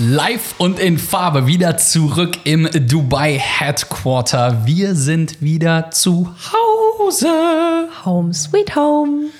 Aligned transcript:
Live 0.00 0.54
und 0.58 0.78
in 0.78 0.96
Farbe 0.96 1.48
wieder 1.48 1.76
zurück 1.76 2.38
im 2.44 2.68
Dubai 2.86 3.36
Headquarter. 3.36 4.64
Wir 4.64 4.94
sind 4.94 5.42
wieder 5.42 5.90
zu 5.90 6.32
Hause. 6.52 7.88
Home 8.04 8.32
sweet 8.32 8.76
home. 8.76 9.30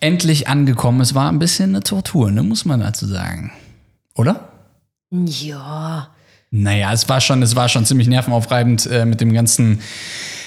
Endlich 0.00 0.48
angekommen. 0.48 1.00
Es 1.00 1.14
war 1.14 1.30
ein 1.30 1.38
bisschen 1.38 1.70
eine 1.70 1.84
Tortur, 1.84 2.32
ne, 2.32 2.42
muss 2.42 2.64
man 2.64 2.80
dazu 2.80 3.06
sagen. 3.06 3.52
Oder? 4.16 4.48
Ja. 5.12 6.08
Naja, 6.50 6.92
es 6.92 7.08
war 7.08 7.20
schon, 7.20 7.40
es 7.42 7.54
war 7.54 7.68
schon 7.68 7.86
ziemlich 7.86 8.08
nervenaufreibend 8.08 8.86
äh, 8.86 9.04
mit 9.04 9.20
dem 9.20 9.32
ganzen 9.32 9.78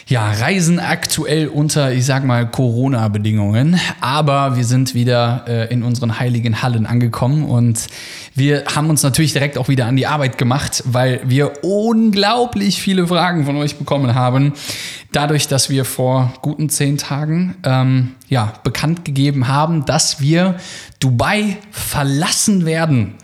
ja, 0.07 0.31
Reisen 0.31 0.79
aktuell 0.79 1.49
unter, 1.49 1.91
ich 1.91 2.05
sag 2.05 2.23
mal, 2.23 2.49
Corona-Bedingungen. 2.49 3.77
Aber 3.99 4.55
wir 4.55 4.63
sind 4.63 4.93
wieder 4.93 5.43
äh, 5.47 5.73
in 5.73 5.83
unseren 5.83 6.17
heiligen 6.17 6.61
Hallen 6.61 6.85
angekommen 6.85 7.43
und 7.43 7.87
wir 8.33 8.63
haben 8.73 8.89
uns 8.89 9.03
natürlich 9.03 9.33
direkt 9.33 9.57
auch 9.57 9.67
wieder 9.67 9.85
an 9.85 9.97
die 9.97 10.07
Arbeit 10.07 10.37
gemacht, 10.37 10.81
weil 10.85 11.19
wir 11.25 11.63
unglaublich 11.63 12.81
viele 12.81 13.07
Fragen 13.07 13.45
von 13.45 13.57
euch 13.57 13.75
bekommen 13.75 14.15
haben. 14.15 14.53
Dadurch, 15.11 15.49
dass 15.49 15.69
wir 15.69 15.83
vor 15.83 16.33
guten 16.41 16.69
zehn 16.69 16.97
Tagen 16.97 17.55
ähm, 17.63 18.11
ja, 18.29 18.53
bekannt 18.63 19.03
gegeben 19.03 19.49
haben, 19.49 19.85
dass 19.85 20.21
wir 20.21 20.55
Dubai 20.99 21.57
verlassen 21.71 22.65
werden. 22.65 23.15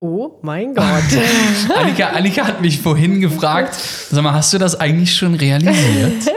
Oh 0.00 0.38
mein 0.42 0.74
Gott. 0.74 0.86
Annika, 1.76 2.08
Annika 2.10 2.46
hat 2.46 2.60
mich 2.60 2.78
vorhin 2.80 3.20
gefragt, 3.20 3.74
sag 4.10 4.22
mal, 4.22 4.32
hast 4.32 4.52
du 4.52 4.58
das 4.58 4.78
eigentlich 4.78 5.14
schon 5.14 5.34
realisiert? 5.34 6.22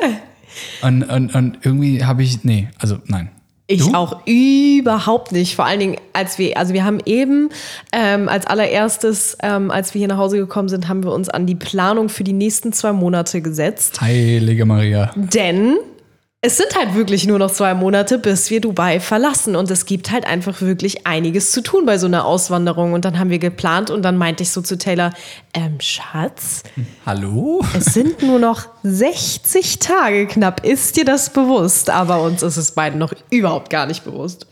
Und, 0.81 1.03
und, 1.03 1.33
und 1.33 1.59
irgendwie 1.63 2.03
habe 2.03 2.23
ich, 2.23 2.43
nee, 2.43 2.67
also 2.77 2.97
nein. 3.05 3.29
Ich 3.67 3.85
Du? 3.87 3.93
auch 3.93 4.25
überhaupt 4.27 5.31
nicht. 5.31 5.55
Vor 5.55 5.65
allen 5.65 5.79
Dingen, 5.79 5.95
als 6.11 6.37
wir, 6.37 6.57
also 6.57 6.73
wir 6.73 6.83
haben 6.83 6.99
eben 7.05 7.49
ähm, 7.93 8.27
als 8.27 8.45
allererstes, 8.47 9.37
ähm, 9.41 9.71
als 9.71 9.93
wir 9.93 9.99
hier 9.99 10.09
nach 10.09 10.17
Hause 10.17 10.37
gekommen 10.37 10.67
sind, 10.67 10.89
haben 10.89 11.03
wir 11.03 11.13
uns 11.13 11.29
an 11.29 11.45
die 11.45 11.55
Planung 11.55 12.09
für 12.09 12.25
die 12.25 12.33
nächsten 12.33 12.73
zwei 12.73 12.91
Monate 12.91 13.41
gesetzt. 13.41 14.01
Heilige 14.01 14.65
Maria. 14.65 15.11
Denn 15.15 15.77
es 16.43 16.57
sind 16.57 16.75
halt 16.75 16.95
wirklich 16.95 17.27
nur 17.27 17.37
noch 17.37 17.51
zwei 17.51 17.75
Monate, 17.75 18.17
bis 18.17 18.49
wir 18.49 18.61
Dubai 18.61 18.99
verlassen. 18.99 19.55
Und 19.55 19.69
es 19.69 19.85
gibt 19.85 20.09
halt 20.09 20.25
einfach 20.25 20.59
wirklich 20.61 21.05
einiges 21.05 21.51
zu 21.51 21.61
tun 21.61 21.85
bei 21.85 21.99
so 21.99 22.07
einer 22.07 22.25
Auswanderung. 22.25 22.93
Und 22.93 23.05
dann 23.05 23.19
haben 23.19 23.29
wir 23.29 23.37
geplant 23.37 23.91
und 23.91 24.01
dann 24.01 24.17
meinte 24.17 24.41
ich 24.41 24.49
so 24.49 24.61
zu 24.61 24.75
Taylor, 24.79 25.13
ähm, 25.53 25.79
Schatz, 25.79 26.63
Hallo? 27.05 27.63
es 27.77 27.85
sind 27.93 28.23
nur 28.23 28.39
noch 28.39 28.69
60 28.81 29.77
Tage 29.77 30.25
knapp. 30.25 30.65
Ist 30.65 30.97
dir 30.97 31.05
das 31.05 31.31
bewusst? 31.31 31.91
Aber 31.91 32.23
uns 32.23 32.41
ist 32.41 32.57
es 32.57 32.71
beiden 32.71 32.97
noch 32.97 33.13
überhaupt 33.29 33.69
gar 33.69 33.85
nicht 33.85 34.03
bewusst. 34.03 34.47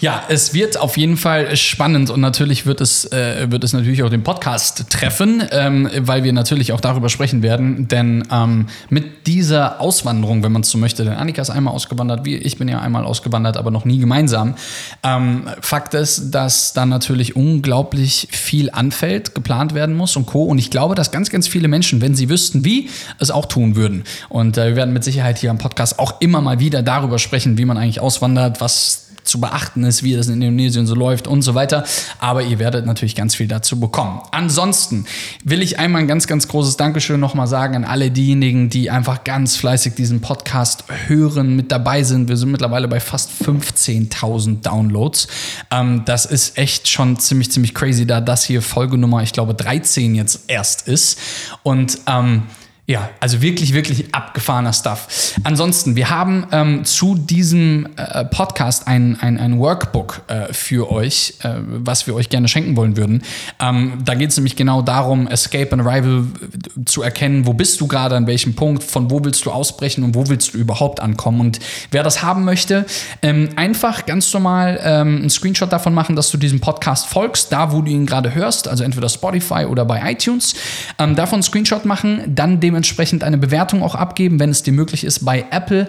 Ja, 0.00 0.22
es 0.28 0.54
wird 0.54 0.78
auf 0.78 0.96
jeden 0.96 1.16
Fall 1.16 1.56
spannend 1.56 2.10
und 2.10 2.20
natürlich 2.20 2.66
wird 2.66 2.80
es, 2.80 3.04
äh, 3.12 3.50
wird 3.50 3.64
es 3.64 3.72
natürlich 3.72 4.02
auch 4.02 4.10
den 4.10 4.22
Podcast 4.22 4.90
treffen, 4.90 5.42
ähm, 5.50 5.90
weil 5.98 6.24
wir 6.24 6.32
natürlich 6.32 6.72
auch 6.72 6.80
darüber 6.80 7.08
sprechen 7.08 7.42
werden. 7.42 7.88
Denn 7.88 8.26
ähm, 8.30 8.66
mit 8.90 9.26
dieser 9.26 9.80
Auswanderung, 9.80 10.42
wenn 10.42 10.52
man 10.52 10.62
es 10.62 10.70
so 10.70 10.78
möchte, 10.78 11.04
denn 11.04 11.14
Annika 11.14 11.42
ist 11.42 11.50
einmal 11.50 11.74
ausgewandert, 11.74 12.24
wie 12.24 12.36
ich 12.36 12.58
bin 12.58 12.68
ja 12.68 12.80
einmal 12.80 13.04
ausgewandert, 13.04 13.56
aber 13.56 13.70
noch 13.70 13.84
nie 13.84 13.98
gemeinsam. 13.98 14.54
Ähm, 15.02 15.48
Fakt 15.60 15.94
ist, 15.94 16.30
dass 16.30 16.72
dann 16.72 16.88
natürlich 16.88 17.36
unglaublich 17.36 18.28
viel 18.30 18.70
anfällt, 18.70 19.34
geplant 19.34 19.74
werden 19.74 19.96
muss 19.96 20.16
und 20.16 20.26
Co. 20.26 20.44
Und 20.44 20.58
ich 20.58 20.70
glaube, 20.70 20.94
dass 20.94 21.10
ganz, 21.10 21.30
ganz 21.30 21.48
viele 21.48 21.68
Menschen, 21.68 22.00
wenn 22.00 22.14
sie 22.14 22.28
wüssten, 22.28 22.64
wie, 22.64 22.88
es 23.18 23.30
auch 23.30 23.46
tun 23.46 23.76
würden. 23.76 24.04
Und 24.28 24.56
äh, 24.58 24.68
wir 24.68 24.76
werden 24.76 24.92
mit 24.94 25.04
Sicherheit 25.04 25.38
hier 25.38 25.50
am 25.50 25.58
Podcast 25.58 25.98
auch 25.98 26.20
immer 26.20 26.40
mal 26.40 26.60
wieder 26.60 26.82
darüber 26.82 27.18
sprechen, 27.18 27.58
wie 27.58 27.64
man 27.64 27.76
eigentlich 27.76 28.00
auswandert, 28.00 28.60
was 28.60 29.07
zu 29.28 29.40
beachten 29.40 29.84
ist, 29.84 30.02
wie 30.02 30.14
das 30.14 30.28
in 30.28 30.34
Indonesien 30.42 30.86
so 30.86 30.94
läuft 30.94 31.28
und 31.28 31.42
so 31.42 31.54
weiter. 31.54 31.84
Aber 32.18 32.42
ihr 32.42 32.58
werdet 32.58 32.86
natürlich 32.86 33.14
ganz 33.14 33.34
viel 33.34 33.46
dazu 33.46 33.78
bekommen. 33.78 34.20
Ansonsten 34.32 35.06
will 35.44 35.62
ich 35.62 35.78
einmal 35.78 36.02
ein 36.02 36.08
ganz, 36.08 36.26
ganz 36.26 36.48
großes 36.48 36.76
Dankeschön 36.76 37.20
nochmal 37.20 37.46
sagen 37.46 37.76
an 37.76 37.84
alle 37.84 38.10
diejenigen, 38.10 38.70
die 38.70 38.90
einfach 38.90 39.24
ganz 39.24 39.56
fleißig 39.56 39.94
diesen 39.94 40.20
Podcast 40.20 40.84
hören, 41.06 41.54
mit 41.54 41.70
dabei 41.70 42.02
sind. 42.02 42.28
Wir 42.28 42.36
sind 42.36 42.50
mittlerweile 42.50 42.88
bei 42.88 43.00
fast 43.00 43.30
15.000 43.42 44.62
Downloads. 44.62 45.28
Ähm, 45.70 46.02
das 46.04 46.26
ist 46.26 46.58
echt 46.58 46.88
schon 46.88 47.18
ziemlich, 47.18 47.52
ziemlich 47.52 47.74
crazy, 47.74 48.06
da 48.06 48.20
das 48.20 48.44
hier 48.44 48.62
Folgenummer, 48.62 49.22
ich 49.22 49.32
glaube, 49.32 49.54
13 49.54 50.14
jetzt 50.14 50.44
erst 50.48 50.88
ist. 50.88 51.18
Und 51.62 51.98
ähm, 52.06 52.44
ja, 52.88 53.10
also 53.20 53.42
wirklich, 53.42 53.74
wirklich 53.74 54.14
abgefahrener 54.14 54.72
Stuff. 54.72 55.34
Ansonsten, 55.44 55.94
wir 55.94 56.08
haben 56.08 56.46
ähm, 56.52 56.86
zu 56.86 57.16
diesem 57.16 57.86
äh, 57.96 58.24
Podcast 58.24 58.88
ein, 58.88 59.18
ein, 59.20 59.38
ein 59.38 59.58
Workbook 59.58 60.22
äh, 60.28 60.54
für 60.54 60.90
euch, 60.90 61.34
äh, 61.42 61.56
was 61.66 62.06
wir 62.06 62.14
euch 62.14 62.30
gerne 62.30 62.48
schenken 62.48 62.76
wollen 62.76 62.96
würden. 62.96 63.24
Ähm, 63.60 63.98
da 64.06 64.14
geht 64.14 64.30
es 64.30 64.38
nämlich 64.38 64.56
genau 64.56 64.80
darum, 64.80 65.28
Escape 65.28 65.70
and 65.72 65.86
Arrival 65.86 66.24
äh, 66.40 66.84
zu 66.86 67.02
erkennen, 67.02 67.46
wo 67.46 67.52
bist 67.52 67.78
du 67.82 67.86
gerade, 67.86 68.16
an 68.16 68.26
welchem 68.26 68.54
Punkt, 68.54 68.82
von 68.82 69.10
wo 69.10 69.22
willst 69.22 69.44
du 69.44 69.50
ausbrechen 69.50 70.02
und 70.02 70.14
wo 70.14 70.26
willst 70.28 70.54
du 70.54 70.58
überhaupt 70.58 71.00
ankommen. 71.00 71.40
Und 71.40 71.60
wer 71.90 72.02
das 72.02 72.22
haben 72.22 72.46
möchte, 72.46 72.86
ähm, 73.20 73.50
einfach 73.56 74.06
ganz 74.06 74.32
normal 74.32 74.80
ähm, 74.82 75.18
einen 75.18 75.30
Screenshot 75.30 75.70
davon 75.70 75.92
machen, 75.92 76.16
dass 76.16 76.30
du 76.30 76.38
diesem 76.38 76.60
Podcast 76.60 77.06
folgst, 77.06 77.52
da 77.52 77.70
wo 77.70 77.82
du 77.82 77.90
ihn 77.90 78.06
gerade 78.06 78.34
hörst, 78.34 78.66
also 78.66 78.82
entweder 78.82 79.10
Spotify 79.10 79.66
oder 79.66 79.84
bei 79.84 80.10
iTunes. 80.10 80.54
Ähm, 80.98 81.16
davon 81.16 81.34
einen 81.34 81.42
Screenshot 81.42 81.84
machen, 81.84 82.22
dann 82.34 82.60
dementsprechend 82.78 83.24
eine 83.24 83.38
Bewertung 83.38 83.82
auch 83.82 83.96
abgeben, 83.96 84.38
wenn 84.38 84.50
es 84.50 84.62
dir 84.62 84.72
möglich 84.72 85.02
ist, 85.02 85.24
bei 85.24 85.44
Apple 85.50 85.88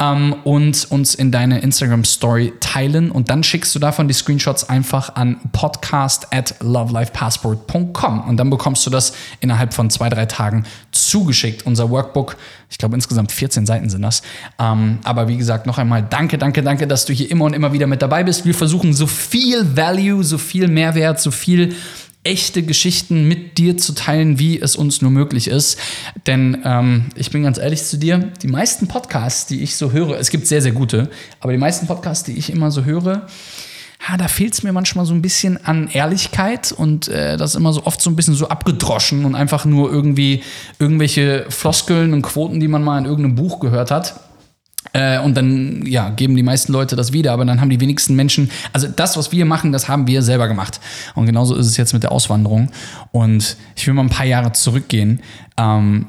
ähm, 0.00 0.34
und 0.44 0.90
uns 0.90 1.14
in 1.14 1.30
deine 1.30 1.60
Instagram 1.60 2.04
Story 2.04 2.54
teilen. 2.60 3.10
Und 3.10 3.28
dann 3.28 3.42
schickst 3.42 3.74
du 3.74 3.78
davon 3.78 4.08
die 4.08 4.14
Screenshots 4.14 4.66
einfach 4.66 5.16
an 5.16 5.36
podcast 5.52 6.28
at 6.32 6.54
lovelifepassport.com 6.60 8.26
und 8.26 8.38
dann 8.38 8.48
bekommst 8.48 8.86
du 8.86 8.90
das 8.90 9.12
innerhalb 9.40 9.74
von 9.74 9.90
zwei, 9.90 10.08
drei 10.08 10.24
Tagen 10.24 10.64
zugeschickt. 10.92 11.66
Unser 11.66 11.90
Workbook, 11.90 12.38
ich 12.70 12.78
glaube 12.78 12.94
insgesamt 12.94 13.32
14 13.32 13.66
Seiten 13.66 13.90
sind 13.90 14.00
das. 14.00 14.22
Ähm, 14.58 15.00
aber 15.04 15.28
wie 15.28 15.36
gesagt, 15.36 15.66
noch 15.66 15.76
einmal 15.76 16.02
danke, 16.02 16.38
danke, 16.38 16.62
danke, 16.62 16.86
dass 16.86 17.04
du 17.04 17.12
hier 17.12 17.30
immer 17.30 17.44
und 17.44 17.52
immer 17.52 17.74
wieder 17.74 17.86
mit 17.86 18.00
dabei 18.00 18.24
bist. 18.24 18.46
Wir 18.46 18.54
versuchen 18.54 18.94
so 18.94 19.06
viel 19.06 19.76
Value, 19.76 20.24
so 20.24 20.38
viel 20.38 20.68
Mehrwert, 20.68 21.20
so 21.20 21.30
viel 21.30 21.74
echte 22.22 22.62
Geschichten 22.62 23.28
mit 23.28 23.56
dir 23.56 23.78
zu 23.78 23.94
teilen, 23.94 24.38
wie 24.38 24.60
es 24.60 24.76
uns 24.76 25.00
nur 25.00 25.10
möglich 25.10 25.48
ist. 25.48 25.78
Denn 26.26 26.60
ähm, 26.64 27.06
ich 27.14 27.30
bin 27.30 27.42
ganz 27.42 27.58
ehrlich 27.58 27.82
zu 27.84 27.96
dir, 27.96 28.18
die 28.42 28.48
meisten 28.48 28.88
Podcasts, 28.88 29.46
die 29.46 29.62
ich 29.62 29.76
so 29.76 29.92
höre, 29.92 30.18
es 30.18 30.30
gibt 30.30 30.46
sehr, 30.46 30.60
sehr 30.60 30.72
gute, 30.72 31.08
aber 31.40 31.52
die 31.52 31.58
meisten 31.58 31.86
Podcasts, 31.86 32.24
die 32.24 32.36
ich 32.36 32.50
immer 32.50 32.70
so 32.70 32.84
höre, 32.84 33.26
ja, 34.08 34.16
da 34.16 34.28
fehlt 34.28 34.54
es 34.54 34.62
mir 34.62 34.72
manchmal 34.72 35.04
so 35.04 35.12
ein 35.12 35.22
bisschen 35.22 35.62
an 35.64 35.88
Ehrlichkeit 35.88 36.72
und 36.72 37.08
äh, 37.08 37.36
das 37.36 37.50
ist 37.50 37.56
immer 37.56 37.72
so 37.72 37.84
oft 37.84 38.00
so 38.00 38.10
ein 38.10 38.16
bisschen 38.16 38.34
so 38.34 38.48
abgedroschen 38.48 39.24
und 39.24 39.34
einfach 39.34 39.64
nur 39.64 39.90
irgendwie 39.90 40.42
irgendwelche 40.78 41.46
Floskeln 41.50 42.14
und 42.14 42.22
Quoten, 42.22 42.60
die 42.60 42.68
man 42.68 42.82
mal 42.82 42.98
in 42.98 43.04
irgendeinem 43.04 43.34
Buch 43.34 43.60
gehört 43.60 43.90
hat. 43.90 44.20
Äh, 44.92 45.18
und 45.20 45.36
dann 45.36 45.84
ja, 45.86 46.08
geben 46.10 46.36
die 46.36 46.42
meisten 46.42 46.72
Leute 46.72 46.96
das 46.96 47.12
wieder, 47.12 47.32
aber 47.32 47.44
dann 47.44 47.60
haben 47.60 47.70
die 47.70 47.80
wenigsten 47.80 48.16
Menschen, 48.16 48.50
also 48.72 48.88
das, 48.88 49.16
was 49.16 49.30
wir 49.30 49.44
machen, 49.44 49.72
das 49.72 49.88
haben 49.88 50.06
wir 50.06 50.22
selber 50.22 50.48
gemacht. 50.48 50.80
Und 51.14 51.26
genauso 51.26 51.54
ist 51.54 51.66
es 51.66 51.76
jetzt 51.76 51.92
mit 51.92 52.02
der 52.02 52.12
Auswanderung. 52.12 52.70
Und 53.12 53.56
ich 53.76 53.86
will 53.86 53.94
mal 53.94 54.02
ein 54.02 54.08
paar 54.10 54.26
Jahre 54.26 54.52
zurückgehen. 54.52 55.20
Ähm, 55.58 56.06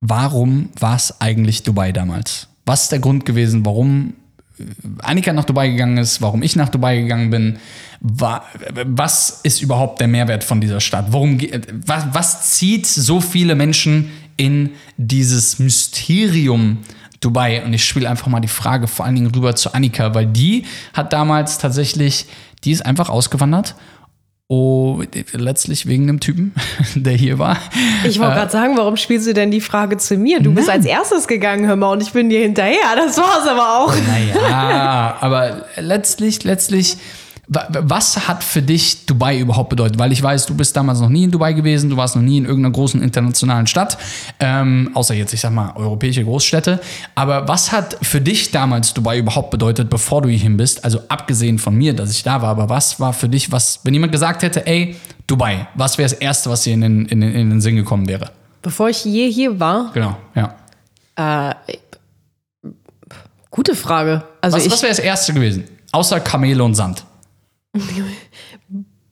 warum 0.00 0.70
war 0.80 0.96
es 0.96 1.20
eigentlich 1.20 1.62
Dubai 1.62 1.92
damals? 1.92 2.48
Was 2.64 2.84
ist 2.84 2.92
der 2.92 2.98
Grund 3.00 3.24
gewesen, 3.26 3.64
warum 3.66 4.14
Annika 5.02 5.34
nach 5.34 5.44
Dubai 5.44 5.68
gegangen 5.68 5.98
ist, 5.98 6.22
warum 6.22 6.42
ich 6.42 6.56
nach 6.56 6.70
Dubai 6.70 6.96
gegangen 7.02 7.28
bin. 7.28 7.58
Wa- 8.00 8.42
Was 8.86 9.40
ist 9.42 9.60
überhaupt 9.60 10.00
der 10.00 10.08
Mehrwert 10.08 10.44
von 10.44 10.62
dieser 10.62 10.80
Stadt? 10.80 11.08
Worum, 11.10 11.36
ge- 11.36 11.60
was, 11.84 12.04
was 12.12 12.52
zieht 12.54 12.86
so 12.86 13.20
viele 13.20 13.54
Menschen 13.54 14.10
in 14.38 14.70
dieses 14.96 15.58
Mysterium 15.58 16.78
Dubai? 17.20 17.64
Und 17.64 17.72
ich 17.72 17.84
spiele 17.84 18.08
einfach 18.08 18.26
mal 18.28 18.40
die 18.40 18.48
Frage 18.48 18.88
vor 18.88 19.04
allen 19.04 19.14
Dingen 19.14 19.34
rüber 19.34 19.54
zu 19.56 19.74
Annika, 19.74 20.14
weil 20.14 20.26
die 20.26 20.64
hat 20.94 21.12
damals 21.12 21.58
tatsächlich, 21.58 22.26
die 22.64 22.72
ist 22.72 22.84
einfach 22.84 23.08
ausgewandert. 23.08 23.74
Oh, 24.48 25.02
letztlich 25.32 25.86
wegen 25.86 26.06
dem 26.06 26.20
Typen, 26.20 26.54
der 26.94 27.14
hier 27.14 27.40
war. 27.40 27.58
Ich 28.04 28.20
wollte 28.20 28.34
gerade 28.34 28.52
sagen, 28.52 28.76
warum 28.76 28.96
spielst 28.96 29.26
du 29.26 29.34
denn 29.34 29.50
die 29.50 29.60
Frage 29.60 29.96
zu 29.96 30.16
mir? 30.16 30.38
Du 30.38 30.54
bist 30.54 30.70
als 30.70 30.86
erstes 30.86 31.26
gegangen, 31.26 31.66
hör 31.66 31.74
mal, 31.74 31.90
und 31.90 32.02
ich 32.02 32.12
bin 32.12 32.28
dir 32.28 32.42
hinterher. 32.42 32.94
Das 32.94 33.18
war's 33.18 33.48
aber 33.48 33.78
auch. 33.78 33.92
Naja, 34.06 35.16
aber 35.20 35.66
letztlich, 35.76 36.44
letztlich 36.44 36.96
Was 37.48 38.26
hat 38.26 38.42
für 38.42 38.60
dich 38.60 39.06
Dubai 39.06 39.38
überhaupt 39.38 39.68
bedeutet? 39.70 39.98
Weil 40.00 40.10
ich 40.10 40.20
weiß, 40.20 40.46
du 40.46 40.56
bist 40.56 40.76
damals 40.76 40.98
noch 40.98 41.08
nie 41.08 41.24
in 41.24 41.30
Dubai 41.30 41.52
gewesen, 41.52 41.88
du 41.90 41.96
warst 41.96 42.16
noch 42.16 42.22
nie 42.22 42.38
in 42.38 42.44
irgendeiner 42.44 42.72
großen 42.72 43.00
internationalen 43.00 43.68
Stadt, 43.68 43.98
ähm, 44.40 44.90
außer 44.94 45.14
jetzt, 45.14 45.32
ich 45.32 45.40
sag 45.40 45.52
mal, 45.52 45.72
europäische 45.76 46.24
Großstädte. 46.24 46.80
Aber 47.14 47.46
was 47.46 47.70
hat 47.70 47.98
für 48.02 48.20
dich 48.20 48.50
damals 48.50 48.94
Dubai 48.94 49.18
überhaupt 49.18 49.50
bedeutet, 49.50 49.88
bevor 49.90 50.22
du 50.22 50.28
hierhin 50.28 50.56
bist? 50.56 50.84
Also 50.84 51.00
abgesehen 51.06 51.60
von 51.60 51.76
mir, 51.76 51.94
dass 51.94 52.10
ich 52.10 52.24
da 52.24 52.42
war, 52.42 52.48
aber 52.48 52.68
was 52.68 52.98
war 52.98 53.12
für 53.12 53.28
dich, 53.28 53.52
was, 53.52 53.78
wenn 53.84 53.94
jemand 53.94 54.10
gesagt 54.10 54.42
hätte, 54.42 54.66
ey, 54.66 54.96
Dubai, 55.28 55.68
was 55.74 55.98
wäre 55.98 56.08
das 56.08 56.18
Erste, 56.18 56.50
was 56.50 56.62
dir 56.62 56.74
in 56.74 56.80
den, 56.80 57.06
in, 57.06 57.20
den, 57.20 57.32
in 57.32 57.50
den 57.50 57.60
Sinn 57.60 57.76
gekommen 57.76 58.08
wäre? 58.08 58.32
Bevor 58.60 58.88
ich 58.88 59.04
je 59.04 59.30
hier 59.30 59.60
war, 59.60 59.92
Genau, 59.94 60.16
ja. 60.34 61.56
gute 63.52 63.76
Frage. 63.76 64.24
Also 64.40 64.56
Was, 64.56 64.68
was 64.68 64.82
wäre 64.82 64.90
das 64.90 64.98
Erste 64.98 65.32
gewesen? 65.32 65.62
Außer 65.92 66.18
Kamele 66.18 66.64
und 66.64 66.74
Sand. 66.74 67.04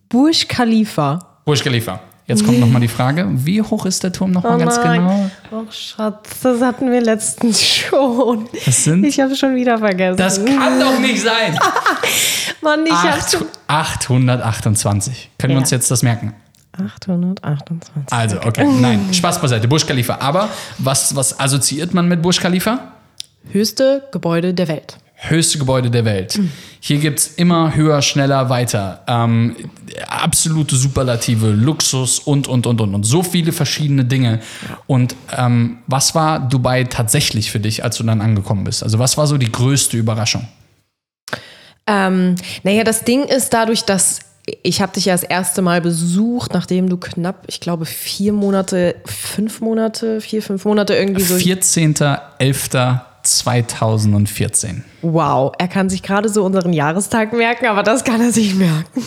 Burj 0.09 0.47
Khalifa. 0.49 1.19
Burj 1.45 1.63
Khalifa. 1.63 2.01
Jetzt 2.27 2.43
kommt 2.47 2.59
nochmal 2.59 2.81
die 2.81 2.89
Frage, 2.89 3.27
wie 3.31 3.61
hoch 3.61 3.85
ist 3.85 4.03
der 4.03 4.11
Turm 4.11 4.31
nochmal 4.31 4.57
ganz 4.59 4.81
genau? 4.81 5.31
Oh 5.51 5.65
Schatz, 5.71 6.41
das 6.43 6.63
hatten 6.63 6.91
wir 6.91 7.03
letztens 7.03 7.63
schon. 7.67 8.49
Das 8.65 8.85
sind- 8.85 9.05
Ich 9.05 9.21
habe 9.21 9.37
schon 9.37 9.55
wieder 9.55 9.77
vergessen. 9.77 10.17
Das 10.17 10.43
kann 10.43 10.81
doch 10.81 10.99
nicht 11.01 11.21
sein. 11.23 11.59
Mann, 12.63 12.87
ich 12.87 12.93
habe 12.93 13.09
Acht, 13.19 13.31
schon 13.31 13.47
828. 13.67 15.31
Können 15.39 15.51
wir 15.51 15.55
Ja. 15.57 15.61
uns 15.61 15.71
jetzt 15.71 15.91
das 15.91 16.03
merken? 16.03 16.33
828. 16.73 18.11
Also, 18.11 18.39
okay. 18.39 18.65
Nein, 18.81 19.13
Spaß 19.13 19.41
beiseite. 19.43 19.69
Burj 19.69 19.85
Khalifa. 19.87 20.17
Aber 20.21 20.49
was, 20.79 21.15
was 21.15 21.39
assoziiert 21.39 21.93
man 21.93 22.09
mit 22.09 22.23
Burj 22.23 22.39
Khalifa? 22.41 22.93
Höchste 23.53 24.09
Gebäude 24.13 24.55
der 24.55 24.69
Welt. 24.69 24.97
Höchste 25.29 25.59
Gebäude 25.59 25.91
der 25.91 26.05
Welt. 26.05 26.39
Hier 26.81 26.99
gibt 26.99 27.19
es 27.19 27.27
immer 27.29 27.75
höher, 27.75 28.03
schneller, 28.03 28.51
weiter. 28.51 29.03
Ähm, 29.07 29.57
absolute 30.07 30.77
Superlative, 30.77 31.51
Luxus 31.51 32.19
und, 32.19 32.47
und, 32.47 32.67
und, 32.67 32.81
und. 32.81 32.95
Und 32.95 33.05
so 33.05 33.23
viele 33.23 33.53
verschiedene 33.53 34.05
Dinge. 34.05 34.41
Und 34.87 35.17
ähm, 35.37 35.79
was 35.87 36.15
war 36.15 36.41
Dubai 36.41 36.85
tatsächlich 36.85 37.51
für 37.51 37.61
dich, 37.61 37.83
als 37.85 37.97
du 37.97 38.05
dann 38.05 38.21
angekommen 38.21 38.65
bist? 38.65 38.83
Also, 38.83 38.99
was 38.99 39.17
war 39.17 39.27
so 39.27 39.39
die 39.39 39.51
größte 39.51 39.97
Überraschung? 39.97 40.47
Ähm, 41.87 42.35
naja, 42.63 42.85
das 42.85 43.05
Ding 43.05 43.25
ist 43.25 43.55
dadurch, 43.55 43.85
dass 43.85 44.21
ich 44.63 44.83
habe 44.83 44.93
dich 44.93 45.07
ja 45.07 45.15
das 45.15 45.23
erste 45.23 45.63
Mal 45.63 45.81
besucht, 45.81 46.53
nachdem 46.53 46.89
du 46.89 46.99
knapp, 46.99 47.45
ich 47.47 47.61
glaube, 47.61 47.87
vier 47.87 48.33
Monate, 48.33 48.97
fünf 49.07 49.61
Monate, 49.61 50.21
vier, 50.21 50.43
fünf 50.43 50.67
Monate 50.67 50.95
irgendwie 50.95 51.23
so. 51.23 51.37
14.11.2014. 53.25 54.83
Wow, 55.03 55.53
er 55.59 55.69
kann 55.69 55.89
sich 55.91 56.03
gerade 56.03 56.29
so 56.29 56.45
unseren 56.45 56.73
Jahrestag 56.73 57.33
merken, 57.33 57.67
aber 57.67 57.83
das 57.83 58.05
kann 58.05 58.21
er 58.21 58.33
sich 58.33 58.55
merken. 58.55 59.03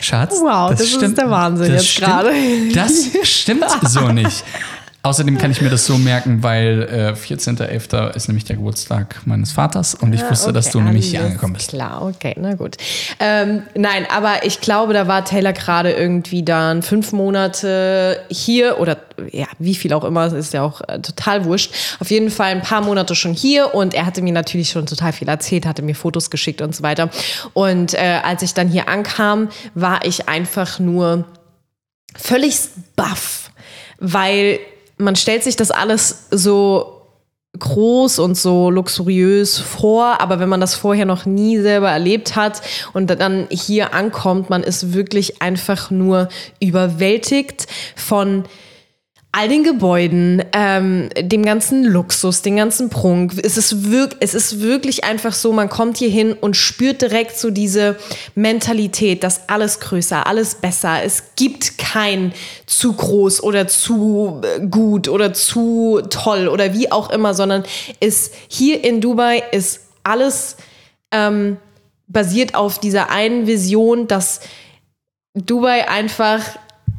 Schatz. 0.00 0.32
Wow, 0.40 0.70
das 0.70 0.80
ist 0.80 1.18
der 1.18 1.30
Wahnsinn 1.30 1.72
jetzt 1.72 1.88
stimmt- 1.88 2.06
gerade. 2.08 2.32
Das 2.74 3.10
stimmt 3.22 3.64
so 3.82 4.08
nicht. 4.08 4.44
Außerdem 5.02 5.38
kann 5.38 5.50
ich 5.50 5.62
mir 5.62 5.70
das 5.70 5.86
so 5.86 5.96
merken, 5.96 6.42
weil 6.42 6.82
äh, 6.82 7.12
14.11. 7.12 8.14
ist 8.14 8.28
nämlich 8.28 8.44
der 8.44 8.56
Geburtstag 8.56 9.22
meines 9.24 9.50
Vaters 9.50 9.94
und 9.94 10.12
ich 10.12 10.20
wusste, 10.28 10.52
dass 10.52 10.66
Okay, 10.66 10.78
du 10.78 10.84
nämlich 10.84 11.08
hier 11.08 11.22
angekommen 11.24 11.54
bist. 11.54 11.70
Klar, 11.70 12.02
okay, 12.02 12.34
na 12.38 12.52
gut. 12.54 12.76
Ähm, 13.18 13.62
nein, 13.74 14.06
aber 14.14 14.44
ich 14.44 14.60
glaube, 14.60 14.92
da 14.92 15.08
war 15.08 15.24
Taylor 15.24 15.54
gerade 15.54 15.92
irgendwie 15.92 16.42
dann 16.42 16.82
fünf 16.82 17.12
Monate 17.12 18.20
hier 18.28 18.78
oder 18.78 18.98
ja, 19.32 19.46
wie 19.58 19.74
viel 19.74 19.94
auch 19.94 20.04
immer, 20.04 20.26
ist 20.34 20.52
ja 20.52 20.62
auch 20.62 20.82
äh, 20.86 21.00
total 21.00 21.46
wurscht. 21.46 21.72
Auf 21.98 22.10
jeden 22.10 22.30
Fall 22.30 22.52
ein 22.52 22.62
paar 22.62 22.82
Monate 22.82 23.14
schon 23.14 23.32
hier 23.32 23.74
und 23.74 23.94
er 23.94 24.04
hatte 24.04 24.20
mir 24.20 24.34
natürlich 24.34 24.68
schon 24.68 24.84
total 24.84 25.14
viel 25.14 25.28
erzählt, 25.28 25.64
hatte 25.64 25.80
mir 25.80 25.94
Fotos 25.94 26.30
geschickt 26.30 26.60
und 26.60 26.76
so 26.76 26.82
weiter. 26.82 27.08
Und 27.54 27.94
äh, 27.94 28.20
als 28.22 28.42
ich 28.42 28.52
dann 28.52 28.68
hier 28.68 28.86
ankam, 28.88 29.48
war 29.74 30.04
ich 30.04 30.28
einfach 30.28 30.78
nur 30.78 31.24
völlig 32.14 32.56
baff, 32.96 33.50
weil 33.98 34.58
man 35.00 35.16
stellt 35.16 35.42
sich 35.42 35.56
das 35.56 35.70
alles 35.70 36.26
so 36.30 37.00
groß 37.58 38.20
und 38.20 38.36
so 38.36 38.70
luxuriös 38.70 39.58
vor, 39.58 40.20
aber 40.20 40.38
wenn 40.38 40.48
man 40.48 40.60
das 40.60 40.74
vorher 40.74 41.04
noch 41.04 41.26
nie 41.26 41.58
selber 41.58 41.90
erlebt 41.90 42.36
hat 42.36 42.62
und 42.92 43.10
dann 43.10 43.48
hier 43.50 43.92
ankommt, 43.92 44.50
man 44.50 44.62
ist 44.62 44.92
wirklich 44.92 45.42
einfach 45.42 45.90
nur 45.90 46.28
überwältigt 46.60 47.66
von 47.96 48.44
all 49.32 49.48
den 49.48 49.62
Gebäuden, 49.62 50.42
ähm, 50.52 51.08
dem 51.16 51.44
ganzen 51.44 51.84
Luxus, 51.84 52.42
den 52.42 52.56
ganzen 52.56 52.90
Prunk. 52.90 53.34
Es 53.44 53.56
ist, 53.56 53.76
es 54.18 54.34
ist 54.34 54.60
wirklich 54.60 55.04
einfach 55.04 55.32
so, 55.32 55.52
man 55.52 55.68
kommt 55.68 55.98
hier 55.98 56.10
hin 56.10 56.32
und 56.32 56.56
spürt 56.56 57.02
direkt 57.02 57.38
so 57.38 57.50
diese 57.50 57.96
Mentalität, 58.34 59.22
dass 59.22 59.48
alles 59.48 59.78
größer, 59.78 60.26
alles 60.26 60.56
besser. 60.56 61.04
Es 61.04 61.36
gibt 61.36 61.78
kein 61.78 62.32
zu 62.66 62.92
groß 62.92 63.42
oder 63.44 63.68
zu 63.68 64.40
äh, 64.42 64.66
gut 64.66 65.08
oder 65.08 65.32
zu 65.32 66.02
toll 66.10 66.48
oder 66.48 66.74
wie 66.74 66.90
auch 66.90 67.10
immer, 67.10 67.32
sondern 67.32 67.62
ist 68.00 68.34
hier 68.48 68.82
in 68.82 69.00
Dubai 69.00 69.44
ist 69.52 69.82
alles 70.02 70.56
ähm, 71.12 71.56
basiert 72.08 72.56
auf 72.56 72.80
dieser 72.80 73.10
einen 73.10 73.46
Vision, 73.46 74.08
dass 74.08 74.40
Dubai 75.34 75.88
einfach 75.88 76.42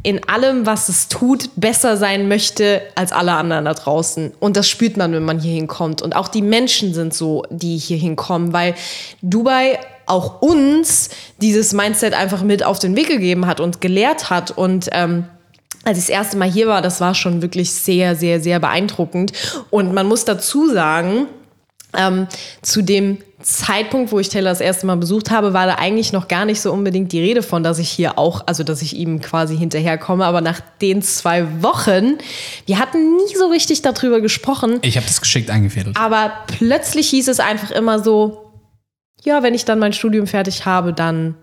in 0.03 0.27
allem, 0.27 0.65
was 0.65 0.89
es 0.89 1.07
tut, 1.07 1.50
besser 1.56 1.95
sein 1.95 2.27
möchte 2.27 2.81
als 2.95 3.12
alle 3.12 3.33
anderen 3.33 3.65
da 3.65 3.74
draußen. 3.74 4.31
Und 4.39 4.57
das 4.57 4.68
spürt 4.68 4.98
man, 4.98 5.13
wenn 5.13 5.24
man 5.24 5.39
hier 5.39 5.53
hinkommt. 5.53 6.01
Und 6.01 6.15
auch 6.15 6.27
die 6.27 6.42
Menschen 6.42 6.94
sind 6.94 7.13
so, 7.13 7.44
die 7.50 7.77
hier 7.77 7.98
hinkommen, 7.98 8.51
weil 8.51 8.74
Dubai 9.21 9.80
auch 10.07 10.42
uns 10.42 11.09
dieses 11.39 11.74
Mindset 11.74 12.13
einfach 12.13 12.42
mit 12.42 12.63
auf 12.63 12.80
den 12.80 12.95
Weg 12.95 13.07
gegeben 13.07 13.45
hat 13.45 13.59
und 13.59 13.80
gelehrt 13.80 14.30
hat. 14.30 14.51
Und 14.51 14.89
ähm, 14.92 15.25
als 15.83 16.00
ich 16.00 16.06
das 16.06 16.09
erste 16.09 16.38
Mal 16.38 16.50
hier 16.50 16.68
war, 16.68 16.81
das 16.81 17.00
war 17.00 17.13
schon 17.13 17.42
wirklich 17.42 17.71
sehr, 17.71 18.15
sehr, 18.15 18.39
sehr 18.39 18.59
beeindruckend. 18.59 19.33
Und 19.69 19.94
man 19.94 20.07
muss 20.07 20.25
dazu 20.25 20.68
sagen, 20.68 21.27
ähm, 21.98 22.28
zu 22.62 22.82
dem 22.82 23.18
Zeitpunkt, 23.42 24.12
wo 24.12 24.20
ich 24.20 24.30
Taylor 24.30 24.52
das 24.52 24.62
erste 24.62 24.86
Mal 24.86 24.98
besucht 24.98 25.32
habe, 25.32 25.54
war 25.54 25.66
da 25.66 25.76
eigentlich 25.76 26.14
noch 26.14 26.28
gar 26.28 26.46
nicht 26.46 26.62
so 26.62 26.72
unbedingt 26.72 27.12
die 27.12 27.20
Rede 27.20 27.42
von, 27.42 27.64
dass 27.64 27.80
ich 27.80 27.90
hier 27.90 28.18
auch, 28.20 28.44
also 28.46 28.64
dass 28.64 28.82
ich 28.84 28.96
ihm 28.96 29.20
quasi 29.20 29.58
hinterherkomme. 29.58 30.26
Aber 30.26 30.42
nach 30.42 30.62
den 30.82 31.02
zwei 31.02 31.64
Wochen, 31.64 32.18
wir 32.68 32.78
hatten 32.80 33.16
nie 33.16 33.36
so 33.36 33.48
richtig 33.48 33.82
darüber 33.82 34.22
gesprochen, 34.22 34.78
Ich 34.84 34.96
habe 34.96 35.08
das 35.08 35.22
geschickt 35.22 35.50
eingefädelt. 35.50 35.98
aber 35.98 36.32
plötzlich 36.60 37.10
hieß 37.10 37.28
es 37.30 37.40
einfach 37.40 37.72
immer 37.72 38.00
so, 38.04 38.52
ja, 39.24 39.42
wenn 39.44 39.54
ich 39.56 39.66
dann 39.66 39.80
mein 39.80 39.94
Studium 39.94 40.28
fertig 40.28 40.66
habe, 40.66 40.94
dann, 40.94 41.36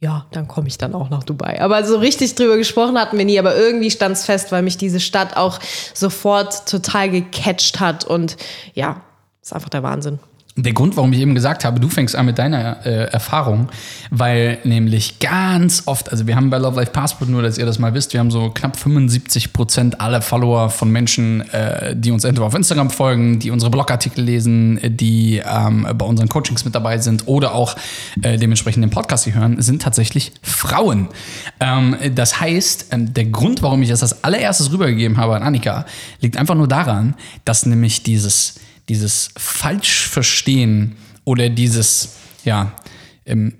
ja, 0.00 0.26
dann 0.32 0.48
komme 0.48 0.66
ich 0.68 0.76
dann 0.78 0.92
auch 0.94 1.08
nach 1.08 1.22
Dubai. 1.22 1.60
Aber 1.60 1.84
so 1.84 1.98
richtig 1.98 2.34
drüber 2.34 2.56
gesprochen 2.56 2.98
hatten 2.98 3.16
wir 3.16 3.24
nie, 3.24 3.38
aber 3.38 3.56
irgendwie 3.56 3.90
stand 3.92 4.16
es 4.16 4.24
fest, 4.24 4.50
weil 4.50 4.62
mich 4.62 4.76
diese 4.76 5.00
Stadt 5.00 5.36
auch 5.36 5.60
sofort 5.94 6.68
total 6.68 7.10
gecatcht 7.10 7.78
hat 7.80 8.04
und 8.04 8.36
ja, 8.74 9.02
ist 9.44 9.52
einfach 9.52 9.68
der 9.68 9.82
Wahnsinn. 9.82 10.18
Der 10.56 10.72
Grund, 10.72 10.96
warum 10.96 11.12
ich 11.12 11.18
eben 11.18 11.34
gesagt 11.34 11.64
habe, 11.64 11.80
du 11.80 11.88
fängst 11.88 12.14
an 12.14 12.26
mit 12.26 12.38
deiner 12.38 12.86
äh, 12.86 13.06
Erfahrung, 13.06 13.70
weil 14.12 14.58
nämlich 14.62 15.18
ganz 15.18 15.82
oft, 15.86 16.12
also 16.12 16.28
wir 16.28 16.36
haben 16.36 16.48
bei 16.48 16.58
Love 16.58 16.76
Life 16.76 16.92
Passport, 16.92 17.28
nur 17.28 17.42
dass 17.42 17.58
ihr 17.58 17.66
das 17.66 17.80
mal 17.80 17.92
wisst, 17.92 18.12
wir 18.12 18.20
haben 18.20 18.30
so 18.30 18.50
knapp 18.50 18.76
75 18.76 19.52
Prozent 19.52 20.00
aller 20.00 20.22
Follower 20.22 20.70
von 20.70 20.90
Menschen, 20.90 21.40
äh, 21.50 21.96
die 21.96 22.12
uns 22.12 22.22
entweder 22.22 22.46
auf 22.46 22.54
Instagram 22.54 22.90
folgen, 22.90 23.40
die 23.40 23.50
unsere 23.50 23.68
Blogartikel 23.68 24.22
lesen, 24.22 24.78
die 24.84 25.42
ähm, 25.44 25.88
bei 25.98 26.06
unseren 26.06 26.28
Coachings 26.28 26.64
mit 26.64 26.76
dabei 26.76 26.98
sind 26.98 27.26
oder 27.26 27.52
auch 27.52 27.74
äh, 28.22 28.38
dementsprechend 28.38 28.84
den 28.84 28.90
Podcast 28.90 29.24
hier 29.24 29.34
hören, 29.34 29.60
sind 29.60 29.82
tatsächlich 29.82 30.30
Frauen. 30.40 31.08
Ähm, 31.58 31.96
das 32.14 32.40
heißt, 32.40 32.92
ähm, 32.92 33.12
der 33.12 33.24
Grund, 33.24 33.60
warum 33.62 33.82
ich 33.82 33.88
das 33.88 34.02
als 34.02 34.22
allererstes 34.22 34.70
rübergegeben 34.70 35.16
habe 35.16 35.34
an 35.34 35.42
Annika, 35.42 35.84
liegt 36.20 36.36
einfach 36.36 36.54
nur 36.54 36.68
daran, 36.68 37.16
dass 37.44 37.66
nämlich 37.66 38.04
dieses 38.04 38.54
dieses 38.88 39.30
Falschverstehen 39.36 40.96
oder 41.24 41.48
dieses, 41.48 42.16
ja, 42.44 42.72
ähm, 43.26 43.54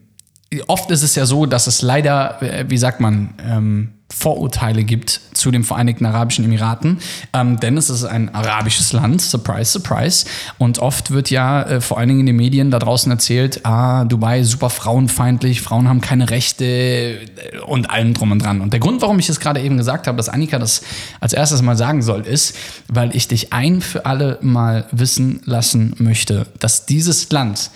oft 0.66 0.90
ist 0.90 1.02
es 1.02 1.14
ja 1.14 1.26
so, 1.26 1.46
dass 1.46 1.66
es 1.66 1.82
leider, 1.82 2.42
äh, 2.42 2.64
wie 2.68 2.76
sagt 2.76 3.00
man, 3.00 3.34
ähm, 3.42 3.92
Vorurteile 4.14 4.84
gibt 4.84 5.20
zu 5.34 5.50
den 5.50 5.64
Vereinigten 5.64 6.06
Arabischen 6.06 6.44
Emiraten, 6.44 6.98
ähm, 7.32 7.58
denn 7.58 7.76
es 7.76 7.90
ist 7.90 8.04
ein 8.04 8.32
arabisches 8.34 8.92
Land, 8.92 9.20
surprise, 9.20 9.72
surprise. 9.72 10.24
Und 10.56 10.78
oft 10.78 11.10
wird 11.10 11.30
ja 11.30 11.62
äh, 11.64 11.80
vor 11.80 11.98
allen 11.98 12.08
Dingen 12.08 12.20
in 12.20 12.26
den 12.26 12.36
Medien 12.36 12.70
da 12.70 12.78
draußen 12.78 13.10
erzählt, 13.10 13.66
ah, 13.66 14.04
Dubai 14.04 14.44
super 14.44 14.70
frauenfeindlich, 14.70 15.60
Frauen 15.60 15.88
haben 15.88 16.00
keine 16.00 16.30
Rechte 16.30 16.64
äh, 16.64 17.58
und 17.66 17.90
allem 17.90 18.14
drum 18.14 18.30
und 18.30 18.38
dran. 18.38 18.60
Und 18.60 18.72
der 18.72 18.80
Grund, 18.80 19.02
warum 19.02 19.18
ich 19.18 19.28
es 19.28 19.40
gerade 19.40 19.60
eben 19.60 19.76
gesagt 19.76 20.06
habe, 20.06 20.16
dass 20.16 20.28
Annika 20.28 20.58
das 20.58 20.82
als 21.20 21.32
erstes 21.32 21.60
mal 21.60 21.76
sagen 21.76 22.00
soll, 22.00 22.22
ist, 22.22 22.56
weil 22.88 23.14
ich 23.16 23.26
dich 23.26 23.52
ein 23.52 23.82
für 23.82 24.06
alle 24.06 24.38
Mal 24.42 24.86
wissen 24.92 25.40
lassen 25.44 25.96
möchte, 25.98 26.46
dass 26.60 26.86
dieses 26.86 27.30
Land 27.32 27.70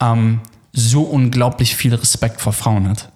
ähm, 0.00 0.40
so 0.72 1.02
unglaublich 1.02 1.76
viel 1.76 1.94
Respekt 1.94 2.40
vor 2.40 2.54
Frauen 2.54 2.88
hat. 2.88 3.11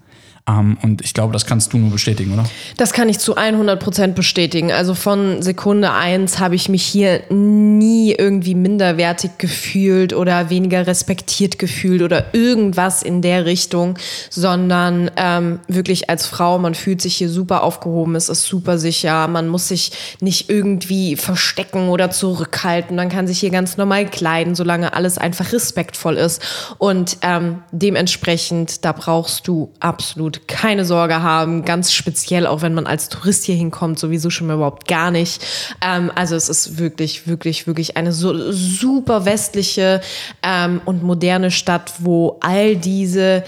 Ähm, 0.48 0.78
und 0.82 1.02
ich 1.02 1.12
glaube, 1.12 1.32
das 1.32 1.44
kannst 1.46 1.72
du 1.72 1.78
nur 1.78 1.90
bestätigen, 1.90 2.32
oder? 2.32 2.44
Das 2.76 2.92
kann 2.92 3.08
ich 3.08 3.18
zu 3.18 3.36
100 3.36 3.80
Prozent 3.80 4.14
bestätigen. 4.14 4.70
Also 4.70 4.94
von 4.94 5.42
Sekunde 5.42 5.92
eins 5.92 6.38
habe 6.38 6.54
ich 6.54 6.68
mich 6.68 6.84
hier 6.84 7.22
nie 7.30 8.12
irgendwie 8.12 8.54
minderwertig 8.54 9.32
gefühlt 9.38 10.12
oder 10.12 10.48
weniger 10.48 10.86
respektiert 10.86 11.58
gefühlt 11.58 12.02
oder 12.02 12.32
irgendwas 12.32 13.02
in 13.02 13.22
der 13.22 13.44
Richtung, 13.44 13.98
sondern 14.30 15.10
ähm, 15.16 15.58
wirklich 15.66 16.08
als 16.10 16.26
Frau, 16.26 16.58
man 16.58 16.74
fühlt 16.74 17.02
sich 17.02 17.16
hier 17.16 17.28
super 17.28 17.62
aufgehoben, 17.62 18.14
es 18.14 18.28
ist 18.28 18.44
super 18.44 18.78
sicher, 18.78 19.26
man 19.26 19.48
muss 19.48 19.68
sich 19.68 19.92
nicht 20.20 20.48
irgendwie 20.48 21.16
verstecken 21.16 21.88
oder 21.88 22.10
zurückhalten, 22.10 22.94
man 22.94 23.08
kann 23.08 23.26
sich 23.26 23.40
hier 23.40 23.50
ganz 23.50 23.76
normal 23.76 24.06
kleiden, 24.06 24.54
solange 24.54 24.94
alles 24.94 25.18
einfach 25.18 25.52
respektvoll 25.52 26.16
ist. 26.16 26.40
Und 26.78 27.18
ähm, 27.22 27.62
dementsprechend, 27.72 28.84
da 28.84 28.92
brauchst 28.92 29.48
du 29.48 29.72
absolut 29.80 30.35
keine 30.46 30.84
Sorge 30.84 31.22
haben, 31.22 31.64
ganz 31.64 31.92
speziell 31.92 32.46
auch 32.46 32.62
wenn 32.62 32.74
man 32.74 32.86
als 32.86 33.08
Tourist 33.08 33.44
hier 33.44 33.54
hinkommt, 33.54 33.98
sowieso 33.98 34.30
schon 34.30 34.50
überhaupt 34.50 34.88
gar 34.88 35.10
nicht. 35.10 35.44
Ähm, 35.80 36.10
also 36.14 36.36
es 36.36 36.48
ist 36.48 36.78
wirklich, 36.78 37.26
wirklich, 37.26 37.66
wirklich 37.66 37.96
eine 37.96 38.12
so 38.12 38.52
super 38.52 39.24
westliche 39.24 40.00
ähm, 40.42 40.80
und 40.84 41.02
moderne 41.02 41.50
Stadt, 41.50 41.94
wo 41.98 42.38
all 42.40 42.76
diese 42.76 43.44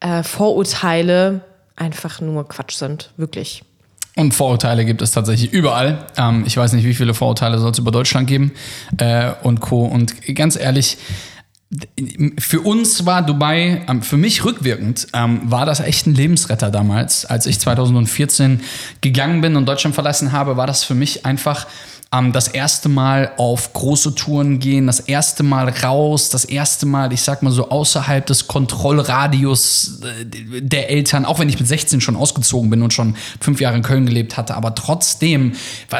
äh, 0.00 0.22
Vorurteile 0.22 1.40
einfach 1.76 2.20
nur 2.20 2.48
Quatsch 2.48 2.74
sind, 2.74 3.10
wirklich. 3.16 3.62
Und 4.16 4.32
Vorurteile 4.32 4.84
gibt 4.84 5.02
es 5.02 5.10
tatsächlich 5.10 5.52
überall. 5.52 6.06
Ähm, 6.16 6.44
ich 6.46 6.56
weiß 6.56 6.72
nicht, 6.74 6.84
wie 6.84 6.94
viele 6.94 7.14
Vorurteile 7.14 7.58
soll 7.58 7.72
es 7.72 7.78
über 7.78 7.90
Deutschland 7.90 8.28
geben 8.28 8.52
äh, 8.98 9.32
und 9.42 9.60
Co. 9.60 9.84
Und 9.84 10.14
ganz 10.34 10.56
ehrlich, 10.56 10.98
für 12.38 12.60
uns 12.60 13.06
war 13.06 13.22
Dubai, 13.22 13.82
ähm, 13.88 14.02
für 14.02 14.16
mich 14.16 14.44
rückwirkend, 14.44 15.08
ähm, 15.12 15.40
war 15.44 15.66
das 15.66 15.80
echt 15.80 16.06
ein 16.06 16.14
Lebensretter 16.14 16.70
damals. 16.70 17.24
Als 17.24 17.46
ich 17.46 17.58
2014 17.58 18.60
gegangen 19.00 19.40
bin 19.40 19.56
und 19.56 19.66
Deutschland 19.66 19.94
verlassen 19.94 20.32
habe, 20.32 20.56
war 20.56 20.66
das 20.66 20.84
für 20.84 20.94
mich 20.94 21.26
einfach 21.26 21.66
ähm, 22.14 22.32
das 22.32 22.48
erste 22.48 22.88
Mal 22.88 23.32
auf 23.36 23.72
große 23.72 24.14
Touren 24.14 24.58
gehen, 24.58 24.86
das 24.86 25.00
erste 25.00 25.42
Mal 25.42 25.68
raus, 25.68 26.28
das 26.30 26.44
erste 26.44 26.86
Mal, 26.86 27.12
ich 27.12 27.22
sag 27.22 27.42
mal 27.42 27.50
so, 27.50 27.70
außerhalb 27.70 28.24
des 28.26 28.46
Kontrollradius 28.46 30.00
äh, 30.02 30.60
der 30.60 30.90
Eltern, 30.90 31.24
auch 31.24 31.38
wenn 31.38 31.48
ich 31.48 31.58
mit 31.58 31.68
16 31.68 32.00
schon 32.00 32.16
ausgezogen 32.16 32.70
bin 32.70 32.82
und 32.82 32.92
schon 32.92 33.16
fünf 33.40 33.60
Jahre 33.60 33.76
in 33.76 33.82
Köln 33.82 34.06
gelebt 34.06 34.36
hatte, 34.36 34.54
aber 34.54 34.74
trotzdem, 34.74 35.52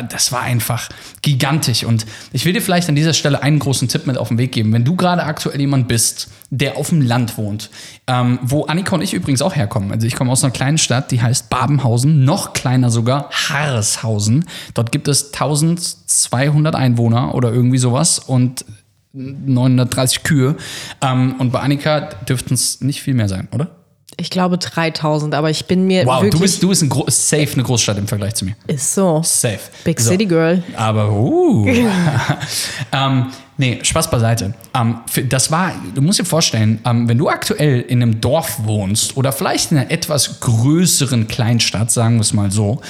das 0.09 0.33
war 0.33 0.42
einfach 0.42 0.88
gigantisch. 1.23 1.85
Und 1.85 2.06
ich 2.33 2.44
will 2.44 2.52
dir 2.52 2.62
vielleicht 2.62 2.88
an 2.88 2.94
dieser 2.94 3.14
Stelle 3.14 3.42
einen 3.42 3.59
großen 3.59 3.88
Tipp 3.88 4.06
mit 4.06 4.18
auf 4.18 4.28
den 4.28 4.38
Weg 4.38 4.52
geben. 4.52 4.73
Wenn 4.73 4.85
du 4.85 4.97
gerade 4.97 5.25
aktuell 5.25 5.61
jemand 5.61 5.88
bist, 5.88 6.28
der 6.56 6.76
auf 6.76 6.90
dem 6.90 7.00
Land 7.00 7.37
wohnt, 7.37 7.70
ähm, 8.06 8.38
wo 8.42 8.64
Annika 8.66 8.94
und 8.94 9.02
ich 9.02 9.12
übrigens 9.12 9.42
auch 9.42 9.56
herkommen. 9.56 9.90
Also 9.90 10.06
ich 10.06 10.14
komme 10.14 10.30
aus 10.30 10.44
einer 10.44 10.52
kleinen 10.52 10.78
Stadt, 10.78 11.11
die 11.11 11.20
heißt 11.20 11.50
Babenhausen, 11.50 12.25
noch 12.25 12.52
kleiner 12.52 12.90
sogar, 12.90 13.28
Harreshausen. 13.30 14.44
Dort 14.75 14.92
gibt 14.92 15.08
es 15.08 15.32
1200 15.32 16.75
Einwohner 16.76 17.34
oder 17.34 17.52
irgendwie 17.52 17.78
sowas 17.78 18.18
und 18.20 18.64
930 19.12 20.23
Kühe. 20.23 20.56
Ähm, 21.00 21.34
und 21.38 21.50
bei 21.52 21.61
Annika 21.61 22.00
dürften 22.28 22.54
es 22.54 22.80
nicht 22.80 23.02
viel 23.02 23.14
mehr 23.14 23.28
sein, 23.28 23.49
oder? 23.52 23.70
Ich 24.16 24.30
glaube 24.30 24.58
3000, 24.58 25.34
aber 25.34 25.50
ich 25.50 25.66
bin 25.66 25.88
mir 25.88 26.06
Wow, 26.06 26.23
wirklich... 26.23 26.30
du 26.34 26.38
bist, 26.40 26.62
du 26.62 26.68
bist 26.68 26.82
ein 26.82 26.88
Gro 26.88 27.04
safe 27.08 27.49
eine 27.54 27.64
Großstadt 27.64 27.99
im 27.99 28.06
Vergleich 28.06 28.34
zu 28.34 28.44
mir. 28.44 28.54
ist 28.68 28.94
so. 28.94 29.23
Safe. 29.25 29.58
Big 29.82 29.99
So. 29.99 30.11
City 30.11 30.26
Girl. 30.26 30.62
Aber, 30.76 31.11
uh. 31.11 31.66
ähm, 32.92 33.26
nee, 33.56 33.80
Spaß 33.82 34.11
beiseite. 34.11 34.54
Ähm, 34.75 34.99
das 35.28 35.50
war, 35.50 35.73
du 35.94 36.02
musst 36.02 36.18
dir 36.18 36.25
vorstellen, 36.25 36.80
ähm, 36.84 37.08
wenn 37.08 37.18
du 37.18 37.28
aktuell 37.28 37.80
in 37.80 38.02
einem 38.02 38.20
Dorf 38.20 38.64
wohnst 38.64 39.16
oder 39.16 39.32
vielleicht 39.32 39.73
in 39.73 39.78
einer 39.78 39.90
etwas 39.90 40.40
größeren 40.40 41.28
Kleinstadt, 41.28 41.90
sagen 41.90 42.16
wir 42.16 42.23
es 42.23 42.32
mal 42.32 42.50
so, 42.50 42.80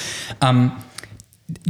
ähm, 0.40 0.73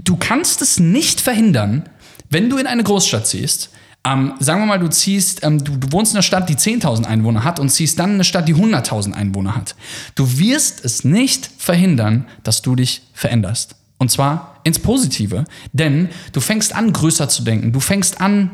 du 0.02 0.16
kannst 0.16 0.62
es 0.62 0.78
nicht 0.78 1.20
verhindern, 1.20 1.88
wenn 2.30 2.50
du 2.50 2.56
in 2.56 2.66
eine 2.66 2.82
Großstadt 2.82 3.26
ziehst. 3.26 3.70
Ähm, 4.06 4.34
sagen 4.38 4.60
wir 4.60 4.66
mal, 4.66 4.78
du 4.78 4.88
ziehst, 4.88 5.42
ähm, 5.44 5.64
du, 5.64 5.76
du 5.78 5.90
wohnst 5.92 6.12
in 6.12 6.16
einer 6.16 6.22
Stadt, 6.22 6.48
die 6.48 6.56
10.000 6.56 7.04
Einwohner 7.04 7.42
hat 7.42 7.58
und 7.58 7.70
ziehst 7.70 7.98
dann 7.98 8.10
in 8.10 8.14
eine 8.16 8.24
Stadt, 8.24 8.46
die 8.48 8.54
100.000 8.54 9.14
Einwohner 9.14 9.56
hat. 9.56 9.74
Du 10.14 10.38
wirst 10.38 10.84
es 10.84 11.04
nicht 11.04 11.48
verhindern, 11.56 12.26
dass 12.42 12.60
du 12.60 12.76
dich 12.76 13.02
veränderst. 13.14 13.76
Und 13.96 14.10
zwar 14.10 14.60
ins 14.64 14.78
Positive. 14.78 15.44
Denn 15.72 16.10
du 16.32 16.40
fängst 16.40 16.74
an, 16.74 16.92
größer 16.92 17.28
zu 17.28 17.42
denken. 17.44 17.72
Du 17.72 17.80
fängst 17.80 18.20
an, 18.20 18.50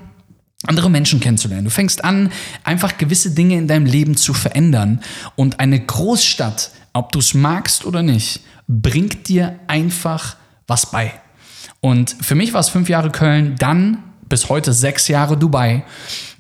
andere 0.67 0.91
Menschen 0.91 1.21
kennenzulernen. 1.21 1.65
Du 1.65 1.71
fängst 1.71 2.05
an, 2.05 2.31
einfach 2.65 2.99
gewisse 2.99 3.31
Dinge 3.31 3.57
in 3.57 3.67
deinem 3.67 3.87
Leben 3.87 4.17
zu 4.17 4.35
verändern. 4.35 5.01
Und 5.37 5.59
eine 5.61 5.81
Großstadt, 5.81 6.71
ob 6.93 7.13
du 7.13 7.19
es 7.19 7.35
magst 7.35 7.85
oder 7.87 8.03
nicht, 8.03 8.41
bringt 8.69 9.29
dir 9.29 9.59
einfach 9.67 10.37
was 10.67 10.91
bei. 10.91 11.13
Und 11.81 12.15
für 12.21 12.35
mich 12.35 12.53
war 12.53 12.61
es 12.61 12.69
fünf 12.69 12.89
Jahre 12.89 13.11
Köln, 13.11 13.57
dann 13.59 14.03
bis 14.29 14.49
heute 14.49 14.73
sechs 14.73 15.09
Jahre 15.09 15.37
Dubai. 15.37 15.83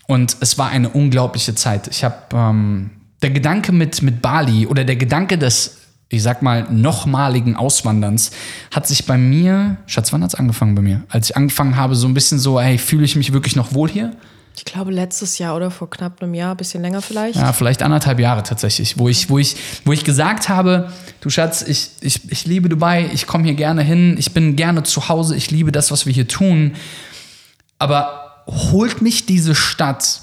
Und 0.07 0.37
es 0.41 0.59
war 0.59 0.69
eine 0.69 0.91
unglaubliche 0.91 1.55
Zeit. 1.55 1.89
Ich 1.89 2.05
habe 2.05 2.17
ähm, 2.35 2.91
der 3.23 3.31
Gedanke 3.31 3.73
mit, 3.73 4.03
mit 4.03 4.21
Bali 4.21 4.67
oder 4.67 4.85
der 4.85 4.97
Gedanke 4.97 5.39
des, 5.39 5.80
ich 6.11 6.25
sag 6.25 6.43
mal, 6.43 6.67
nochmaligen 6.71 7.55
Auswanderns 7.55 8.33
hat 8.73 8.87
sich 8.87 9.07
bei 9.07 9.17
mir, 9.17 9.77
Schatz, 9.87 10.13
wann 10.13 10.25
hat 10.25 10.31
es 10.31 10.39
angefangen 10.39 10.75
bei 10.75 10.83
mir? 10.83 11.05
Als 11.09 11.31
ich 11.31 11.37
angefangen 11.37 11.77
habe, 11.77 11.95
so 11.95 12.09
ein 12.09 12.15
bisschen 12.15 12.41
so, 12.41 12.61
hey, 12.61 12.79
fühle 12.79 13.05
ich 13.05 13.15
mich 13.15 13.33
wirklich 13.33 13.55
noch 13.55 13.75
wohl 13.75 13.89
hier? 13.89 14.17
Ich 14.57 14.65
glaube 14.65 14.91
letztes 14.91 15.39
Jahr 15.39 15.55
oder 15.55 15.71
vor 15.71 15.89
knapp 15.89 16.21
einem 16.21 16.35
Jahr, 16.35 16.57
bisschen 16.57 16.83
länger 16.83 17.01
vielleicht. 17.01 17.37
Ja, 17.37 17.53
vielleicht 17.53 17.83
anderthalb 17.83 18.19
Jahre 18.19 18.43
tatsächlich, 18.43 18.99
wo 18.99 19.09
ich, 19.09 19.31
wo 19.31 19.39
ich, 19.39 19.57
wo 19.85 19.93
ich 19.93 20.03
gesagt 20.03 20.49
habe, 20.49 20.93
du 21.21 21.31
Schatz, 21.31 21.63
ich, 21.63 21.91
ich, 22.01 22.29
ich 22.29 22.45
liebe 22.45 22.69
Dubai, 22.69 23.09
ich 23.13 23.29
komme 23.29 23.45
hier 23.45 23.55
gerne 23.55 23.83
hin, 23.83 24.17
ich 24.19 24.35
bin 24.35 24.57
gerne 24.57 24.83
zu 24.83 25.09
Hause, 25.09 25.37
ich 25.37 25.53
liebe 25.53 25.71
das, 25.71 25.93
was 25.93 26.07
wir 26.07 26.13
hier 26.13 26.27
tun. 26.27 26.75
Aber 27.79 28.43
holt 28.49 29.01
mich 29.01 29.27
diese 29.27 29.55
Stadt 29.55 30.23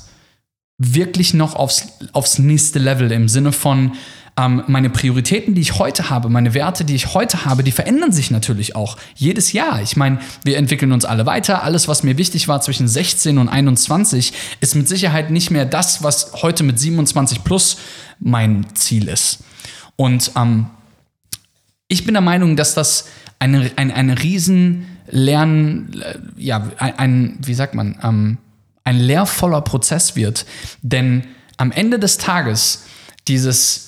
wirklich 0.77 1.33
noch 1.33 1.55
aufs, 1.55 1.87
aufs 2.11 2.39
nächste 2.39 2.79
Level 2.79 3.09
im 3.13 3.29
Sinne 3.29 3.53
von, 3.53 3.93
ähm, 4.37 4.63
meine 4.67 4.89
Prioritäten, 4.89 5.55
die 5.55 5.61
ich 5.61 5.79
heute 5.79 6.09
habe, 6.09 6.29
meine 6.29 6.53
Werte, 6.53 6.85
die 6.85 6.95
ich 6.95 7.13
heute 7.13 7.45
habe, 7.45 7.63
die 7.63 7.71
verändern 7.71 8.11
sich 8.11 8.29
natürlich 8.29 8.75
auch 8.75 8.97
jedes 9.15 9.51
Jahr. 9.51 9.81
Ich 9.81 9.97
meine, 9.97 10.19
wir 10.43 10.57
entwickeln 10.57 10.91
uns 10.91 11.05
alle 11.05 11.25
weiter. 11.25 11.63
Alles, 11.63 11.87
was 11.87 12.03
mir 12.03 12.17
wichtig 12.17 12.47
war 12.47 12.61
zwischen 12.61 12.87
16 12.87 13.39
und 13.39 13.49
21, 13.49 14.33
ist 14.61 14.75
mit 14.75 14.87
Sicherheit 14.87 15.31
nicht 15.31 15.49
mehr 15.49 15.65
das, 15.65 16.03
was 16.03 16.33
heute 16.43 16.63
mit 16.63 16.79
27 16.79 17.43
plus 17.43 17.77
mein 18.19 18.67
Ziel 18.75 19.07
ist. 19.07 19.39
Und 19.95 20.31
ähm, 20.35 20.67
ich 21.87 22.05
bin 22.05 22.13
der 22.13 22.21
Meinung, 22.21 22.55
dass 22.55 22.75
das 22.75 23.05
eine, 23.39 23.71
ein, 23.75 23.91
eine 23.91 24.21
riesen 24.21 24.85
Lern, 25.09 25.93
äh, 25.99 26.19
ja, 26.37 26.67
ein, 26.77 26.99
ein 26.99 27.37
wie 27.41 27.55
sagt 27.55 27.73
man, 27.73 27.97
ähm, 28.03 28.37
ein 28.83 28.99
lehrvoller 28.99 29.61
Prozess 29.61 30.15
wird. 30.15 30.45
Denn 30.83 31.23
am 31.57 31.71
Ende 31.71 31.97
des 31.97 32.19
Tages 32.19 32.83
dieses 33.27 33.86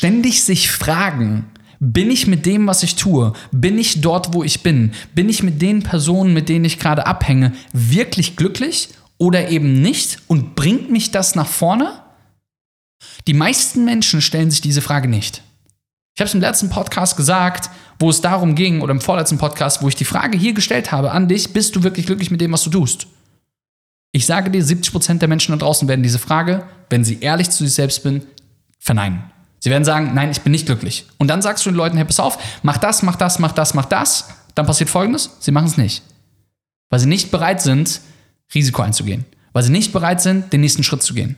ständig 0.00 0.44
sich 0.44 0.70
fragen, 0.70 1.44
bin 1.78 2.10
ich 2.10 2.26
mit 2.26 2.46
dem, 2.46 2.66
was 2.66 2.82
ich 2.82 2.96
tue, 2.96 3.34
bin 3.52 3.78
ich 3.78 4.00
dort, 4.00 4.32
wo 4.32 4.42
ich 4.42 4.62
bin, 4.62 4.92
bin 5.14 5.28
ich 5.28 5.42
mit 5.42 5.60
den 5.60 5.82
Personen, 5.82 6.32
mit 6.32 6.48
denen 6.48 6.64
ich 6.64 6.78
gerade 6.78 7.06
abhänge, 7.06 7.52
wirklich 7.74 8.34
glücklich 8.34 8.88
oder 9.18 9.50
eben 9.50 9.82
nicht 9.82 10.22
und 10.26 10.54
bringt 10.54 10.90
mich 10.90 11.10
das 11.10 11.34
nach 11.34 11.46
vorne? 11.46 12.00
Die 13.26 13.34
meisten 13.34 13.84
Menschen 13.84 14.22
stellen 14.22 14.50
sich 14.50 14.62
diese 14.62 14.80
Frage 14.80 15.06
nicht. 15.06 15.42
Ich 16.14 16.22
habe 16.22 16.28
es 16.28 16.34
im 16.34 16.40
letzten 16.40 16.70
Podcast 16.70 17.18
gesagt, 17.18 17.68
wo 17.98 18.08
es 18.08 18.22
darum 18.22 18.54
ging, 18.54 18.80
oder 18.80 18.92
im 18.92 19.02
vorletzten 19.02 19.36
Podcast, 19.36 19.82
wo 19.82 19.88
ich 19.88 19.96
die 19.96 20.06
Frage 20.06 20.38
hier 20.38 20.54
gestellt 20.54 20.92
habe 20.92 21.10
an 21.10 21.28
dich, 21.28 21.52
bist 21.52 21.76
du 21.76 21.82
wirklich 21.82 22.06
glücklich 22.06 22.30
mit 22.30 22.40
dem, 22.40 22.52
was 22.52 22.64
du 22.64 22.70
tust? 22.70 23.06
Ich 24.12 24.24
sage 24.24 24.50
dir, 24.50 24.64
70% 24.64 25.18
der 25.18 25.28
Menschen 25.28 25.52
da 25.52 25.58
draußen 25.58 25.86
werden 25.88 26.02
diese 26.02 26.18
Frage, 26.18 26.64
wenn 26.88 27.04
sie 27.04 27.20
ehrlich 27.20 27.50
zu 27.50 27.64
sich 27.64 27.74
selbst 27.74 28.02
sind, 28.02 28.24
verneinen. 28.78 29.24
Sie 29.60 29.70
werden 29.70 29.84
sagen, 29.84 30.12
nein, 30.14 30.30
ich 30.30 30.40
bin 30.40 30.52
nicht 30.52 30.66
glücklich. 30.66 31.06
Und 31.18 31.28
dann 31.28 31.42
sagst 31.42 31.64
du 31.64 31.70
den 31.70 31.76
Leuten, 31.76 31.96
hey, 31.96 32.06
pass 32.06 32.18
auf, 32.18 32.38
mach 32.62 32.78
das, 32.78 33.02
mach 33.02 33.16
das, 33.16 33.38
mach 33.38 33.52
das, 33.52 33.74
mach 33.74 33.84
das. 33.84 34.30
Dann 34.54 34.66
passiert 34.66 34.90
folgendes, 34.90 35.30
sie 35.38 35.52
machen 35.52 35.66
es 35.66 35.76
nicht. 35.76 36.02
Weil 36.88 36.98
sie 36.98 37.06
nicht 37.06 37.30
bereit 37.30 37.60
sind, 37.60 38.00
Risiko 38.54 38.82
einzugehen. 38.82 39.24
Weil 39.52 39.64
sie 39.64 39.72
nicht 39.72 39.92
bereit 39.92 40.20
sind, 40.20 40.52
den 40.52 40.60
nächsten 40.60 40.84
Schritt 40.84 41.02
zu 41.02 41.12
gehen. 41.12 41.36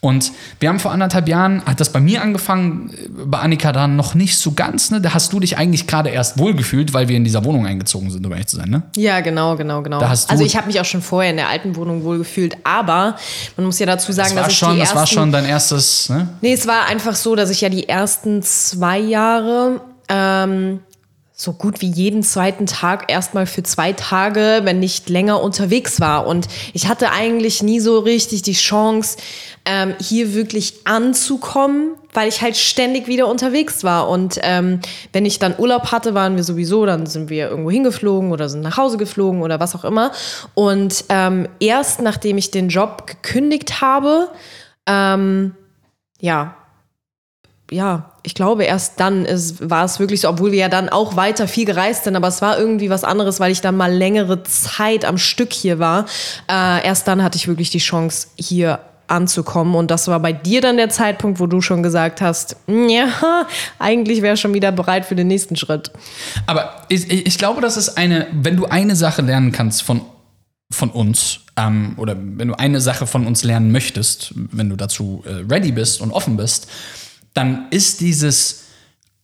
Und 0.00 0.32
wir 0.58 0.68
haben 0.68 0.80
vor 0.80 0.90
anderthalb 0.90 1.28
Jahren, 1.28 1.64
hat 1.64 1.78
das 1.78 1.92
bei 1.92 2.00
mir 2.00 2.20
angefangen, 2.20 2.92
bei 3.24 3.38
Annika 3.38 3.72
dann 3.72 3.94
noch 3.94 4.14
nicht 4.14 4.36
so 4.38 4.52
ganz, 4.52 4.90
ne? 4.90 5.00
Da 5.00 5.14
hast 5.14 5.32
du 5.32 5.38
dich 5.38 5.56
eigentlich 5.58 5.86
gerade 5.86 6.10
erst 6.10 6.38
wohlgefühlt, 6.38 6.92
weil 6.92 7.08
wir 7.08 7.16
in 7.16 7.24
dieser 7.24 7.44
Wohnung 7.44 7.66
eingezogen 7.66 8.10
sind, 8.10 8.26
um 8.26 8.32
ehrlich 8.32 8.48
zu 8.48 8.56
sein, 8.56 8.68
ne? 8.68 8.82
Ja, 8.96 9.20
genau, 9.20 9.56
genau, 9.56 9.82
genau. 9.82 10.00
Also 10.00 10.44
ich 10.44 10.56
habe 10.56 10.66
mich 10.66 10.80
auch 10.80 10.84
schon 10.84 11.02
vorher 11.02 11.30
in 11.30 11.36
der 11.36 11.48
alten 11.48 11.76
Wohnung 11.76 12.02
wohl 12.02 12.18
gefühlt, 12.18 12.56
aber 12.64 13.16
man 13.56 13.66
muss 13.66 13.78
ja 13.78 13.86
dazu 13.86 14.10
sagen, 14.12 14.30
Das 14.30 14.36
war, 14.36 14.42
dass 14.44 14.52
ich 14.52 14.58
schon, 14.58 14.74
die 14.74 14.80
das 14.80 14.88
ersten, 14.88 14.98
war 14.98 15.06
schon 15.06 15.32
dein 15.32 15.44
erstes, 15.44 16.08
ne? 16.08 16.28
Nee, 16.40 16.54
es 16.54 16.66
war 16.66 16.86
einfach 16.86 17.14
so, 17.14 17.36
dass 17.36 17.50
ich 17.50 17.60
ja 17.60 17.68
die 17.68 17.88
ersten 17.88 18.42
zwei 18.42 18.98
Jahre 18.98 19.80
ähm, 20.08 20.80
so 21.42 21.52
gut 21.52 21.80
wie 21.80 21.90
jeden 21.90 22.22
zweiten 22.22 22.66
Tag 22.66 23.10
erstmal 23.10 23.46
für 23.46 23.64
zwei 23.64 23.92
Tage, 23.92 24.60
wenn 24.62 24.78
nicht 24.78 25.08
länger 25.08 25.42
unterwegs 25.42 26.00
war. 26.00 26.28
Und 26.28 26.46
ich 26.72 26.86
hatte 26.86 27.10
eigentlich 27.10 27.64
nie 27.64 27.80
so 27.80 27.98
richtig 27.98 28.42
die 28.42 28.52
Chance, 28.52 29.18
ähm, 29.64 29.94
hier 30.00 30.34
wirklich 30.34 30.74
anzukommen, 30.84 31.96
weil 32.12 32.28
ich 32.28 32.42
halt 32.42 32.56
ständig 32.56 33.08
wieder 33.08 33.26
unterwegs 33.26 33.82
war. 33.82 34.08
Und 34.08 34.38
ähm, 34.42 34.80
wenn 35.12 35.26
ich 35.26 35.40
dann 35.40 35.58
Urlaub 35.58 35.90
hatte, 35.90 36.14
waren 36.14 36.36
wir 36.36 36.44
sowieso, 36.44 36.86
dann 36.86 37.06
sind 37.06 37.28
wir 37.28 37.50
irgendwo 37.50 37.72
hingeflogen 37.72 38.30
oder 38.30 38.48
sind 38.48 38.60
nach 38.60 38.76
Hause 38.76 38.96
geflogen 38.96 39.42
oder 39.42 39.58
was 39.58 39.74
auch 39.74 39.84
immer. 39.84 40.12
Und 40.54 41.04
ähm, 41.08 41.48
erst 41.58 42.00
nachdem 42.02 42.38
ich 42.38 42.52
den 42.52 42.68
Job 42.68 43.08
gekündigt 43.08 43.80
habe, 43.80 44.28
ähm, 44.86 45.56
ja, 46.20 46.54
ja, 47.72 48.10
ich 48.22 48.34
glaube, 48.34 48.64
erst 48.64 49.00
dann 49.00 49.24
ist, 49.24 49.68
war 49.68 49.84
es 49.84 49.98
wirklich 49.98 50.20
so, 50.20 50.28
obwohl 50.28 50.52
wir 50.52 50.58
ja 50.58 50.68
dann 50.68 50.88
auch 50.88 51.16
weiter 51.16 51.48
viel 51.48 51.64
gereist 51.64 52.04
sind, 52.04 52.14
aber 52.14 52.28
es 52.28 52.42
war 52.42 52.58
irgendwie 52.58 52.90
was 52.90 53.02
anderes, 53.02 53.40
weil 53.40 53.50
ich 53.50 53.60
dann 53.60 53.76
mal 53.76 53.92
längere 53.92 54.42
Zeit 54.44 55.04
am 55.04 55.18
Stück 55.18 55.52
hier 55.52 55.78
war. 55.78 56.06
Äh, 56.48 56.86
erst 56.86 57.08
dann 57.08 57.22
hatte 57.22 57.36
ich 57.36 57.48
wirklich 57.48 57.70
die 57.70 57.78
Chance, 57.78 58.28
hier 58.36 58.80
anzukommen. 59.08 59.74
Und 59.74 59.90
das 59.90 60.08
war 60.08 60.20
bei 60.20 60.32
dir 60.32 60.60
dann 60.60 60.76
der 60.76 60.88
Zeitpunkt, 60.88 61.40
wo 61.40 61.46
du 61.46 61.60
schon 61.60 61.82
gesagt 61.82 62.20
hast, 62.20 62.56
ja, 62.66 63.08
eigentlich 63.78 64.22
wäre 64.22 64.36
schon 64.36 64.54
wieder 64.54 64.72
bereit 64.72 65.04
für 65.04 65.14
den 65.14 65.26
nächsten 65.26 65.56
Schritt. 65.56 65.90
Aber 66.46 66.86
ich, 66.88 67.10
ich 67.10 67.38
glaube, 67.38 67.60
das 67.60 67.76
ist 67.76 67.96
eine, 67.98 68.26
wenn 68.32 68.56
du 68.56 68.66
eine 68.66 68.96
Sache 68.96 69.22
lernen 69.22 69.52
kannst 69.52 69.82
von, 69.82 70.02
von 70.72 70.90
uns, 70.90 71.40
ähm, 71.56 71.94
oder 71.98 72.16
wenn 72.16 72.48
du 72.48 72.58
eine 72.58 72.80
Sache 72.80 73.06
von 73.06 73.26
uns 73.26 73.44
lernen 73.44 73.72
möchtest, 73.72 74.32
wenn 74.34 74.70
du 74.70 74.76
dazu 74.76 75.22
äh, 75.26 75.44
ready 75.52 75.72
bist 75.72 76.00
und 76.00 76.10
offen 76.12 76.36
bist, 76.36 76.68
dann 77.34 77.66
ist 77.70 78.00
dieses 78.00 78.64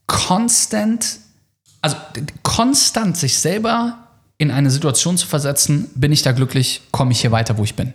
konstant, 0.07 1.19
also 1.83 1.97
konstant 2.43 3.17
sich 3.17 3.39
selber 3.39 4.09
in 4.39 4.53
eine 4.53 4.71
Situation 4.71 5.19
zu 5.19 5.27
versetzen, 5.27 5.91
bin 5.97 6.13
ich 6.13 6.23
da 6.23 6.31
glücklich, 6.33 6.83
komme 6.93 7.11
ich 7.11 7.21
hier 7.21 7.33
weiter, 7.33 7.59
wo 7.59 7.65
ich 7.65 7.75
bin. 7.75 7.93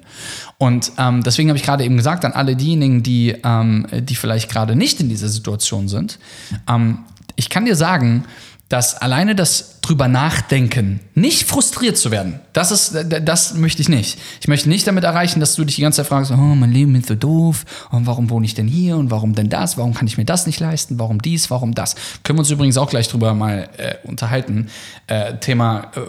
Und 0.57 0.91
ähm, 0.97 1.23
deswegen 1.23 1.49
habe 1.49 1.57
ich 1.57 1.63
gerade 1.63 1.85
eben 1.85 1.95
gesagt, 1.95 2.25
an 2.25 2.33
alle 2.33 2.57
diejenigen, 2.57 3.01
die, 3.01 3.35
ähm, 3.43 3.87
die 3.91 4.15
vielleicht 4.15 4.51
gerade 4.51 4.75
nicht 4.75 4.99
in 4.99 5.07
dieser 5.07 5.29
Situation 5.29 5.87
sind, 5.87 6.19
ähm, 6.67 6.99
ich 7.35 7.49
kann 7.49 7.65
dir 7.65 7.75
sagen, 7.75 8.25
dass 8.73 8.95
alleine 8.95 9.35
das 9.35 9.81
drüber 9.81 10.07
nachdenken, 10.07 10.99
nicht 11.13 11.47
frustriert 11.47 11.95
zu 11.95 12.09
werden, 12.09 12.39
das 12.53 12.71
ist, 12.71 12.97
das 13.21 13.53
möchte 13.53 13.83
ich 13.83 13.87
nicht. 13.87 14.17
Ich 14.41 14.47
möchte 14.47 14.67
nicht 14.67 14.87
damit 14.87 15.03
erreichen, 15.03 15.39
dass 15.39 15.53
du 15.53 15.63
dich 15.63 15.75
die 15.75 15.83
ganze 15.83 15.97
Zeit 15.97 16.07
fragst, 16.07 16.31
oh, 16.31 16.35
mein 16.35 16.71
Leben 16.71 16.95
ist 16.95 17.07
so 17.07 17.13
doof 17.13 17.65
und 17.91 18.07
warum 18.07 18.31
wohne 18.31 18.47
ich 18.47 18.55
denn 18.55 18.67
hier 18.67 18.97
und 18.97 19.11
warum 19.11 19.35
denn 19.35 19.47
das, 19.47 19.77
warum 19.77 19.93
kann 19.93 20.07
ich 20.07 20.17
mir 20.17 20.25
das 20.25 20.47
nicht 20.47 20.59
leisten, 20.59 20.97
warum 20.97 21.21
dies, 21.21 21.51
warum 21.51 21.75
das. 21.75 21.93
Können 22.23 22.39
wir 22.39 22.39
uns 22.39 22.49
übrigens 22.49 22.79
auch 22.79 22.89
gleich 22.89 23.07
drüber 23.07 23.35
mal 23.35 23.69
äh, 23.77 24.07
unterhalten. 24.07 24.69
Äh, 25.05 25.35
Thema, 25.37 25.91
äh, 25.95 25.99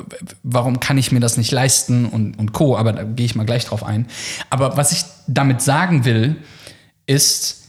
warum 0.42 0.80
kann 0.80 0.97
ich 0.97 1.12
mir 1.12 1.21
das 1.21 1.37
nicht 1.37 1.52
leisten 1.52 2.06
und, 2.06 2.38
und 2.38 2.54
Co., 2.54 2.78
aber 2.78 2.94
da 2.94 3.02
gehe 3.02 3.26
ich 3.26 3.35
mal 3.35 3.44
gleich 3.44 3.66
drauf 3.66 3.85
ein. 3.85 4.06
Aber 4.49 4.78
was 4.78 4.90
ich 4.90 5.04
damit 5.26 5.61
sagen 5.61 6.06
will, 6.06 6.37
ist, 7.04 7.64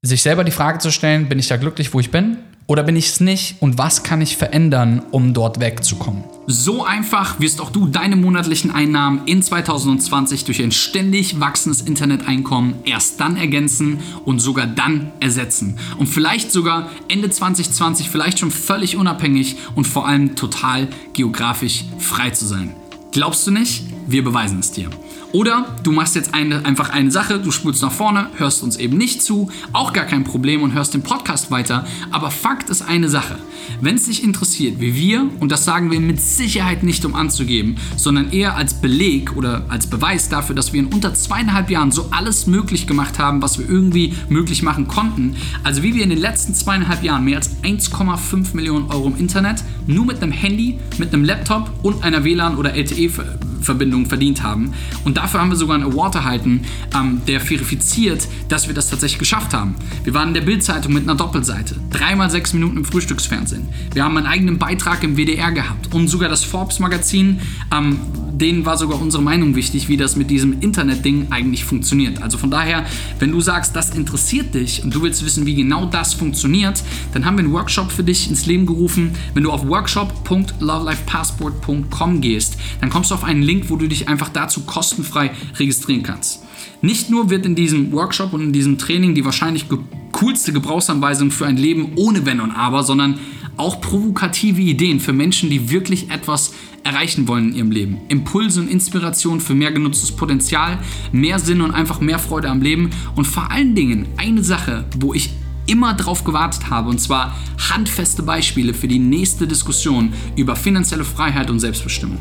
sich 0.00 0.22
selber 0.22 0.42
die 0.42 0.52
Frage 0.52 0.78
zu 0.78 0.90
stellen, 0.90 1.28
bin 1.28 1.38
ich 1.38 1.48
da 1.48 1.58
glücklich, 1.58 1.92
wo 1.92 2.00
ich 2.00 2.10
bin? 2.10 2.38
Oder 2.68 2.82
bin 2.82 2.96
ich 2.96 3.06
es 3.06 3.20
nicht 3.20 3.56
und 3.60 3.78
was 3.78 4.02
kann 4.02 4.20
ich 4.20 4.36
verändern, 4.36 5.00
um 5.10 5.32
dort 5.32 5.58
wegzukommen? 5.58 6.22
So 6.46 6.84
einfach 6.84 7.40
wirst 7.40 7.62
auch 7.62 7.70
du 7.70 7.86
deine 7.86 8.14
monatlichen 8.14 8.70
Einnahmen 8.70 9.22
in 9.24 9.42
2020 9.42 10.44
durch 10.44 10.62
ein 10.62 10.70
ständig 10.70 11.40
wachsendes 11.40 11.80
Interneteinkommen 11.80 12.74
erst 12.84 13.20
dann 13.20 13.38
ergänzen 13.38 14.00
und 14.26 14.40
sogar 14.40 14.66
dann 14.66 15.12
ersetzen. 15.18 15.78
Und 15.96 16.08
vielleicht 16.08 16.52
sogar 16.52 16.90
Ende 17.08 17.30
2020 17.30 18.10
vielleicht 18.10 18.40
schon 18.40 18.50
völlig 18.50 18.98
unabhängig 18.98 19.56
und 19.74 19.86
vor 19.86 20.06
allem 20.06 20.36
total 20.36 20.88
geografisch 21.14 21.86
frei 21.98 22.30
zu 22.30 22.44
sein. 22.44 22.74
Glaubst 23.12 23.46
du 23.46 23.50
nicht? 23.50 23.84
Wir 24.06 24.22
beweisen 24.22 24.58
es 24.58 24.72
dir. 24.72 24.90
Oder 25.32 25.76
du 25.82 25.92
machst 25.92 26.14
jetzt 26.14 26.32
eine, 26.32 26.64
einfach 26.64 26.88
eine 26.88 27.10
Sache, 27.10 27.38
du 27.38 27.50
spulst 27.50 27.82
nach 27.82 27.92
vorne, 27.92 28.28
hörst 28.36 28.62
uns 28.62 28.78
eben 28.78 28.96
nicht 28.96 29.20
zu, 29.22 29.50
auch 29.74 29.92
gar 29.92 30.06
kein 30.06 30.24
Problem 30.24 30.62
und 30.62 30.72
hörst 30.72 30.94
den 30.94 31.02
Podcast 31.02 31.50
weiter. 31.50 31.86
Aber 32.10 32.30
Fakt 32.30 32.70
ist 32.70 32.80
eine 32.80 33.10
Sache. 33.10 33.38
Wenn 33.82 33.96
es 33.96 34.06
dich 34.06 34.24
interessiert, 34.24 34.80
wie 34.80 34.94
wir, 34.94 35.28
und 35.40 35.52
das 35.52 35.66
sagen 35.66 35.90
wir 35.90 36.00
mit 36.00 36.18
Sicherheit 36.18 36.82
nicht 36.82 37.04
um 37.04 37.14
anzugeben, 37.14 37.76
sondern 37.96 38.32
eher 38.32 38.56
als 38.56 38.80
Beleg 38.80 39.36
oder 39.36 39.66
als 39.68 39.86
Beweis 39.86 40.30
dafür, 40.30 40.56
dass 40.56 40.72
wir 40.72 40.80
in 40.80 40.86
unter 40.86 41.12
zweieinhalb 41.12 41.68
Jahren 41.68 41.92
so 41.92 42.08
alles 42.10 42.46
möglich 42.46 42.86
gemacht 42.86 43.18
haben, 43.18 43.42
was 43.42 43.58
wir 43.58 43.68
irgendwie 43.68 44.14
möglich 44.30 44.62
machen 44.62 44.88
konnten. 44.88 45.36
Also 45.62 45.82
wie 45.82 45.94
wir 45.94 46.04
in 46.04 46.10
den 46.10 46.20
letzten 46.20 46.54
zweieinhalb 46.54 47.02
Jahren 47.02 47.24
mehr 47.24 47.36
als 47.36 47.50
1,5 47.62 48.56
Millionen 48.56 48.90
Euro 48.90 49.08
im 49.08 49.18
Internet 49.18 49.62
nur 49.86 50.06
mit 50.06 50.22
einem 50.22 50.32
Handy, 50.32 50.78
mit 50.96 51.12
einem 51.12 51.24
Laptop 51.24 51.70
und 51.82 52.02
einer 52.02 52.24
WLAN- 52.24 52.56
oder 52.56 52.74
LTE-Verbindung 52.74 54.06
verdient 54.06 54.42
haben. 54.42 54.72
Und 55.04 55.17
dafür 55.18 55.40
haben 55.40 55.50
wir 55.50 55.56
sogar 55.56 55.74
einen 55.74 55.92
Award 55.92 56.14
erhalten, 56.14 56.62
ähm, 56.94 57.20
der 57.26 57.40
verifiziert, 57.40 58.28
dass 58.48 58.68
wir 58.68 58.74
das 58.74 58.88
tatsächlich 58.88 59.18
geschafft 59.18 59.52
haben. 59.52 59.74
Wir 60.04 60.14
waren 60.14 60.28
in 60.28 60.34
der 60.34 60.42
Bildzeitung 60.42 60.92
mit 60.92 61.02
einer 61.02 61.16
Doppelseite, 61.16 61.74
dreimal 61.90 62.30
sechs 62.30 62.52
Minuten 62.52 62.76
im 62.76 62.84
Frühstücksfernsehen. 62.84 63.66
Wir 63.92 64.04
haben 64.04 64.16
einen 64.16 64.26
eigenen 64.26 64.58
Beitrag 64.58 65.02
im 65.02 65.16
WDR 65.16 65.50
gehabt 65.50 65.92
und 65.92 66.06
sogar 66.08 66.28
das 66.28 66.44
Forbes-Magazin, 66.44 67.40
ähm, 67.74 67.98
denen 68.32 68.64
war 68.64 68.76
sogar 68.76 69.00
unsere 69.00 69.22
Meinung 69.22 69.56
wichtig, 69.56 69.88
wie 69.88 69.96
das 69.96 70.14
mit 70.14 70.30
diesem 70.30 70.60
Internet-Ding 70.60 71.26
eigentlich 71.30 71.64
funktioniert. 71.64 72.22
Also 72.22 72.38
von 72.38 72.52
daher, 72.52 72.86
wenn 73.18 73.32
du 73.32 73.40
sagst, 73.40 73.74
das 73.74 73.90
interessiert 73.90 74.54
dich 74.54 74.84
und 74.84 74.94
du 74.94 75.02
willst 75.02 75.24
wissen, 75.24 75.46
wie 75.46 75.56
genau 75.56 75.86
das 75.86 76.14
funktioniert, 76.14 76.84
dann 77.12 77.24
haben 77.24 77.36
wir 77.36 77.44
einen 77.44 77.52
Workshop 77.52 77.90
für 77.90 78.04
dich 78.04 78.30
ins 78.30 78.46
Leben 78.46 78.66
gerufen. 78.66 79.10
Wenn 79.34 79.42
du 79.42 79.50
auf 79.50 79.66
workshop.lovelifepassport.com 79.66 82.20
gehst, 82.20 82.56
dann 82.80 82.90
kommst 82.90 83.10
du 83.10 83.16
auf 83.16 83.24
einen 83.24 83.42
Link, 83.42 83.70
wo 83.70 83.76
du 83.76 83.88
dich 83.88 84.08
einfach 84.08 84.28
dazu 84.28 84.60
kostenfrei 85.08 85.30
registrieren 85.58 86.02
kannst. 86.02 86.44
Nicht 86.80 87.10
nur 87.10 87.30
wird 87.30 87.44
in 87.46 87.54
diesem 87.54 87.92
Workshop 87.92 88.32
und 88.32 88.40
in 88.40 88.52
diesem 88.52 88.78
Training 88.78 89.14
die 89.14 89.24
wahrscheinlich 89.24 89.66
coolste 90.12 90.52
Gebrauchsanweisung 90.52 91.30
für 91.30 91.46
ein 91.46 91.56
Leben 91.56 91.92
ohne 91.96 92.24
Wenn 92.24 92.40
und 92.40 92.52
Aber, 92.52 92.82
sondern 92.82 93.18
auch 93.56 93.80
provokative 93.80 94.60
Ideen 94.60 95.00
für 95.00 95.12
Menschen, 95.12 95.50
die 95.50 95.70
wirklich 95.70 96.10
etwas 96.10 96.54
erreichen 96.84 97.26
wollen 97.26 97.48
in 97.48 97.56
ihrem 97.56 97.70
Leben. 97.72 97.98
Impulse 98.08 98.60
und 98.60 98.70
Inspiration 98.70 99.40
für 99.40 99.54
mehr 99.54 99.72
genutztes 99.72 100.12
Potenzial, 100.12 100.78
mehr 101.10 101.40
Sinn 101.40 101.60
und 101.60 101.72
einfach 101.72 102.00
mehr 102.00 102.20
Freude 102.20 102.48
am 102.48 102.62
Leben 102.62 102.90
und 103.16 103.26
vor 103.26 103.50
allen 103.50 103.74
Dingen 103.74 104.06
eine 104.16 104.44
Sache, 104.44 104.84
wo 105.00 105.12
ich 105.12 105.30
immer 105.66 105.92
drauf 105.94 106.22
gewartet 106.22 106.70
habe, 106.70 106.88
und 106.88 106.98
zwar 106.98 107.36
handfeste 107.68 108.22
Beispiele 108.22 108.72
für 108.72 108.88
die 108.88 109.00
nächste 109.00 109.48
Diskussion 109.48 110.12
über 110.36 110.54
finanzielle 110.54 111.04
Freiheit 111.04 111.50
und 111.50 111.58
Selbstbestimmung. 111.58 112.18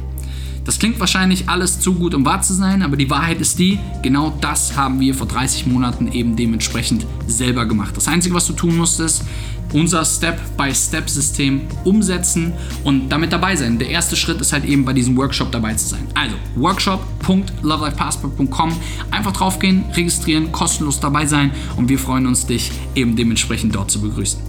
Das 0.68 0.78
klingt 0.80 1.00
wahrscheinlich 1.00 1.48
alles 1.48 1.80
zu 1.80 1.94
gut, 1.94 2.14
um 2.14 2.26
wahr 2.26 2.42
zu 2.42 2.54
sein, 2.54 2.84
aber 2.84 2.98
die 2.98 3.10
Wahrheit 3.10 3.40
ist 3.40 3.58
die, 3.58 3.80
genau 4.04 4.38
das 4.42 4.76
haben 4.76 5.00
wir 5.00 5.16
vor 5.16 5.26
30 5.26 5.66
Monaten 5.66 6.12
eben 6.12 6.36
dementsprechend 6.36 7.06
selber 7.26 7.66
gemacht. 7.66 7.96
Das 7.96 8.10
Einzige, 8.10 8.36
was 8.36 8.48
du 8.48 8.54
tun 8.54 8.76
musst, 8.76 9.00
ist 9.00 9.24
unser 9.72 10.04
Step-by-Step-System 10.04 11.62
umsetzen 11.86 12.52
und 12.84 13.08
damit 13.08 13.32
dabei 13.32 13.56
sein. 13.56 13.80
Der 13.80 13.88
erste 13.88 14.18
Schritt 14.18 14.42
ist 14.42 14.52
halt 14.52 14.66
eben 14.66 14.84
bei 14.84 14.92
diesem 14.92 15.16
Workshop 15.16 15.54
dabei 15.54 15.74
zu 15.76 15.88
sein. 15.88 16.06
Also 16.14 16.36
workshop.lovelifepassport.com 16.56 18.78
einfach 19.10 19.32
draufgehen, 19.32 19.86
registrieren, 19.94 20.52
kostenlos 20.52 21.00
dabei 21.00 21.26
sein 21.26 21.52
und 21.78 21.88
wir 21.88 21.98
freuen 21.98 22.28
uns, 22.28 22.46
dich 22.46 22.74
eben 22.94 23.16
dementsprechend 23.16 23.74
dort 23.74 23.90
zu 23.90 24.02
begrüßen. 24.02 24.42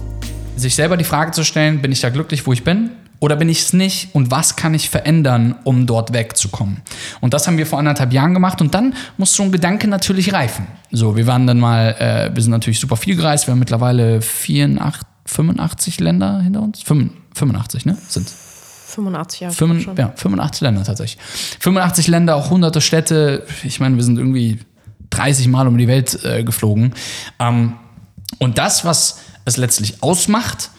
Sich 0.57 0.75
selber 0.75 0.97
die 0.97 1.05
Frage 1.05 1.31
zu 1.31 1.45
stellen, 1.45 1.81
bin 1.81 1.93
ich 1.93 2.01
da 2.01 2.09
glücklich, 2.09 2.45
wo 2.45 2.51
ich 2.51 2.65
bin? 2.65 2.89
Oder 3.19 3.35
bin 3.35 3.49
ich 3.49 3.59
es 3.59 3.73
nicht? 3.73 4.15
Und 4.15 4.31
was 4.31 4.55
kann 4.55 4.73
ich 4.73 4.89
verändern, 4.89 5.55
um 5.65 5.85
dort 5.85 6.13
wegzukommen? 6.13 6.81
Und 7.19 7.33
das 7.33 7.47
haben 7.47 7.57
wir 7.57 7.65
vor 7.65 7.79
anderthalb 7.79 8.13
Jahren 8.13 8.33
gemacht. 8.33 8.61
Und 8.61 8.73
dann 8.73 8.95
muss 9.17 9.33
so 9.33 9.43
ein 9.43 9.51
Gedanke 9.51 9.87
natürlich 9.87 10.31
reifen. 10.31 10.67
So, 10.91 11.17
wir 11.17 11.27
waren 11.27 11.45
dann 11.45 11.59
mal, 11.59 11.95
äh, 11.99 12.33
wir 12.33 12.41
sind 12.41 12.51
natürlich 12.51 12.79
super 12.79 12.95
viel 12.95 13.15
gereist. 13.15 13.47
Wir 13.47 13.51
haben 13.51 13.59
mittlerweile 13.59 14.21
84, 14.21 15.01
85 15.25 15.99
Länder 15.99 16.41
hinter 16.41 16.61
uns. 16.61 16.81
85, 16.81 17.85
ne? 17.85 17.97
Sind 18.07 18.29
85 18.29 19.39
Jahre. 19.41 19.53
85, 19.53 19.99
ja, 19.99 20.13
85 20.15 20.61
Länder 20.61 20.83
tatsächlich. 20.83 21.21
85 21.59 22.07
Länder, 22.07 22.35
auch 22.37 22.49
hunderte 22.49 22.79
Städte. 22.79 23.45
Ich 23.63 23.81
meine, 23.81 23.97
wir 23.97 24.03
sind 24.03 24.17
irgendwie 24.17 24.59
30 25.09 25.47
Mal 25.49 25.67
um 25.67 25.77
die 25.77 25.87
Welt 25.87 26.23
äh, 26.23 26.43
geflogen. 26.43 26.93
Ähm, 27.39 27.73
und 28.37 28.57
das, 28.57 28.85
was 28.85 29.19
es 29.45 29.57
letztlich 29.57 30.01
ausmacht, 30.01 30.71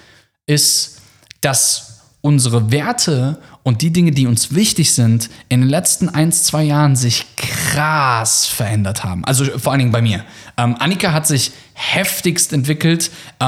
ist, 0.47 1.01
dass 1.41 1.90
unsere 2.23 2.71
Werte 2.71 3.39
und 3.63 3.83
die 3.83 3.93
Dinge, 3.93 4.11
die 4.11 4.27
uns 4.27 4.55
wichtig 4.55 4.93
sind, 4.93 5.31
in 5.49 5.61
den 5.61 5.71
letzten 5.71 6.09
ein, 6.09 6.33
zwei 6.33 6.63
Jahren 6.65 6.97
sich 6.97 7.25
krass 7.37 8.47
verändert 8.47 9.05
haben. 9.05 9.25
Also 9.25 9.45
vor 9.59 9.73
allen 9.73 9.81
Dingen 9.81 9.93
bei 9.93 10.03
mir. 10.03 10.25
Ähm, 10.57 10.77
Annika 10.79 11.13
hat 11.13 11.27
sich 11.27 11.53
heftigst 11.73 12.53
entwickelt. 12.53 13.11
Äh, 13.39 13.45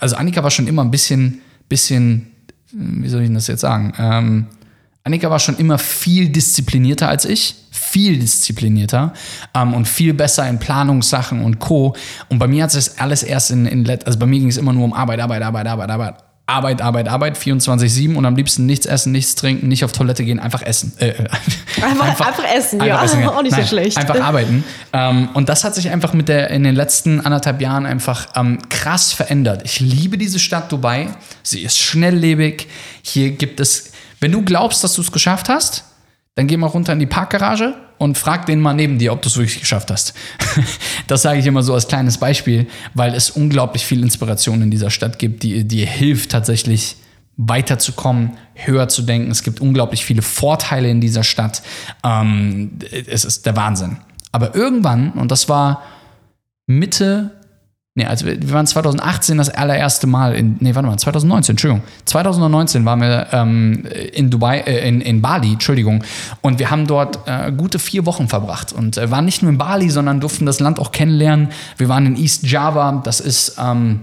also 0.00 0.16
Annika 0.16 0.42
war 0.42 0.50
schon 0.50 0.66
immer 0.66 0.84
ein 0.84 0.90
bisschen, 0.90 1.40
bisschen, 1.68 2.32
wie 2.72 3.08
soll 3.08 3.22
ich 3.22 3.32
das 3.32 3.46
jetzt 3.46 3.62
sagen? 3.62 3.94
Ähm, 3.98 4.46
Annika 5.04 5.30
war 5.30 5.38
schon 5.38 5.56
immer 5.56 5.78
viel 5.78 6.28
disziplinierter 6.28 7.08
als 7.08 7.24
ich, 7.24 7.54
viel 7.70 8.18
disziplinierter 8.18 9.14
ähm, 9.54 9.72
und 9.72 9.86
viel 9.86 10.12
besser 10.12 10.46
in 10.48 10.58
Planungssachen 10.58 11.42
und 11.42 11.60
Co. 11.60 11.94
Und 12.28 12.40
bei 12.40 12.48
mir 12.48 12.64
hat 12.64 12.74
es 12.74 12.98
alles 12.98 13.22
erst 13.22 13.52
in, 13.52 13.66
in 13.66 13.88
also 14.04 14.18
bei 14.18 14.26
mir 14.26 14.40
ging 14.40 14.48
es 14.48 14.56
immer 14.56 14.72
nur 14.72 14.84
um 14.84 14.92
Arbeit, 14.92 15.20
Arbeit, 15.20 15.42
Arbeit, 15.42 15.66
Arbeit, 15.66 15.90
Arbeit 15.90 16.25
Arbeit, 16.48 16.80
Arbeit, 16.80 17.08
Arbeit, 17.08 17.36
24-7 17.36 18.14
und 18.14 18.24
am 18.24 18.36
liebsten 18.36 18.66
nichts 18.66 18.86
essen, 18.86 19.10
nichts 19.10 19.34
trinken, 19.34 19.66
nicht 19.66 19.84
auf 19.84 19.90
Toilette 19.90 20.24
gehen, 20.24 20.38
einfach 20.38 20.62
essen. 20.62 20.92
Äh, 20.98 21.12
Einfach, 21.82 22.26
einfach, 22.26 22.44
essen, 22.54 22.82
ja. 22.82 23.04
essen, 23.04 23.22
Auch 23.28 23.42
nicht 23.42 23.52
Nein, 23.52 23.62
so 23.62 23.68
schlecht. 23.68 23.98
Einfach 23.98 24.18
arbeiten. 24.18 24.64
Ähm, 24.94 25.28
und 25.34 25.48
das 25.48 25.62
hat 25.62 25.74
sich 25.74 25.90
einfach 25.90 26.14
mit 26.14 26.28
der 26.28 26.48
in 26.50 26.64
den 26.64 26.74
letzten 26.74 27.20
anderthalb 27.20 27.60
Jahren 27.60 27.84
einfach 27.84 28.28
ähm, 28.34 28.58
krass 28.70 29.12
verändert. 29.12 29.62
Ich 29.64 29.80
liebe 29.80 30.16
diese 30.16 30.38
Stadt 30.38 30.72
Dubai. 30.72 31.08
Sie 31.42 31.60
ist 31.60 31.78
schnelllebig. 31.78 32.68
Hier 33.02 33.32
gibt 33.32 33.60
es, 33.60 33.90
wenn 34.20 34.32
du 34.32 34.42
glaubst, 34.42 34.82
dass 34.84 34.94
du 34.94 35.02
es 35.02 35.12
geschafft 35.12 35.50
hast, 35.50 35.84
dann 36.36 36.46
geh 36.46 36.56
mal 36.58 36.66
runter 36.66 36.92
in 36.92 36.98
die 36.98 37.06
Parkgarage 37.06 37.74
und 37.98 38.18
frag 38.18 38.44
den 38.44 38.60
mal 38.60 38.74
neben 38.74 38.98
dir, 38.98 39.12
ob 39.12 39.22
du 39.22 39.28
es 39.28 39.38
wirklich 39.38 39.58
geschafft 39.58 39.90
hast. 39.90 40.14
das 41.06 41.22
sage 41.22 41.40
ich 41.40 41.46
immer 41.46 41.62
so 41.62 41.72
als 41.72 41.88
kleines 41.88 42.18
Beispiel, 42.18 42.66
weil 42.92 43.14
es 43.14 43.30
unglaublich 43.30 43.86
viel 43.86 44.02
Inspiration 44.02 44.60
in 44.60 44.70
dieser 44.70 44.90
Stadt 44.90 45.18
gibt, 45.18 45.42
die 45.42 45.64
dir 45.66 45.86
hilft 45.86 46.30
tatsächlich 46.30 46.96
weiterzukommen, 47.38 48.36
höher 48.54 48.88
zu 48.88 49.02
denken. 49.02 49.30
Es 49.30 49.42
gibt 49.42 49.60
unglaublich 49.60 50.04
viele 50.04 50.20
Vorteile 50.20 50.90
in 50.90 51.00
dieser 51.00 51.24
Stadt. 51.24 51.62
Ähm, 52.04 52.78
es 52.90 53.24
ist 53.24 53.46
der 53.46 53.56
Wahnsinn. 53.56 53.96
Aber 54.30 54.54
irgendwann, 54.54 55.12
und 55.12 55.30
das 55.30 55.48
war 55.48 55.82
Mitte, 56.66 57.30
nee, 57.96 58.04
also 58.04 58.26
wir 58.26 58.50
waren 58.52 58.66
2018 58.66 59.38
das 59.38 59.48
allererste 59.48 60.06
Mal 60.06 60.34
in, 60.34 60.56
nee, 60.60 60.74
warte 60.74 60.88
mal, 60.88 60.96
2019, 60.96 61.54
Entschuldigung. 61.54 61.82
2019 62.04 62.84
waren 62.84 63.00
wir 63.00 63.26
ähm, 63.32 63.84
in 64.12 64.30
Dubai, 64.30 64.60
äh, 64.60 64.86
in, 64.86 65.00
in 65.00 65.20
Bali, 65.20 65.54
Entschuldigung. 65.54 66.04
Und 66.42 66.60
wir 66.60 66.70
haben 66.70 66.86
dort 66.86 67.26
äh, 67.26 67.50
gute 67.50 67.78
vier 67.78 68.06
Wochen 68.06 68.28
verbracht 68.28 68.72
und 68.72 68.96
äh, 68.98 69.10
waren 69.10 69.24
nicht 69.24 69.42
nur 69.42 69.50
in 69.50 69.58
Bali, 69.58 69.90
sondern 69.90 70.20
durften 70.20 70.46
das 70.46 70.60
Land 70.60 70.78
auch 70.78 70.92
kennenlernen. 70.92 71.48
Wir 71.78 71.88
waren 71.88 72.06
in 72.06 72.16
East 72.16 72.44
Java, 72.44 73.00
das 73.02 73.20
ist 73.20 73.56
ähm, 73.58 74.00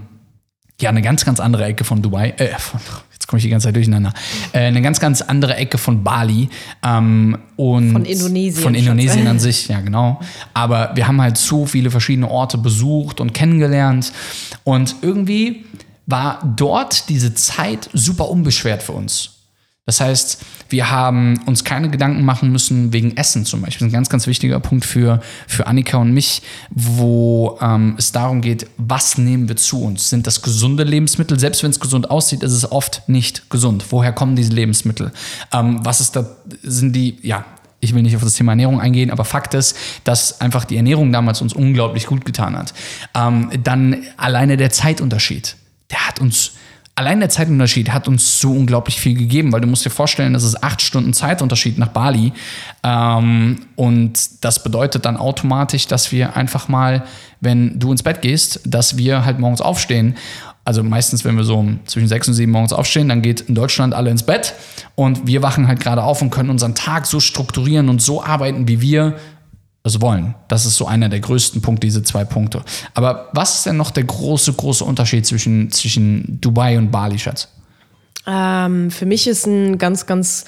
ja 0.80 0.90
eine 0.90 1.02
ganz, 1.02 1.24
ganz 1.24 1.40
andere 1.40 1.64
Ecke 1.64 1.84
von 1.84 2.02
Dubai. 2.02 2.34
Äh, 2.36 2.58
von, 2.58 2.80
jetzt 3.12 3.26
komme 3.28 3.38
ich 3.38 3.44
die 3.44 3.50
ganze 3.50 3.68
Zeit 3.68 3.76
durcheinander. 3.76 4.12
Äh, 4.52 4.60
eine 4.60 4.82
ganz, 4.82 5.00
ganz 5.00 5.22
andere 5.22 5.56
Ecke 5.56 5.78
von 5.78 6.04
Bali. 6.04 6.48
Ähm, 6.82 7.38
und 7.56 7.92
Von 7.92 8.04
Indonesien, 8.04 8.62
Von. 8.62 8.74
Indonesien 8.74 9.26
an 9.26 9.38
sich, 9.38 9.68
ja 9.68 9.80
genau. 9.80 10.20
Aber 10.52 10.92
wir 10.94 11.06
haben 11.06 11.20
halt 11.20 11.38
so 11.38 11.66
viele 11.66 11.90
verschiedene 11.90 12.30
Orte 12.30 12.58
besucht 12.58 13.20
und 13.20 13.32
kennengelernt. 13.32 14.12
Und 14.64 14.96
irgendwie 15.02 15.64
war 16.06 16.40
dort 16.56 17.08
diese 17.08 17.34
Zeit 17.34 17.88
super 17.92 18.28
unbeschwert 18.28 18.82
für 18.82 18.92
uns. 18.92 19.30
Das 19.86 20.00
heißt, 20.00 20.42
wir 20.70 20.90
haben 20.90 21.38
uns 21.44 21.62
keine 21.62 21.90
Gedanken 21.90 22.24
machen 22.24 22.50
müssen 22.50 22.94
wegen 22.94 23.18
Essen 23.18 23.44
zum 23.44 23.60
Beispiel. 23.60 23.80
Das 23.80 23.88
ist 23.88 23.92
ein 23.92 23.98
ganz, 23.98 24.08
ganz 24.08 24.26
wichtiger 24.26 24.58
Punkt 24.58 24.86
für, 24.86 25.20
für 25.46 25.66
Annika 25.66 25.98
und 25.98 26.12
mich, 26.12 26.40
wo 26.70 27.58
ähm, 27.60 27.94
es 27.98 28.10
darum 28.10 28.40
geht, 28.40 28.66
was 28.78 29.18
nehmen 29.18 29.46
wir 29.48 29.56
zu 29.56 29.82
uns? 29.82 30.08
Sind 30.08 30.26
das 30.26 30.40
gesunde 30.40 30.84
Lebensmittel? 30.84 31.38
Selbst 31.38 31.62
wenn 31.62 31.70
es 31.70 31.80
gesund 31.80 32.10
aussieht, 32.10 32.42
ist 32.42 32.52
es 32.52 32.72
oft 32.72 33.02
nicht 33.08 33.50
gesund. 33.50 33.84
Woher 33.90 34.12
kommen 34.12 34.36
diese 34.36 34.52
Lebensmittel? 34.52 35.12
Ähm, 35.52 35.80
was 35.84 36.00
ist 36.00 36.16
da, 36.16 36.24
sind 36.62 36.94
die, 36.96 37.18
ja, 37.20 37.44
ich 37.80 37.94
will 37.94 38.02
nicht 38.02 38.16
auf 38.16 38.22
das 38.22 38.34
Thema 38.34 38.52
Ernährung 38.52 38.80
eingehen, 38.80 39.10
aber 39.10 39.26
Fakt 39.26 39.52
ist, 39.52 39.76
dass 40.04 40.40
einfach 40.40 40.64
die 40.64 40.76
Ernährung 40.76 41.12
damals 41.12 41.42
uns 41.42 41.52
unglaublich 41.52 42.06
gut 42.06 42.24
getan 42.24 42.56
hat. 42.56 42.72
Ähm, 43.14 43.50
dann 43.62 44.04
alleine 44.16 44.56
der 44.56 44.70
Zeitunterschied, 44.70 45.56
der 45.90 46.08
hat 46.08 46.20
uns, 46.20 46.52
allein 46.94 47.20
der 47.20 47.28
Zeitunterschied 47.28 47.92
hat 47.92 48.08
uns 48.08 48.40
so 48.40 48.52
unglaublich 48.52 49.00
viel 49.00 49.16
gegeben, 49.16 49.52
weil 49.52 49.60
du 49.60 49.66
musst 49.66 49.84
dir 49.84 49.90
vorstellen, 49.90 50.32
das 50.32 50.44
ist 50.44 50.62
acht 50.62 50.80
Stunden 50.80 51.12
Zeitunterschied 51.12 51.78
nach 51.78 51.88
Bali. 51.88 52.32
Ähm, 52.82 53.60
und 53.76 54.44
das 54.44 54.62
bedeutet 54.62 55.04
dann 55.04 55.16
automatisch, 55.16 55.86
dass 55.86 56.12
wir 56.12 56.36
einfach 56.36 56.68
mal, 56.68 57.04
wenn 57.40 57.78
du 57.78 57.90
ins 57.90 58.02
Bett 58.02 58.22
gehst, 58.22 58.60
dass 58.64 58.96
wir 58.96 59.24
halt 59.24 59.38
morgens 59.38 59.60
aufstehen 59.60 60.14
also 60.64 60.82
meistens, 60.82 61.24
wenn 61.24 61.36
wir 61.36 61.44
so 61.44 61.66
zwischen 61.84 62.08
sechs 62.08 62.26
und 62.26 62.34
sieben 62.34 62.52
morgens 62.52 62.72
aufstehen, 62.72 63.08
dann 63.08 63.20
geht 63.20 63.42
in 63.42 63.54
Deutschland 63.54 63.92
alle 63.92 64.10
ins 64.10 64.22
Bett 64.22 64.54
und 64.94 65.26
wir 65.26 65.42
wachen 65.42 65.68
halt 65.68 65.80
gerade 65.80 66.02
auf 66.02 66.22
und 66.22 66.30
können 66.30 66.48
unseren 66.48 66.74
Tag 66.74 67.04
so 67.04 67.20
strukturieren 67.20 67.90
und 67.90 68.00
so 68.00 68.24
arbeiten, 68.24 68.66
wie 68.66 68.80
wir 68.80 69.16
es 69.84 70.00
wollen. 70.00 70.34
Das 70.48 70.64
ist 70.64 70.76
so 70.76 70.86
einer 70.86 71.10
der 71.10 71.20
größten 71.20 71.60
Punkte, 71.60 71.86
diese 71.86 72.02
zwei 72.02 72.24
Punkte. 72.24 72.64
Aber 72.94 73.28
was 73.32 73.56
ist 73.56 73.66
denn 73.66 73.76
noch 73.76 73.90
der 73.90 74.04
große, 74.04 74.54
große 74.54 74.82
Unterschied 74.82 75.26
zwischen, 75.26 75.70
zwischen 75.70 76.40
Dubai 76.40 76.78
und 76.78 76.90
Bali, 76.90 77.18
Schatz? 77.18 77.48
Ähm, 78.26 78.90
für 78.90 79.04
mich 79.04 79.26
ist 79.26 79.46
ein 79.46 79.76
ganz, 79.76 80.06
ganz 80.06 80.46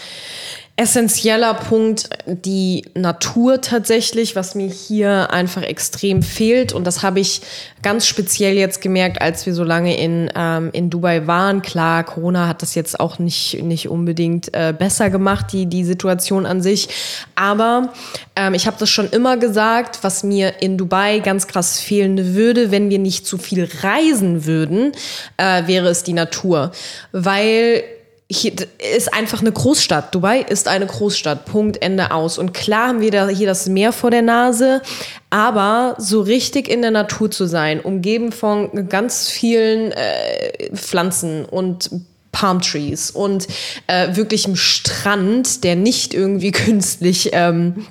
essentieller 0.79 1.55
Punkt 1.55 2.11
die 2.27 2.85
Natur 2.95 3.63
tatsächlich, 3.63 4.37
was 4.37 4.55
mir 4.55 4.69
hier 4.69 5.33
einfach 5.33 5.63
extrem 5.63 6.23
fehlt. 6.23 6.75
Und 6.75 6.87
das 6.87 7.03
habe 7.03 7.19
ich 7.19 7.41
ganz 7.81 8.07
speziell 8.07 8.57
jetzt 8.57 8.83
gemerkt, 8.83 9.23
als 9.23 9.47
wir 9.47 9.55
so 9.55 9.65
lange 9.65 9.97
in, 9.97 10.31
ähm, 10.37 10.69
in 10.75 10.91
Dubai 10.91 11.27
waren. 11.27 11.63
Klar, 11.63 12.05
Corona 12.05 12.47
hat 12.47 12.61
das 12.61 12.75
jetzt 12.75 13.01
auch 13.01 13.19
nicht, 13.19 13.63
nicht 13.63 13.89
unbedingt 13.89 14.53
äh, 14.53 14.75
besser 14.79 15.09
gemacht, 15.09 15.47
die, 15.53 15.65
die 15.65 15.85
Situation 15.85 16.45
an 16.45 16.61
sich. 16.61 16.89
Aber 17.37 17.95
ähm, 18.35 18.53
ich 18.53 18.67
habe 18.67 18.77
das 18.79 18.91
schon 18.91 19.09
immer 19.09 19.39
gesagt, 19.39 20.01
was 20.03 20.25
mir 20.25 20.61
in 20.61 20.77
Dubai 20.77 21.21
ganz 21.21 21.47
krass 21.47 21.81
fehlen 21.81 22.35
würde, 22.35 22.71
wenn 22.71 22.91
wir 22.91 22.99
nicht 22.99 23.27
zu 23.27 23.39
viel 23.39 23.67
reisen 23.83 24.45
würden, 24.45 24.93
äh, 25.39 25.67
wäre 25.67 25.89
es 25.89 26.03
die 26.03 26.13
Natur. 26.13 26.73
Weil 27.13 27.83
hier 28.29 28.53
ist 28.97 29.15
einfach 29.15 29.41
eine 29.41 29.53
Großstadt. 29.53 30.15
Dubai 30.15 30.41
ist 30.41 30.67
eine 30.67 30.87
Großstadt. 30.87 31.45
Punkt, 31.45 31.81
Ende 31.81 32.11
aus. 32.11 32.39
Und 32.39 32.53
klar 32.53 32.89
haben 32.89 33.01
wir 33.01 33.13
da 33.13 33.29
hier 33.29 33.47
das 33.47 33.69
Meer 33.69 33.93
vor 33.93 34.11
der 34.11 34.23
Nase, 34.23 34.83
aber 35.31 35.95
so 35.99 36.23
richtig 36.23 36.69
in 36.69 36.83
der 36.83 36.91
Natur 36.91 37.31
zu 37.31 37.47
sein, 37.47 37.81
umgeben 37.81 38.33
von 38.33 38.89
ganz 38.89 39.29
vielen 39.29 39.93
äh, 39.93 40.75
Pflanzen 40.75 41.45
und 41.45 41.91
Palm 42.33 42.61
Trees 42.61 43.13
und 43.13 43.47
äh, 43.87 44.17
wirklichem 44.17 44.57
Strand, 44.57 45.63
der 45.63 45.77
nicht 45.77 46.13
irgendwie 46.13 46.51
künstlich 46.53 47.31
ähm, 47.33 47.87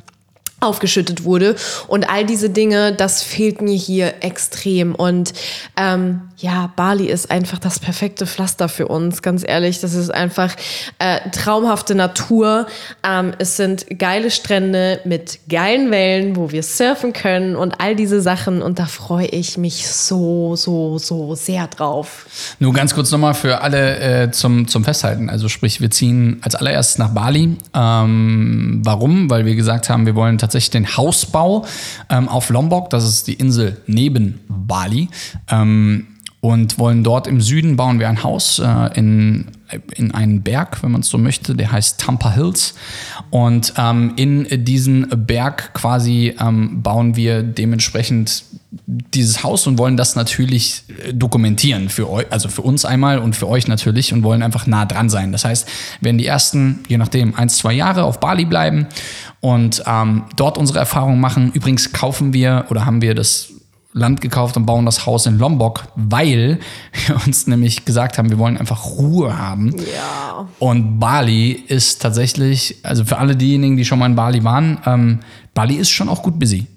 aufgeschüttet 0.60 1.24
wurde. 1.24 1.56
Und 1.88 2.10
all 2.10 2.26
diese 2.26 2.50
Dinge, 2.50 2.93
das 2.93 3.24
fehlt 3.24 3.62
mir 3.62 3.76
hier 3.76 4.15
extrem. 4.21 4.95
Und 4.95 5.34
ähm, 5.78 6.21
ja, 6.45 6.69
Bali 6.75 7.05
ist 7.08 7.31
einfach 7.31 7.58
das 7.58 7.79
perfekte 7.79 8.27
Pflaster 8.27 8.69
für 8.69 8.88
uns, 8.88 9.23
ganz 9.23 9.43
ehrlich. 9.43 9.79
Das 9.79 9.95
ist 9.95 10.13
einfach 10.13 10.55
äh, 10.99 11.27
traumhafte 11.31 11.95
Natur. 11.95 12.67
Ähm, 13.03 13.34
es 13.39 13.58
sind 13.58 13.88
geile 13.97 14.29
Strände 14.29 14.99
mit 15.05 15.39
geilen 15.49 15.89
Wellen, 15.89 16.36
wo 16.36 16.51
wir 16.51 16.62
surfen 16.62 17.13
können 17.13 17.55
und 17.55 17.81
all 17.81 17.95
diese 17.95 18.21
Sachen. 18.21 18.62
Und 18.62 18.77
da 18.77 18.86
freue 18.86 19.25
ich 19.25 19.58
mich 19.58 19.88
so, 19.88 20.55
so, 20.55 20.99
so 20.99 21.34
sehr 21.34 21.65
drauf. 21.65 22.27
Nur 22.60 22.73
ganz 22.73 22.93
kurz 22.93 23.10
nochmal 23.10 23.34
für 23.34 23.62
alle 23.62 24.25
äh, 24.25 24.31
zum, 24.31 24.67
zum 24.67 24.84
Festhalten. 24.84 25.31
Also 25.31 25.49
sprich, 25.49 25.81
wir 25.81 25.89
ziehen 25.89 26.38
als 26.41 26.53
allererstes 26.53 26.99
nach 26.99 27.10
Bali. 27.10 27.58
Ähm, 27.73 28.81
warum? 28.86 29.31
Weil 29.31 29.47
wir 29.47 29.55
gesagt 29.55 29.89
haben, 29.89 30.05
wir 30.05 30.13
wollen 30.13 30.38
tatsächlich 30.38 30.69
den 30.69 30.95
Hausbau 30.95 31.65
ähm, 32.12 32.29
auf 32.29 32.49
Lombok, 32.49 32.91
das 32.91 33.03
ist 33.03 33.25
die 33.25 33.34
Insel 33.34 33.81
neben 33.88 34.41
Bali, 34.47 35.10
ähm, 35.49 36.05
und 36.45 36.77
wollen 36.77 37.03
dort 37.03 37.25
im 37.25 37.41
Süden 37.41 37.75
bauen 37.75 37.99
wir 37.99 38.08
ein 38.08 38.21
Haus 38.21 38.60
äh, 38.60 38.89
in, 38.93 39.47
in 39.95 40.13
einen 40.13 40.43
Berg, 40.43 40.84
wenn 40.84 40.91
man 40.91 41.01
es 41.01 41.10
so 41.10 41.17
möchte, 41.17 41.55
der 41.55 41.71
heißt 41.71 41.99
Tampa 41.99 42.34
Hills. 42.34 42.75
Und 43.31 43.73
ähm, 43.79 44.13
in 44.15 44.45
diesen 44.63 45.08
Berg 45.25 45.73
quasi 45.73 46.36
ähm, 46.39 46.84
bauen 46.84 47.15
wir 47.15 47.41
dementsprechend 47.41 48.43
dieses 48.86 49.43
Haus 49.43 49.65
und 49.65 49.79
wollen 49.79 49.97
das 49.97 50.15
natürlich 50.15 50.84
äh, 51.03 51.15
dokumentieren 51.15 51.89
für 51.89 52.12
euch, 52.12 52.27
also 52.29 52.47
für 52.47 52.62
uns 52.62 52.86
einmal 52.86 53.17
und 53.17 53.36
für 53.36 53.47
euch 53.47 53.67
natürlich 53.67 54.13
und 54.13 54.21
wollen 54.21 54.43
einfach 54.43 54.67
nah 54.67 54.86
dran 54.86 55.10
sein. 55.10 55.31
Das 55.31 55.45
heißt, 55.45 55.67
werden 56.01 56.19
die 56.19 56.27
ersten, 56.27 56.81
je 56.88 56.99
nachdem, 56.99 57.34
eins, 57.34 57.58
zwei 57.58 57.73
Jahre 57.73 58.03
auf 58.03 58.19
Bali 58.19 58.45
bleiben 58.45 58.86
und 59.39 59.81
ähm, 59.88 60.25
dort 60.36 60.60
unsere 60.60 60.77
Erfahrungen 60.77 61.19
machen. 61.19 61.49
Übrigens 61.53 61.91
kaufen 61.91 62.34
wir 62.34 62.65
oder 62.69 62.86
haben 62.86 63.01
wir 63.01 63.15
das 63.15 63.55
Land 63.95 64.19
gekauft 64.19 64.58
und 64.58 64.65
bauen 64.65 64.86
das 64.86 65.05
Haus 65.05 65.25
in 65.25 65.39
Lombok, 65.39 65.86
weil 65.95 66.60
wir 67.08 67.15
uns 67.25 67.47
nämlich 67.47 67.86
gesagt 67.86 68.17
haben, 68.17 68.29
wir 68.29 68.38
wollen 68.38 68.58
einfach 68.58 68.86
Ruhe 68.86 69.38
haben. 69.38 69.73
Ja. 69.95 70.47
Und 70.60 70.99
Bali 70.99 71.51
ist 71.51 72.01
tatsächlich, 72.01 72.77
also 72.84 73.05
für 73.05 73.17
alle 73.17 73.38
diejenigen, 73.38 73.77
die 73.77 73.86
schon 73.86 73.97
mal 73.97 74.08
in 74.08 74.15
Bali 74.15 74.43
waren, 74.43 74.79
ähm, 74.86 75.19
Bali 75.53 75.75
ist 75.75 75.91
schon 75.91 76.10
auch 76.10 76.21
gut 76.21 76.38
busy. 76.38 76.67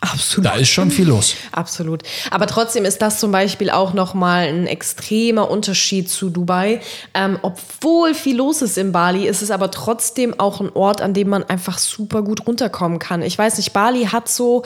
Absolut. 0.00 0.46
Da 0.46 0.54
ist 0.54 0.68
schon 0.68 0.92
viel 0.92 1.08
los. 1.08 1.34
Absolut. 1.52 2.02
Aber 2.30 2.46
trotzdem 2.46 2.84
ist 2.84 3.02
das 3.02 3.18
zum 3.18 3.32
Beispiel 3.32 3.68
auch 3.68 3.94
nochmal 3.94 4.46
ein 4.46 4.68
extremer 4.68 5.50
Unterschied 5.50 6.08
zu 6.08 6.30
Dubai. 6.30 6.80
Ähm, 7.14 7.38
obwohl 7.42 8.14
viel 8.14 8.36
los 8.36 8.62
ist 8.62 8.78
in 8.78 8.92
Bali, 8.92 9.26
ist 9.26 9.42
es 9.42 9.50
aber 9.50 9.72
trotzdem 9.72 10.38
auch 10.38 10.60
ein 10.60 10.70
Ort, 10.74 11.00
an 11.00 11.14
dem 11.14 11.28
man 11.28 11.42
einfach 11.42 11.78
super 11.78 12.22
gut 12.22 12.46
runterkommen 12.46 13.00
kann. 13.00 13.22
Ich 13.22 13.36
weiß 13.36 13.56
nicht, 13.56 13.72
Bali 13.72 14.04
hat 14.04 14.28
so 14.28 14.62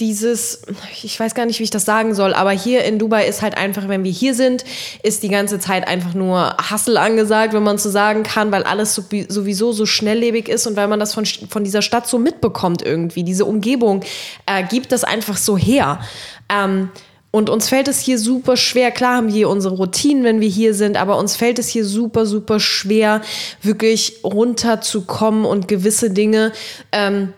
dieses, 0.00 0.62
ich 1.04 1.18
weiß 1.20 1.34
gar 1.34 1.46
nicht, 1.46 1.60
wie 1.60 1.64
ich 1.64 1.70
das 1.70 1.84
sagen 1.84 2.14
soll, 2.14 2.34
aber 2.34 2.50
hier 2.50 2.84
in 2.84 2.98
Dubai 2.98 3.26
ist 3.28 3.42
halt 3.42 3.56
einfach, 3.56 3.86
wenn 3.86 4.02
wir 4.02 4.10
hier 4.10 4.34
sind, 4.34 4.64
ist 5.04 5.22
die 5.22 5.28
ganze 5.28 5.60
Zeit 5.60 5.86
einfach 5.86 6.14
nur 6.14 6.56
Hustle 6.70 7.00
angesagt, 7.00 7.54
wenn 7.54 7.62
man 7.62 7.78
so 7.78 7.88
sagen 7.90 8.24
kann, 8.24 8.50
weil 8.50 8.64
alles 8.64 8.94
so- 8.94 9.04
sowieso 9.28 9.72
so 9.72 9.86
schnelllebig 9.86 10.48
ist 10.48 10.66
und 10.66 10.74
weil 10.76 10.88
man 10.88 10.98
das 10.98 11.14
von, 11.14 11.24
von 11.26 11.62
dieser 11.62 11.80
Stadt 11.80 12.08
so 12.08 12.18
mitbekommt 12.18 12.82
irgendwie. 12.82 13.22
Diese 13.22 13.44
Umgebung 13.44 14.02
äh, 14.46 14.64
gibt 14.64 14.90
das 14.90 15.04
einfach 15.04 15.36
so 15.36 15.56
her. 15.56 16.00
Ähm, 16.48 16.90
Und 17.30 17.50
uns 17.50 17.68
fällt 17.68 17.88
es 17.88 17.98
hier 18.00 18.18
super 18.18 18.56
schwer. 18.56 18.92
Klar 18.92 19.16
haben 19.16 19.32
wir 19.34 19.48
unsere 19.48 19.74
Routinen, 19.76 20.22
wenn 20.22 20.40
wir 20.40 20.48
hier 20.48 20.72
sind, 20.72 20.96
aber 20.96 21.18
uns 21.18 21.34
fällt 21.36 21.58
es 21.58 21.68
hier 21.68 21.84
super, 21.84 22.26
super 22.26 22.60
schwer, 22.60 23.22
wirklich 23.60 24.20
runterzukommen 24.22 25.44
und 25.44 25.66
gewisse 25.66 26.10
Dinge 26.10 26.52
ähm, 26.92 27.32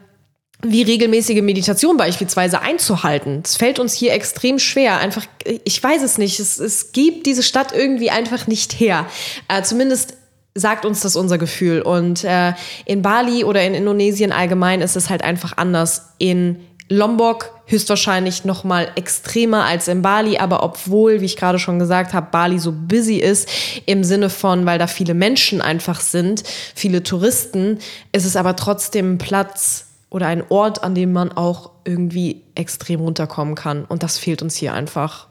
wie 0.62 0.82
regelmäßige 0.82 1.42
Meditation 1.42 1.96
beispielsweise 1.96 2.60
einzuhalten. 2.62 3.42
Es 3.44 3.56
fällt 3.56 3.78
uns 3.78 3.92
hier 3.92 4.12
extrem 4.12 4.58
schwer. 4.58 4.98
Einfach, 4.98 5.26
ich 5.64 5.82
weiß 5.82 6.02
es 6.02 6.18
nicht. 6.18 6.40
Es, 6.40 6.58
es 6.58 6.92
gibt 6.92 7.26
diese 7.26 7.42
Stadt 7.42 7.72
irgendwie 7.72 8.10
einfach 8.10 8.46
nicht 8.46 8.72
her. 8.80 9.06
Äh, 9.48 9.62
zumindest 9.62 10.14
sagt 10.54 10.86
uns 10.86 11.00
das 11.00 11.16
unser 11.16 11.38
Gefühl. 11.38 11.82
Und 11.82 12.24
äh, 12.24 12.54
in 12.86 13.02
Bali 13.02 13.44
oder 13.44 13.62
in 13.64 13.74
Indonesien 13.74 14.32
allgemein 14.32 14.80
ist 14.80 14.96
es 14.96 15.10
halt 15.10 15.22
einfach 15.22 15.56
anders. 15.56 16.14
In 16.18 16.60
Lombok 16.88 17.52
höchstwahrscheinlich 17.66 18.44
noch 18.44 18.64
mal 18.64 18.88
extremer 18.94 19.64
als 19.64 19.88
in 19.88 20.00
Bali, 20.00 20.38
aber 20.38 20.62
obwohl, 20.62 21.20
wie 21.20 21.24
ich 21.24 21.36
gerade 21.36 21.58
schon 21.58 21.78
gesagt 21.78 22.14
habe, 22.14 22.28
Bali 22.30 22.58
so 22.60 22.72
busy 22.72 23.16
ist 23.16 23.48
im 23.86 24.04
Sinne 24.04 24.30
von, 24.30 24.66
weil 24.66 24.78
da 24.78 24.86
viele 24.86 25.14
Menschen 25.14 25.60
einfach 25.60 26.00
sind, 26.00 26.44
viele 26.74 27.02
Touristen, 27.02 27.80
ist 28.12 28.24
es 28.24 28.36
aber 28.36 28.54
trotzdem 28.54 29.14
ein 29.14 29.18
Platz 29.18 29.86
oder 30.10 30.26
ein 30.26 30.42
Ort, 30.48 30.82
an 30.82 30.94
dem 30.94 31.12
man 31.12 31.32
auch 31.32 31.70
irgendwie 31.84 32.42
extrem 32.54 33.00
runterkommen 33.00 33.54
kann 33.54 33.84
und 33.84 34.02
das 34.02 34.18
fehlt 34.18 34.42
uns 34.42 34.56
hier 34.56 34.72
einfach. 34.72 35.28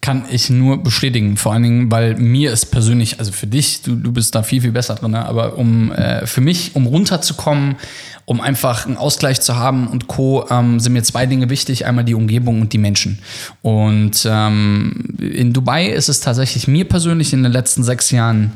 Kann 0.00 0.24
ich 0.30 0.48
nur 0.48 0.82
bestätigen, 0.82 1.36
vor 1.36 1.52
allen 1.52 1.64
Dingen, 1.64 1.90
weil 1.90 2.14
mir 2.16 2.52
ist 2.52 2.66
persönlich, 2.66 3.18
also 3.18 3.32
für 3.32 3.48
dich, 3.48 3.82
du, 3.82 3.96
du 3.96 4.12
bist 4.12 4.34
da 4.34 4.42
viel, 4.42 4.60
viel 4.62 4.72
besser 4.72 4.94
drin, 4.94 5.10
ne? 5.10 5.26
aber 5.26 5.58
um 5.58 5.90
äh, 5.92 6.24
für 6.24 6.40
mich, 6.40 6.76
um 6.76 6.86
runterzukommen, 6.86 7.76
um 8.24 8.40
einfach 8.40 8.86
einen 8.86 8.96
Ausgleich 8.96 9.40
zu 9.40 9.56
haben 9.56 9.88
und 9.88 10.06
Co., 10.06 10.46
ähm, 10.50 10.78
sind 10.80 10.92
mir 10.92 11.02
zwei 11.02 11.26
Dinge 11.26 11.50
wichtig. 11.50 11.86
Einmal 11.86 12.04
die 12.04 12.14
Umgebung 12.14 12.60
und 12.60 12.74
die 12.74 12.78
Menschen. 12.78 13.18
Und 13.62 14.24
ähm, 14.24 15.16
in 15.18 15.52
Dubai 15.52 15.86
ist 15.86 16.08
es 16.08 16.20
tatsächlich 16.20 16.68
mir 16.68 16.86
persönlich 16.86 17.32
in 17.32 17.42
den 17.42 17.52
letzten 17.52 17.82
sechs 17.82 18.10
Jahren, 18.10 18.52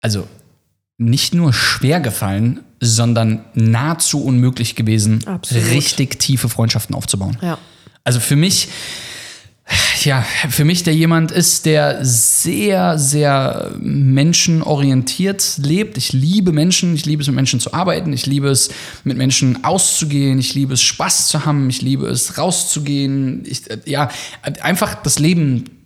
also 0.00 0.28
nicht 0.96 1.34
nur 1.34 1.52
schwer 1.52 2.00
gefallen, 2.00 2.60
sondern 2.80 3.44
nahezu 3.54 4.22
unmöglich 4.22 4.74
gewesen, 4.74 5.26
Absolut. 5.26 5.70
richtig 5.70 6.18
tiefe 6.18 6.48
Freundschaften 6.48 6.94
aufzubauen. 6.94 7.38
Ja. 7.42 7.58
Also 8.04 8.20
für 8.20 8.36
mich, 8.36 8.68
ja, 10.04 10.24
für 10.48 10.64
mich, 10.64 10.82
der 10.82 10.94
jemand 10.94 11.30
ist, 11.30 11.66
der 11.66 12.04
sehr, 12.04 12.98
sehr 12.98 13.72
menschenorientiert 13.80 15.58
lebt. 15.58 15.98
Ich 15.98 16.12
liebe 16.12 16.52
Menschen, 16.52 16.94
ich 16.94 17.04
liebe 17.04 17.20
es, 17.20 17.26
mit 17.26 17.36
Menschen 17.36 17.60
zu 17.60 17.74
arbeiten, 17.74 18.12
ich 18.12 18.26
liebe 18.26 18.48
es, 18.48 18.70
mit 19.04 19.16
Menschen 19.16 19.64
auszugehen, 19.64 20.38
ich 20.38 20.54
liebe 20.54 20.74
es, 20.74 20.82
Spaß 20.82 21.28
zu 21.28 21.44
haben, 21.44 21.68
ich 21.68 21.82
liebe 21.82 22.06
es, 22.06 22.38
rauszugehen. 22.38 23.42
Ich, 23.44 23.68
äh, 23.70 23.78
ja, 23.84 24.08
einfach 24.62 25.02
das 25.02 25.18
Leben 25.18 25.77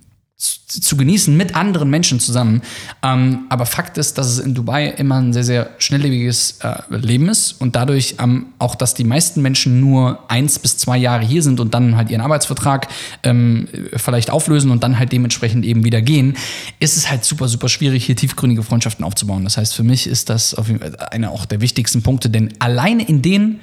zu, 0.43 0.97
genießen 0.97 1.37
mit 1.37 1.55
anderen 1.55 1.89
Menschen 1.89 2.19
zusammen. 2.19 2.63
Ähm, 3.03 3.47
aber 3.49 3.65
Fakt 3.65 3.97
ist, 3.99 4.19
dass 4.19 4.27
es 4.27 4.39
in 4.39 4.55
Dubai 4.55 4.89
immer 4.89 5.21
ein 5.21 5.33
sehr, 5.33 5.45
sehr 5.45 5.71
schnelllebiges 5.79 6.59
äh, 6.63 6.83
Leben 6.91 7.29
ist 7.29 7.53
und 7.61 7.77
dadurch 7.77 8.17
ähm, 8.19 8.47
auch, 8.59 8.75
dass 8.75 8.95
die 8.95 9.05
meisten 9.05 9.41
Menschen 9.41 9.81
nur 9.81 10.19
eins 10.29 10.59
bis 10.59 10.79
zwei 10.79 10.97
Jahre 10.99 11.25
hier 11.25 11.43
sind 11.43 11.61
und 11.61 11.75
dann 11.75 11.97
halt 11.97 12.11
ihren 12.11 12.21
Arbeitsvertrag 12.21 12.89
ähm, 13.23 13.69
vielleicht 13.97 14.31
auflösen 14.31 14.71
und 14.71 14.83
dann 14.83 14.99
halt 14.99 15.13
dementsprechend 15.13 15.65
eben 15.65 15.85
wieder 15.85 16.03
gehen, 16.03 16.37
ist 16.81 16.97
es 16.97 17.09
halt 17.09 17.25
super, 17.25 17.47
super 17.47 17.69
schwierig, 17.69 18.05
hier 18.07 18.17
tiefgründige 18.17 18.65
Freundschaften 18.65 19.05
aufzubauen. 19.05 19.45
Das 19.45 19.57
heißt, 19.57 19.75
für 19.75 19.85
mich 19.85 20.09
ist 20.09 20.29
das 20.29 20.55
auf 20.55 20.67
jeden 20.67 20.81
Fall 20.81 20.97
einer 21.11 21.31
auch 21.31 21.45
der 21.45 21.61
wichtigsten 21.61 22.03
Punkte, 22.03 22.31
denn 22.31 22.53
alleine 22.59 23.07
in 23.07 23.23
den, 23.23 23.61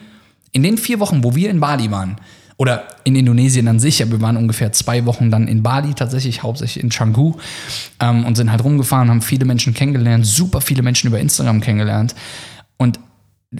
in 0.53 0.63
den 0.63 0.77
vier 0.77 0.99
Wochen, 0.99 1.23
wo 1.25 1.35
wir 1.35 1.49
in 1.49 1.59
Bali 1.59 1.91
waren, 1.91 2.17
oder 2.59 2.83
in 3.05 3.15
Indonesien 3.15 3.67
an 3.69 3.79
sich. 3.79 3.99
Ja, 3.99 4.11
wir 4.11 4.19
waren 4.21 4.35
ungefähr 4.37 4.71
zwei 4.73 5.05
Wochen 5.05 5.31
dann 5.31 5.47
in 5.47 5.63
Bali, 5.63 5.93
tatsächlich 5.93 6.43
hauptsächlich 6.43 6.83
in 6.83 6.89
Canggu 6.89 7.35
ähm, 8.01 8.25
und 8.25 8.35
sind 8.35 8.51
halt 8.51 8.63
rumgefahren, 8.63 9.09
haben 9.09 9.21
viele 9.21 9.45
Menschen 9.45 9.73
kennengelernt, 9.73 10.27
super 10.27 10.59
viele 10.59 10.83
Menschen 10.83 11.07
über 11.07 11.19
Instagram 11.19 11.61
kennengelernt. 11.61 12.13
Und 12.77 12.99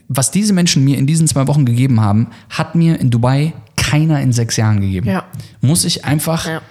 was 0.10 0.32
diese 0.32 0.54
Menschen 0.54 0.84
mir 0.84 0.98
in 0.98 1.08
diesen 1.08 1.28
zwei 1.28 1.48
Wochen 1.48 1.66
gegeben 1.66 2.02
haben, 2.02 2.28
hat 2.50 2.76
mir 2.76 3.00
in 3.00 3.10
Dubai 3.10 3.54
keiner 3.78 4.22
in 4.22 4.34
sechs 4.34 4.58
Jahren 4.58 4.82
gegeben. 4.82 5.08
Ja. 5.08 5.24
Muss 5.62 5.86
ich 5.86 6.04
einfach 6.04 6.46
Ja, 6.46 6.62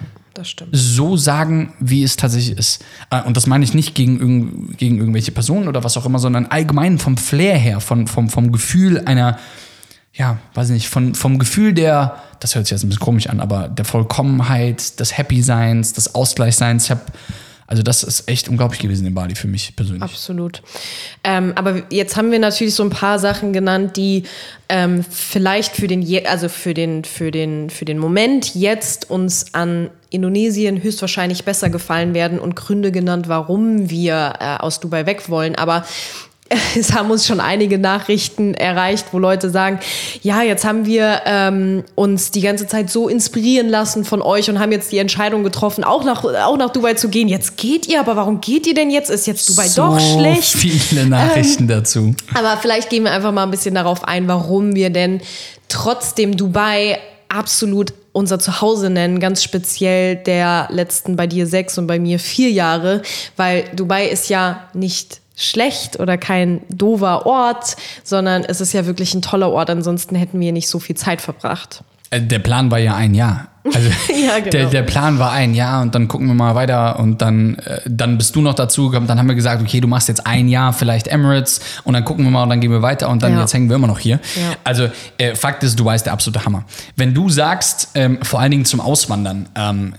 so 0.71 1.17
sagen, 1.17 1.73
wie 1.79 2.03
es 2.03 2.15
tatsächlich 2.15 2.57
ist. 2.57 2.85
Äh, 3.09 3.23
Und 3.23 3.35
das 3.37 3.47
meine 3.47 3.63
ich 3.63 3.73
nicht 3.73 3.95
gegen, 3.95 4.77
gegen 4.77 4.99
irgendwelche 4.99 5.31
Personen 5.31 5.67
oder 5.67 5.83
was 5.83 5.97
auch 5.97 6.05
immer, 6.05 6.19
sondern 6.19 6.45
allgemein 6.45 6.99
vom 6.99 7.17
Flair 7.17 7.57
her, 7.57 7.81
von, 7.81 8.05
vom, 8.05 8.29
vom 8.29 8.51
Gefühl 8.51 8.99
einer, 9.05 9.37
ja, 10.19 10.37
weiß 10.53 10.69
nicht, 10.69 10.89
von, 10.89 11.15
vom 11.15 11.39
Gefühl 11.39 11.73
der, 11.73 12.21
das 12.41 12.53
hört 12.53 12.65
sich 12.65 12.71
jetzt 12.71 12.83
ein 12.83 12.89
bisschen 12.89 12.99
komisch 12.99 13.27
an, 13.27 13.39
aber 13.39 13.69
der 13.69 13.85
Vollkommenheit, 13.85 14.99
des 14.99 15.17
Happy-Seins, 15.17 15.93
des 15.93 16.13
Ausgleichseins. 16.13 16.85
Ich 16.85 16.91
habe, 16.91 17.01
also 17.67 17.83
das 17.83 18.03
ist 18.03 18.27
echt 18.27 18.49
unglaublich 18.49 18.81
gewesen 18.81 19.07
in 19.07 19.13
Bali 19.13 19.35
für 19.35 19.47
mich 19.47 19.77
persönlich. 19.77 20.03
Absolut. 20.03 20.61
Ähm, 21.23 21.53
aber 21.55 21.83
jetzt 21.89 22.17
haben 22.17 22.31
wir 22.31 22.39
natürlich 22.39 22.75
so 22.75 22.83
ein 22.83 22.89
paar 22.89 23.17
Sachen 23.17 23.53
genannt, 23.53 23.95
die 23.95 24.23
ähm, 24.67 25.05
vielleicht 25.09 25.77
für 25.77 25.87
den, 25.87 26.05
also 26.27 26.49
für 26.49 26.73
den, 26.73 27.05
für 27.05 27.31
den, 27.31 27.69
für 27.69 27.85
den 27.85 27.97
Moment 27.97 28.55
jetzt 28.55 29.09
uns 29.09 29.53
an 29.53 29.89
Indonesien 30.09 30.83
höchstwahrscheinlich 30.83 31.45
besser 31.45 31.69
gefallen 31.69 32.13
werden 32.13 32.39
und 32.39 32.57
Gründe 32.57 32.91
genannt, 32.91 33.29
warum 33.29 33.89
wir 33.89 34.33
äh, 34.39 34.57
aus 34.57 34.81
Dubai 34.81 35.05
weg 35.05 35.29
wollen. 35.29 35.55
Aber 35.55 35.85
es 36.79 36.93
haben 36.93 37.11
uns 37.11 37.27
schon 37.27 37.39
einige 37.39 37.77
Nachrichten 37.77 38.53
erreicht, 38.53 39.07
wo 39.11 39.19
Leute 39.19 39.49
sagen, 39.49 39.79
ja, 40.21 40.41
jetzt 40.41 40.65
haben 40.65 40.85
wir 40.85 41.21
ähm, 41.25 41.83
uns 41.95 42.31
die 42.31 42.41
ganze 42.41 42.67
Zeit 42.67 42.89
so 42.89 43.07
inspirieren 43.07 43.69
lassen 43.69 44.03
von 44.05 44.21
euch 44.21 44.49
und 44.49 44.59
haben 44.59 44.71
jetzt 44.71 44.91
die 44.91 44.97
Entscheidung 44.97 45.43
getroffen, 45.43 45.83
auch 45.83 46.03
nach, 46.03 46.23
auch 46.23 46.57
nach 46.57 46.71
Dubai 46.71 46.95
zu 46.95 47.09
gehen. 47.09 47.27
Jetzt 47.27 47.57
geht 47.57 47.87
ihr, 47.87 47.99
aber 47.99 48.15
warum 48.15 48.41
geht 48.41 48.65
ihr 48.67 48.73
denn 48.73 48.89
jetzt? 48.89 49.09
Ist 49.09 49.27
jetzt 49.27 49.47
Dubai 49.49 49.67
doch 49.75 49.99
schlecht? 49.99 50.55
viele 50.57 51.05
Nachrichten 51.05 51.67
dazu. 51.67 52.15
Aber 52.33 52.57
vielleicht 52.57 52.89
gehen 52.89 53.03
wir 53.03 53.11
einfach 53.11 53.31
mal 53.31 53.43
ein 53.43 53.51
bisschen 53.51 53.75
darauf 53.75 54.03
ein, 54.03 54.27
warum 54.27 54.75
wir 54.75 54.89
denn 54.89 55.21
trotzdem 55.67 56.35
Dubai 56.35 56.97
absolut 57.29 57.93
unser 58.11 58.39
Zuhause 58.39 58.89
nennen, 58.89 59.19
ganz 59.19 59.43
speziell 59.43 60.15
der 60.15 60.67
letzten 60.71 61.15
bei 61.15 61.27
dir 61.27 61.45
sechs 61.45 61.77
und 61.77 61.85
bei 61.85 61.99
mir 61.99 62.17
vier 62.17 62.49
Jahre, 62.49 63.03
weil 63.37 63.65
Dubai 63.75 64.07
ist 64.07 64.29
ja 64.29 64.67
nicht 64.73 65.18
schlecht 65.39 65.99
oder 65.99 66.17
kein 66.17 66.61
dover 66.69 67.25
Ort, 67.25 67.77
sondern 68.03 68.43
es 68.43 68.61
ist 68.61 68.73
ja 68.73 68.85
wirklich 68.85 69.13
ein 69.13 69.21
toller 69.21 69.49
Ort, 69.49 69.69
ansonsten 69.69 70.15
hätten 70.15 70.39
wir 70.39 70.51
nicht 70.51 70.67
so 70.67 70.79
viel 70.79 70.95
Zeit 70.95 71.21
verbracht. 71.21 71.83
Äh, 72.11 72.21
Der 72.21 72.39
Plan 72.39 72.69
war 72.69 72.79
ja 72.79 72.95
ein 72.95 73.15
Jahr. 73.15 73.47
Also 73.73 73.89
Ja, 74.25 74.37
genau. 74.39 74.49
der, 74.51 74.65
der 74.67 74.83
Plan 74.83 75.19
war 75.19 75.31
ein 75.31 75.53
Jahr 75.53 75.81
und 75.81 75.93
dann 75.93 76.07
gucken 76.07 76.27
wir 76.27 76.33
mal 76.33 76.55
weiter 76.55 76.99
und 76.99 77.21
dann, 77.21 77.55
äh, 77.59 77.81
dann 77.87 78.17
bist 78.17 78.35
du 78.35 78.41
noch 78.41 78.53
dazu 78.53 78.89
gekommen. 78.89 79.05
Dann 79.07 79.19
haben 79.19 79.27
wir 79.27 79.35
gesagt, 79.35 79.61
okay, 79.61 79.79
du 79.81 79.87
machst 79.87 80.07
jetzt 80.07 80.25
ein 80.25 80.47
Jahr 80.47 80.73
vielleicht 80.73 81.07
Emirates 81.07 81.59
und 81.83 81.93
dann 81.93 82.05
gucken 82.05 82.23
wir 82.25 82.31
mal 82.31 82.43
und 82.43 82.49
dann 82.49 82.61
gehen 82.61 82.71
wir 82.71 82.81
weiter 82.81 83.09
und 83.09 83.21
dann 83.21 83.33
Ja. 83.33 83.41
jetzt 83.41 83.53
hängen 83.53 83.69
wir 83.69 83.75
immer 83.75 83.87
noch 83.87 83.99
hier. 83.99 84.19
Ja. 84.35 84.55
Also 84.63 84.89
äh, 85.17 85.35
Fakt 85.35 85.63
ist, 85.63 85.79
Dubai 85.79 85.95
ist 85.95 86.03
der 86.05 86.13
absolute 86.13 86.45
Hammer. 86.45 86.63
Wenn 86.95 87.13
du 87.13 87.29
sagst, 87.29 87.89
ähm, 87.95 88.19
vor 88.23 88.39
allen 88.39 88.51
Dingen 88.51 88.65
zum 88.65 88.79
Auswandern, 88.81 89.47
ähm, 89.55 89.93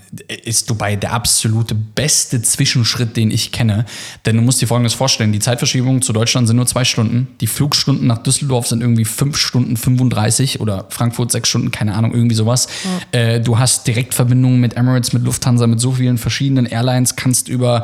ist 0.45 0.69
Dubai 0.71 0.97
der 0.97 1.13
absolute 1.13 1.75
beste 1.75 2.43
Zwischenschritt, 2.43 3.17
den 3.17 3.31
ich 3.31 3.53
kenne. 3.53 3.85
Denn 4.27 4.37
du 4.37 4.43
musst 4.43 4.61
dir 4.63 4.67
Folgendes 4.67 4.95
vorstellen, 4.95 5.33
die 5.33 5.39
Zeitverschiebungen 5.39 6.03
zu 6.03 6.13
Deutschland 6.13 6.47
sind 6.49 6.57
nur 6.57 6.67
zwei 6.67 6.85
Stunden. 6.85 7.29
Die 7.41 7.47
Flugstunden 7.47 8.07
nach 8.07 8.19
Düsseldorf 8.19 8.67
sind 8.67 8.81
irgendwie 8.81 9.05
fünf 9.05 9.37
Stunden 9.37 9.77
35 9.77 10.61
oder 10.61 10.87
Frankfurt 10.89 11.31
sechs 11.31 11.49
Stunden, 11.49 11.71
keine 11.71 11.95
Ahnung, 11.95 12.13
irgendwie 12.15 12.35
sowas. 12.35 12.67
Äh, 13.13 13.41
du 13.51 13.59
hast 13.59 13.85
Direktverbindungen 13.89 14.61
mit 14.61 14.77
Emirates, 14.77 15.13
mit 15.13 15.25
Lufthansa, 15.25 15.67
mit 15.67 15.81
so 15.81 15.91
vielen 15.91 16.19
verschiedenen 16.19 16.67
Airlines, 16.67 17.17
kannst 17.17 17.49
über 17.49 17.83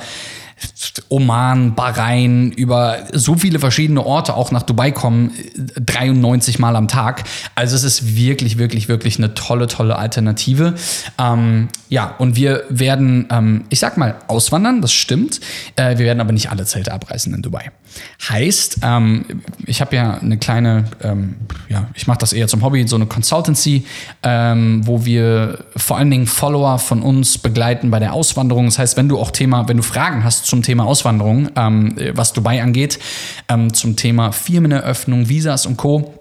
Oman, 1.08 1.74
Bahrain, 1.74 2.50
über 2.50 2.98
so 3.12 3.36
viele 3.36 3.58
verschiedene 3.58 4.04
Orte 4.04 4.34
auch 4.34 4.50
nach 4.50 4.62
Dubai 4.62 4.90
kommen, 4.90 5.32
äh, 5.76 5.80
93 5.80 6.58
Mal 6.58 6.76
am 6.76 6.88
Tag. 6.88 7.24
Also 7.54 7.76
es 7.76 7.84
ist 7.84 8.16
wirklich, 8.16 8.58
wirklich, 8.58 8.88
wirklich 8.88 9.18
eine 9.18 9.34
tolle, 9.34 9.66
tolle 9.66 9.96
Alternative. 9.96 10.74
Ähm, 11.18 11.68
ja, 11.88 12.14
und 12.18 12.36
wir 12.36 12.64
werden, 12.68 13.28
ähm, 13.30 13.64
ich 13.68 13.80
sag 13.80 13.96
mal, 13.96 14.16
auswandern, 14.28 14.80
das 14.80 14.92
stimmt. 14.92 15.40
Äh, 15.76 15.98
wir 15.98 16.06
werden 16.06 16.20
aber 16.20 16.32
nicht 16.32 16.50
alle 16.50 16.64
Zelte 16.64 16.92
abreißen 16.92 17.32
in 17.34 17.42
Dubai. 17.42 17.70
Heißt, 18.28 18.78
ähm, 18.82 19.24
ich 19.66 19.80
habe 19.80 19.96
ja 19.96 20.14
eine 20.14 20.38
kleine, 20.38 20.84
ähm, 21.02 21.36
ja, 21.68 21.88
ich 21.94 22.06
mache 22.06 22.18
das 22.18 22.32
eher 22.32 22.48
zum 22.48 22.62
Hobby, 22.62 22.86
so 22.88 22.96
eine 22.96 23.06
Consultancy, 23.06 23.84
ähm, 24.22 24.86
wo 24.86 25.04
wir 25.04 25.64
vor 25.76 25.96
allen 25.98 26.10
Dingen 26.10 26.26
Follower 26.26 26.78
von 26.78 27.02
uns 27.02 27.38
begleiten 27.38 27.90
bei 27.90 27.98
der 27.98 28.12
Auswanderung. 28.12 28.66
Das 28.66 28.78
heißt, 28.78 28.96
wenn 28.96 29.08
du 29.08 29.18
auch 29.18 29.30
Thema, 29.30 29.68
wenn 29.68 29.76
du 29.76 29.82
Fragen 29.82 30.24
hast 30.24 30.45
zum 30.46 30.62
Thema 30.62 30.84
Auswanderung, 30.84 31.50
ähm, 31.56 31.96
was 32.14 32.32
Dubai 32.32 32.62
angeht, 32.62 32.98
ähm, 33.48 33.72
zum 33.72 33.96
Thema 33.96 34.32
Firmeneröffnung, 34.32 35.28
Visas 35.28 35.66
und 35.66 35.76
Co., 35.76 36.14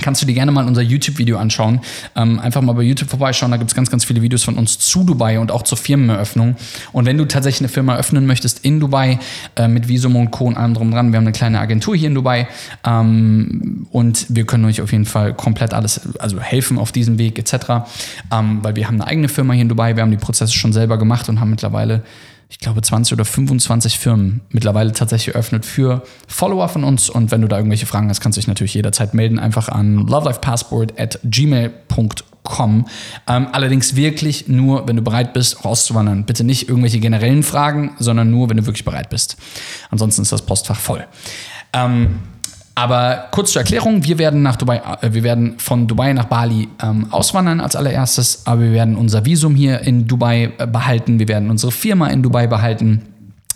kannst 0.00 0.22
du 0.22 0.26
dir 0.26 0.34
gerne 0.34 0.52
mal 0.52 0.66
unser 0.66 0.82
YouTube-Video 0.82 1.38
anschauen. 1.38 1.80
Ähm, 2.16 2.38
einfach 2.38 2.62
mal 2.62 2.72
bei 2.72 2.82
YouTube 2.82 3.10
vorbeischauen, 3.10 3.50
da 3.50 3.56
gibt 3.56 3.70
es 3.70 3.74
ganz, 3.74 3.90
ganz 3.90 4.04
viele 4.04 4.22
Videos 4.22 4.44
von 4.44 4.56
uns 4.56 4.78
zu 4.78 5.04
Dubai 5.04 5.38
und 5.38 5.50
auch 5.50 5.62
zur 5.62 5.78
Firmeneröffnung. 5.78 6.56
Und 6.92 7.04
wenn 7.04 7.18
du 7.18 7.24
tatsächlich 7.24 7.62
eine 7.62 7.68
Firma 7.68 7.96
öffnen 7.96 8.26
möchtest 8.26 8.64
in 8.64 8.80
Dubai, 8.80 9.18
äh, 9.56 9.68
mit 9.68 9.88
Visum 9.88 10.16
und 10.16 10.30
Co. 10.30 10.44
und 10.46 10.56
allem 10.56 10.74
drum 10.74 10.90
dran, 10.90 11.12
wir 11.12 11.16
haben 11.16 11.24
eine 11.24 11.32
kleine 11.32 11.60
Agentur 11.60 11.96
hier 11.96 12.08
in 12.08 12.14
Dubai 12.14 12.48
ähm, 12.86 13.86
und 13.90 14.26
wir 14.28 14.46
können 14.46 14.64
euch 14.64 14.80
auf 14.80 14.92
jeden 14.92 15.06
Fall 15.06 15.34
komplett 15.34 15.74
alles, 15.74 16.00
also 16.18 16.40
helfen 16.40 16.78
auf 16.78 16.92
diesem 16.92 17.18
Weg 17.18 17.38
etc., 17.38 17.88
ähm, 18.32 18.58
weil 18.62 18.76
wir 18.76 18.86
haben 18.86 19.00
eine 19.00 19.06
eigene 19.06 19.28
Firma 19.28 19.54
hier 19.54 19.62
in 19.62 19.68
Dubai, 19.68 19.96
wir 19.96 20.02
haben 20.02 20.10
die 20.10 20.16
Prozesse 20.16 20.52
schon 20.52 20.72
selber 20.72 20.98
gemacht 20.98 21.28
und 21.28 21.40
haben 21.40 21.50
mittlerweile 21.50 22.02
ich 22.50 22.58
glaube, 22.58 22.80
20 22.80 23.12
oder 23.12 23.24
25 23.24 23.98
Firmen 23.98 24.40
mittlerweile 24.50 24.92
tatsächlich 24.92 25.34
eröffnet 25.34 25.66
für 25.66 26.02
Follower 26.26 26.68
von 26.68 26.82
uns. 26.82 27.10
Und 27.10 27.30
wenn 27.30 27.42
du 27.42 27.48
da 27.48 27.56
irgendwelche 27.56 27.84
Fragen 27.84 28.08
hast, 28.08 28.20
kannst 28.20 28.36
du 28.36 28.40
dich 28.40 28.48
natürlich 28.48 28.74
jederzeit 28.74 29.12
melden. 29.12 29.38
Einfach 29.38 29.68
an 29.68 30.06
lovelifepassport 30.06 30.98
at 30.98 31.20
gmail.com. 31.24 32.86
Ähm, 33.26 33.46
allerdings 33.52 33.96
wirklich 33.96 34.48
nur, 34.48 34.88
wenn 34.88 34.96
du 34.96 35.02
bereit 35.02 35.34
bist, 35.34 35.62
rauszuwandern. 35.64 36.24
Bitte 36.24 36.42
nicht 36.42 36.70
irgendwelche 36.70 37.00
generellen 37.00 37.42
Fragen, 37.42 37.94
sondern 37.98 38.30
nur, 38.30 38.48
wenn 38.48 38.56
du 38.56 38.64
wirklich 38.64 38.84
bereit 38.84 39.10
bist. 39.10 39.36
Ansonsten 39.90 40.22
ist 40.22 40.32
das 40.32 40.46
Postfach 40.46 40.78
voll. 40.78 41.06
Ähm, 41.74 42.20
aber 42.78 43.26
kurz 43.32 43.50
zur 43.50 43.62
Erklärung, 43.62 44.04
wir 44.04 44.18
werden 44.18 44.42
nach 44.42 44.54
Dubai, 44.54 44.80
äh, 45.00 45.12
wir 45.12 45.24
werden 45.24 45.54
von 45.58 45.88
Dubai 45.88 46.12
nach 46.12 46.26
Bali 46.26 46.68
ähm, 46.80 47.08
auswandern 47.10 47.60
als 47.60 47.74
allererstes, 47.74 48.42
aber 48.46 48.60
wir 48.60 48.72
werden 48.72 48.94
unser 48.94 49.24
Visum 49.24 49.56
hier 49.56 49.80
in 49.80 50.06
Dubai 50.06 50.52
äh, 50.58 50.66
behalten, 50.66 51.18
wir 51.18 51.26
werden 51.26 51.50
unsere 51.50 51.72
Firma 51.72 52.06
in 52.06 52.22
Dubai 52.22 52.46
behalten. 52.46 53.02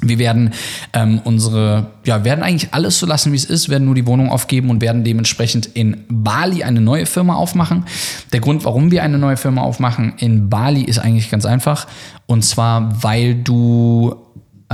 Wir 0.05 0.19
werden 0.19 0.51
ähm, 0.95 1.21
unsere, 1.23 1.87
ja, 2.05 2.25
werden 2.25 2.43
eigentlich 2.43 2.75
alles 2.75 2.99
so 2.99 3.07
lassen, 3.07 3.31
wie 3.31 3.37
es 3.37 3.45
ist, 3.45 3.69
werden 3.69 3.85
nur 3.85 3.95
die 3.95 4.05
Wohnung 4.05 4.31
aufgeben 4.31 4.69
und 4.69 4.83
werden 4.83 5.05
dementsprechend 5.05 5.67
in 5.67 6.03
Bali 6.09 6.65
eine 6.65 6.81
neue 6.81 7.07
Firma 7.07 7.37
aufmachen. 7.37 7.85
Der 8.33 8.41
Grund, 8.41 8.65
warum 8.65 8.91
wir 8.91 9.05
eine 9.05 9.19
neue 9.19 9.37
Firma 9.37 9.63
aufmachen 9.63 10.15
in 10.19 10.51
Bali, 10.51 10.83
ist 10.83 10.99
eigentlich 10.99 11.31
ganz 11.31 11.47
einfach. 11.47 11.87
Und 12.27 12.45
zwar, 12.45 13.01
weil 13.05 13.37
du 13.37 14.17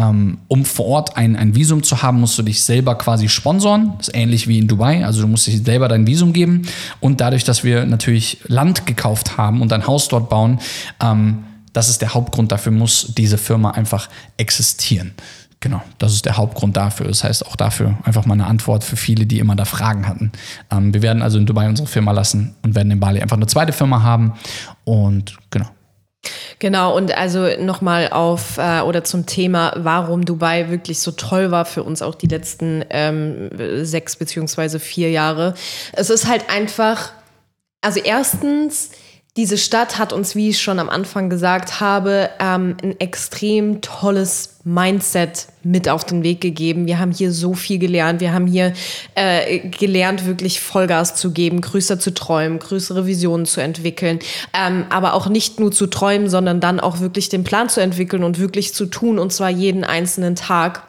um 0.04 0.64
vor 0.64 0.86
Ort 0.86 1.16
ein, 1.16 1.34
ein 1.36 1.54
Visum 1.54 1.82
zu 1.82 2.02
haben, 2.02 2.20
musst 2.20 2.38
du 2.38 2.42
dich 2.42 2.62
selber 2.62 2.96
quasi 2.96 3.28
sponsoren. 3.28 3.94
Das 3.98 4.08
ist 4.08 4.14
ähnlich 4.14 4.46
wie 4.46 4.58
in 4.58 4.68
Dubai. 4.68 5.04
Also 5.04 5.22
du 5.22 5.26
musst 5.26 5.46
dich 5.46 5.62
selber 5.64 5.88
dein 5.88 6.06
Visum 6.06 6.32
geben. 6.32 6.62
Und 7.00 7.20
dadurch, 7.20 7.44
dass 7.44 7.64
wir 7.64 7.84
natürlich 7.84 8.38
Land 8.46 8.86
gekauft 8.86 9.36
haben 9.36 9.60
und 9.60 9.72
ein 9.72 9.86
Haus 9.86 10.08
dort 10.08 10.28
bauen, 10.28 10.60
ähm, 11.02 11.44
das 11.72 11.88
ist 11.88 12.00
der 12.00 12.14
Hauptgrund 12.14 12.52
dafür, 12.52 12.72
muss 12.72 13.12
diese 13.16 13.38
Firma 13.38 13.72
einfach 13.72 14.08
existieren. 14.36 15.14
Genau, 15.60 15.82
das 15.98 16.12
ist 16.12 16.24
der 16.24 16.36
Hauptgrund 16.36 16.76
dafür. 16.76 17.08
Das 17.08 17.24
heißt 17.24 17.44
auch 17.46 17.56
dafür 17.56 17.98
einfach 18.04 18.24
mal 18.24 18.34
eine 18.34 18.46
Antwort 18.46 18.84
für 18.84 18.96
viele, 18.96 19.26
die 19.26 19.40
immer 19.40 19.56
da 19.56 19.64
Fragen 19.64 20.06
hatten. 20.06 20.30
Ähm, 20.70 20.94
wir 20.94 21.02
werden 21.02 21.22
also 21.22 21.38
in 21.38 21.46
Dubai 21.46 21.68
unsere 21.68 21.88
Firma 21.88 22.12
lassen 22.12 22.54
und 22.62 22.76
werden 22.76 22.92
in 22.92 23.00
Bali 23.00 23.20
einfach 23.20 23.36
eine 23.36 23.48
zweite 23.48 23.72
Firma 23.72 24.02
haben. 24.02 24.34
Und 24.84 25.36
genau, 25.50 25.68
Genau, 26.58 26.96
und 26.96 27.16
also 27.16 27.46
nochmal 27.60 28.08
auf 28.10 28.58
äh, 28.58 28.80
oder 28.80 29.04
zum 29.04 29.26
Thema, 29.26 29.72
warum 29.76 30.24
Dubai 30.24 30.70
wirklich 30.70 30.98
so 30.98 31.12
toll 31.12 31.50
war 31.50 31.64
für 31.64 31.84
uns 31.84 32.02
auch 32.02 32.16
die 32.16 32.26
letzten 32.26 32.84
ähm, 32.90 33.50
sechs 33.84 34.16
beziehungsweise 34.16 34.80
vier 34.80 35.10
Jahre. 35.10 35.54
Es 35.92 36.10
ist 36.10 36.26
halt 36.26 36.50
einfach, 36.50 37.12
also 37.80 38.00
erstens, 38.00 38.90
diese 39.38 39.56
Stadt 39.56 39.98
hat 39.98 40.12
uns, 40.12 40.34
wie 40.34 40.48
ich 40.48 40.60
schon 40.60 40.80
am 40.80 40.88
Anfang 40.88 41.30
gesagt 41.30 41.78
habe, 41.78 42.28
ähm, 42.40 42.76
ein 42.82 42.98
extrem 42.98 43.80
tolles 43.80 44.56
Mindset 44.64 45.46
mit 45.62 45.88
auf 45.88 46.04
den 46.04 46.24
Weg 46.24 46.40
gegeben. 46.40 46.88
Wir 46.88 46.98
haben 46.98 47.12
hier 47.12 47.30
so 47.30 47.54
viel 47.54 47.78
gelernt. 47.78 48.20
Wir 48.20 48.32
haben 48.32 48.48
hier 48.48 48.72
äh, 49.14 49.60
gelernt, 49.60 50.26
wirklich 50.26 50.58
Vollgas 50.58 51.14
zu 51.14 51.30
geben, 51.30 51.60
größer 51.60 52.00
zu 52.00 52.12
träumen, 52.12 52.58
größere 52.58 53.06
Visionen 53.06 53.46
zu 53.46 53.60
entwickeln. 53.60 54.18
Ähm, 54.52 54.86
aber 54.90 55.14
auch 55.14 55.28
nicht 55.28 55.60
nur 55.60 55.70
zu 55.70 55.86
träumen, 55.86 56.28
sondern 56.28 56.58
dann 56.58 56.80
auch 56.80 56.98
wirklich 56.98 57.28
den 57.28 57.44
Plan 57.44 57.68
zu 57.68 57.80
entwickeln 57.80 58.24
und 58.24 58.40
wirklich 58.40 58.74
zu 58.74 58.86
tun, 58.86 59.20
und 59.20 59.32
zwar 59.32 59.50
jeden 59.50 59.84
einzelnen 59.84 60.34
Tag. 60.34 60.82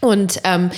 Und 0.00 0.40
ähm, 0.42 0.72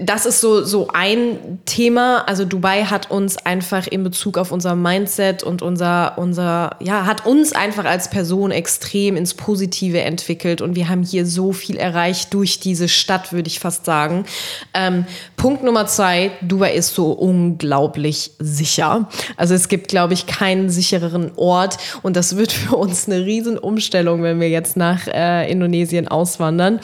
das 0.00 0.24
ist 0.24 0.40
so, 0.40 0.62
so 0.64 0.88
ein 0.92 1.58
Thema. 1.64 2.24
Also 2.28 2.44
Dubai 2.44 2.84
hat 2.84 3.10
uns 3.10 3.36
einfach 3.38 3.88
in 3.88 4.04
Bezug 4.04 4.38
auf 4.38 4.52
unser 4.52 4.76
Mindset 4.76 5.42
und 5.42 5.62
unser, 5.62 6.16
unser, 6.16 6.76
ja, 6.80 7.06
hat 7.06 7.26
uns 7.26 7.52
einfach 7.52 7.84
als 7.84 8.08
Person 8.08 8.52
extrem 8.52 9.16
ins 9.16 9.34
Positive 9.34 10.00
entwickelt. 10.00 10.60
Und 10.60 10.76
wir 10.76 10.88
haben 10.88 11.02
hier 11.02 11.26
so 11.26 11.52
viel 11.52 11.76
erreicht 11.76 12.32
durch 12.34 12.60
diese 12.60 12.88
Stadt, 12.88 13.32
würde 13.32 13.48
ich 13.48 13.58
fast 13.58 13.84
sagen. 13.84 14.26
Ähm, 14.74 15.06
Punkt 15.36 15.64
Nummer 15.64 15.86
zwei, 15.86 16.30
Dubai 16.40 16.72
ist 16.74 16.94
so 16.94 17.10
unglaublich 17.10 18.30
sicher. 18.38 19.08
Also 19.36 19.54
es 19.54 19.68
gibt, 19.68 19.88
glaube 19.88 20.14
ich, 20.14 20.26
keinen 20.26 20.70
sichereren 20.70 21.32
Ort. 21.34 21.78
Und 22.02 22.16
das 22.16 22.36
wird 22.36 22.52
für 22.52 22.76
uns 22.76 23.08
eine 23.08 23.24
Riesenumstellung, 23.24 24.22
wenn 24.22 24.38
wir 24.38 24.50
jetzt 24.50 24.76
nach 24.76 25.08
äh, 25.08 25.50
Indonesien 25.50 26.06
auswandern. 26.06 26.78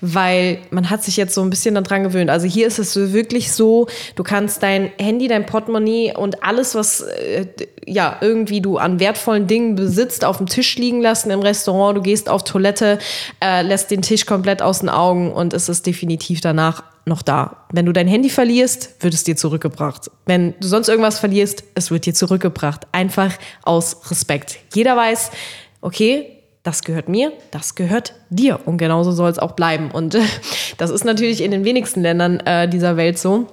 Weil 0.00 0.58
man 0.70 0.90
hat 0.90 1.02
sich 1.02 1.16
jetzt 1.16 1.34
so 1.34 1.42
ein 1.42 1.50
bisschen 1.50 1.74
daran 1.74 2.04
gewöhnt. 2.04 2.30
Also 2.36 2.48
hier 2.48 2.66
ist 2.66 2.78
es 2.78 2.94
wirklich 3.14 3.50
so, 3.50 3.86
du 4.14 4.22
kannst 4.22 4.62
dein 4.62 4.92
Handy, 4.98 5.26
dein 5.26 5.46
Portemonnaie 5.46 6.14
und 6.14 6.44
alles, 6.44 6.74
was 6.74 7.00
äh, 7.00 7.46
ja 7.86 8.18
irgendwie 8.20 8.60
du 8.60 8.76
an 8.76 9.00
wertvollen 9.00 9.46
Dingen 9.46 9.74
besitzt, 9.74 10.22
auf 10.22 10.36
dem 10.36 10.44
Tisch 10.44 10.76
liegen 10.76 11.00
lassen 11.00 11.30
im 11.30 11.40
Restaurant. 11.40 11.96
Du 11.96 12.02
gehst 12.02 12.28
auf 12.28 12.44
Toilette, 12.44 12.98
äh, 13.42 13.62
lässt 13.62 13.90
den 13.90 14.02
Tisch 14.02 14.26
komplett 14.26 14.60
aus 14.60 14.80
den 14.80 14.90
Augen 14.90 15.32
und 15.32 15.54
es 15.54 15.70
ist 15.70 15.86
definitiv 15.86 16.42
danach 16.42 16.84
noch 17.06 17.22
da. 17.22 17.64
Wenn 17.72 17.86
du 17.86 17.94
dein 17.94 18.06
Handy 18.06 18.28
verlierst, 18.28 19.02
wird 19.02 19.14
es 19.14 19.24
dir 19.24 19.36
zurückgebracht. 19.36 20.10
Wenn 20.26 20.52
du 20.60 20.68
sonst 20.68 20.90
irgendwas 20.90 21.18
verlierst, 21.18 21.64
es 21.74 21.90
wird 21.90 22.04
dir 22.04 22.12
zurückgebracht. 22.12 22.86
Einfach 22.92 23.32
aus 23.62 24.10
Respekt. 24.10 24.58
Jeder 24.74 24.94
weiß, 24.94 25.30
okay, 25.80 26.35
das 26.66 26.82
gehört 26.82 27.08
mir, 27.08 27.32
das 27.52 27.76
gehört 27.76 28.14
dir. 28.28 28.58
Und 28.66 28.78
genauso 28.78 29.12
soll 29.12 29.30
es 29.30 29.38
auch 29.38 29.52
bleiben. 29.52 29.90
Und 29.92 30.16
äh, 30.16 30.22
das 30.78 30.90
ist 30.90 31.04
natürlich 31.04 31.42
in 31.42 31.52
den 31.52 31.64
wenigsten 31.64 32.02
Ländern 32.02 32.40
äh, 32.40 32.68
dieser 32.68 32.96
Welt 32.96 33.18
so. 33.18 33.46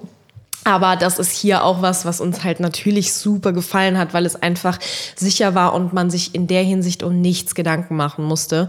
Aber 0.64 0.96
das 0.96 1.18
ist 1.18 1.30
hier 1.30 1.62
auch 1.62 1.82
was, 1.82 2.06
was 2.06 2.22
uns 2.22 2.42
halt 2.42 2.58
natürlich 2.58 3.12
super 3.12 3.52
gefallen 3.52 3.98
hat, 3.98 4.14
weil 4.14 4.24
es 4.24 4.34
einfach 4.34 4.78
sicher 5.14 5.54
war 5.54 5.74
und 5.74 5.92
man 5.92 6.08
sich 6.08 6.34
in 6.34 6.46
der 6.46 6.62
Hinsicht 6.62 7.02
um 7.02 7.20
nichts 7.20 7.54
Gedanken 7.54 7.96
machen 7.96 8.24
musste. 8.24 8.68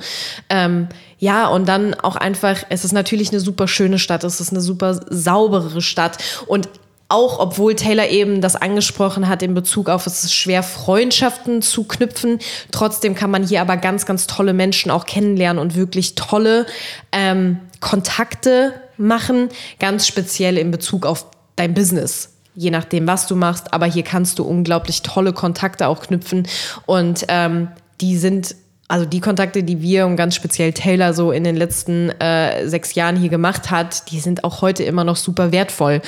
Ähm, 0.50 0.90
ja, 1.18 1.48
und 1.48 1.68
dann 1.70 1.94
auch 1.94 2.18
einfach, 2.18 2.66
es 2.70 2.84
ist 2.84 2.92
natürlich 2.92 3.30
eine 3.32 3.40
super 3.40 3.70
schöne 3.70 3.98
Stadt, 3.98 4.26
es 4.26 4.42
ist 4.42 4.52
eine 4.52 4.60
super 4.60 5.00
saubere 5.10 5.82
Stadt 5.82 6.18
und 6.48 6.68
auch 7.08 7.40
obwohl 7.40 7.76
Taylor 7.76 8.08
eben 8.08 8.42
das 8.42 8.56
angesprochen 8.56 9.28
hat 9.28 9.44
in 9.44 9.54
Bezug 9.54 9.90
auf, 9.90 10.08
es 10.08 10.24
ist 10.24 10.34
schwer, 10.34 10.64
Freundschaften 10.64 11.62
zu 11.62 11.84
knüpfen. 11.84 12.40
Trotzdem 12.72 13.14
kann 13.14 13.30
man 13.30 13.44
hier 13.44 13.62
aber 13.62 13.78
ganz, 13.78 14.06
ganz 14.06 14.26
tolle 14.28 14.54
Menschen 14.54 14.90
auch 14.90 15.06
kennenlernen 15.06 15.62
und 15.62 15.76
wirklich 15.76 16.16
tolle 16.16 16.66
ähm, 17.12 17.60
Kontakte 17.80 18.74
machen, 18.98 19.50
ganz 19.80 20.08
speziell 20.08 20.58
in 20.58 20.72
Bezug 20.72 21.06
auf 21.06 21.28
dein 21.56 21.74
Business. 21.74 22.32
Je 22.56 22.72
nachdem, 22.72 23.06
was 23.06 23.28
du 23.28 23.36
machst, 23.36 23.74
aber 23.74 23.86
hier 23.86 24.04
kannst 24.04 24.40
du 24.40 24.44
unglaublich 24.44 25.02
tolle 25.02 25.34
Kontakte 25.34 25.88
auch 25.88 26.02
knüpfen 26.02 26.48
und 26.86 27.26
ähm, 27.28 27.68
die 28.02 28.18
sind 28.18 28.56
also 28.88 29.06
die 29.06 29.20
Kontakte, 29.20 29.64
die 29.64 29.82
wir 29.82 30.06
und 30.06 30.16
ganz 30.16 30.36
speziell 30.36 30.72
Taylor 30.72 31.14
so 31.14 31.32
in 31.32 31.44
den 31.44 31.56
letzten 31.56 32.10
äh, 32.22 32.68
sechs 32.68 32.94
Jahren 32.94 33.16
hier 33.16 33.30
gemacht 33.30 33.72
hat, 33.72 34.12
die 34.12 34.20
sind 34.20 34.44
auch 34.44 34.62
heute 34.62 34.84
immer 34.84 35.04
noch 35.04 35.16
super 35.16 35.52
wertvoll. 35.52 36.02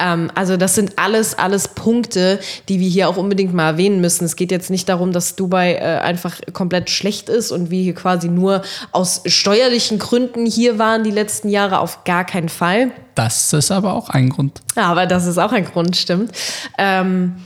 Ähm, 0.00 0.32
also 0.34 0.56
das 0.56 0.74
sind 0.74 0.98
alles, 0.98 1.38
alles 1.38 1.68
Punkte, 1.68 2.40
die 2.68 2.80
wir 2.80 2.88
hier 2.88 3.08
auch 3.08 3.16
unbedingt 3.16 3.54
mal 3.54 3.68
erwähnen 3.68 4.00
müssen. 4.00 4.24
Es 4.24 4.34
geht 4.34 4.50
jetzt 4.50 4.68
nicht 4.68 4.88
darum, 4.88 5.12
dass 5.12 5.36
Dubai 5.36 5.74
äh, 5.74 6.00
einfach 6.00 6.40
komplett 6.52 6.90
schlecht 6.90 7.28
ist 7.28 7.52
und 7.52 7.70
wir 7.70 7.82
hier 7.82 7.94
quasi 7.94 8.28
nur 8.28 8.62
aus 8.90 9.22
steuerlichen 9.26 10.00
Gründen 10.00 10.44
hier 10.44 10.78
waren 10.78 11.04
die 11.04 11.12
letzten 11.12 11.48
Jahre, 11.48 11.78
auf 11.78 12.02
gar 12.02 12.24
keinen 12.24 12.48
Fall. 12.48 12.90
Das 13.14 13.52
ist 13.52 13.70
aber 13.70 13.94
auch 13.94 14.10
ein 14.10 14.30
Grund. 14.30 14.60
Ja, 14.76 14.86
aber 14.86 15.06
das 15.06 15.26
ist 15.26 15.38
auch 15.38 15.52
ein 15.52 15.64
Grund, 15.64 15.96
stimmt. 15.96 16.32
Ähm, 16.78 17.36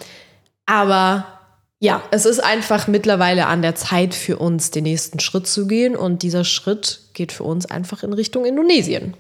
aber 0.64 1.38
ja, 1.80 2.02
es 2.10 2.26
ist 2.26 2.40
einfach 2.40 2.88
mittlerweile 2.88 3.46
an 3.46 3.62
der 3.62 3.74
Zeit 3.74 4.14
für 4.14 4.38
uns, 4.38 4.70
den 4.70 4.84
nächsten 4.84 5.20
Schritt 5.20 5.46
zu 5.46 5.66
gehen. 5.66 5.94
Und 5.94 6.22
dieser 6.22 6.44
Schritt 6.44 7.00
geht 7.14 7.32
für 7.32 7.44
uns 7.44 7.66
einfach 7.66 8.02
in 8.02 8.12
Richtung 8.12 8.44
Indonesien. 8.44 9.14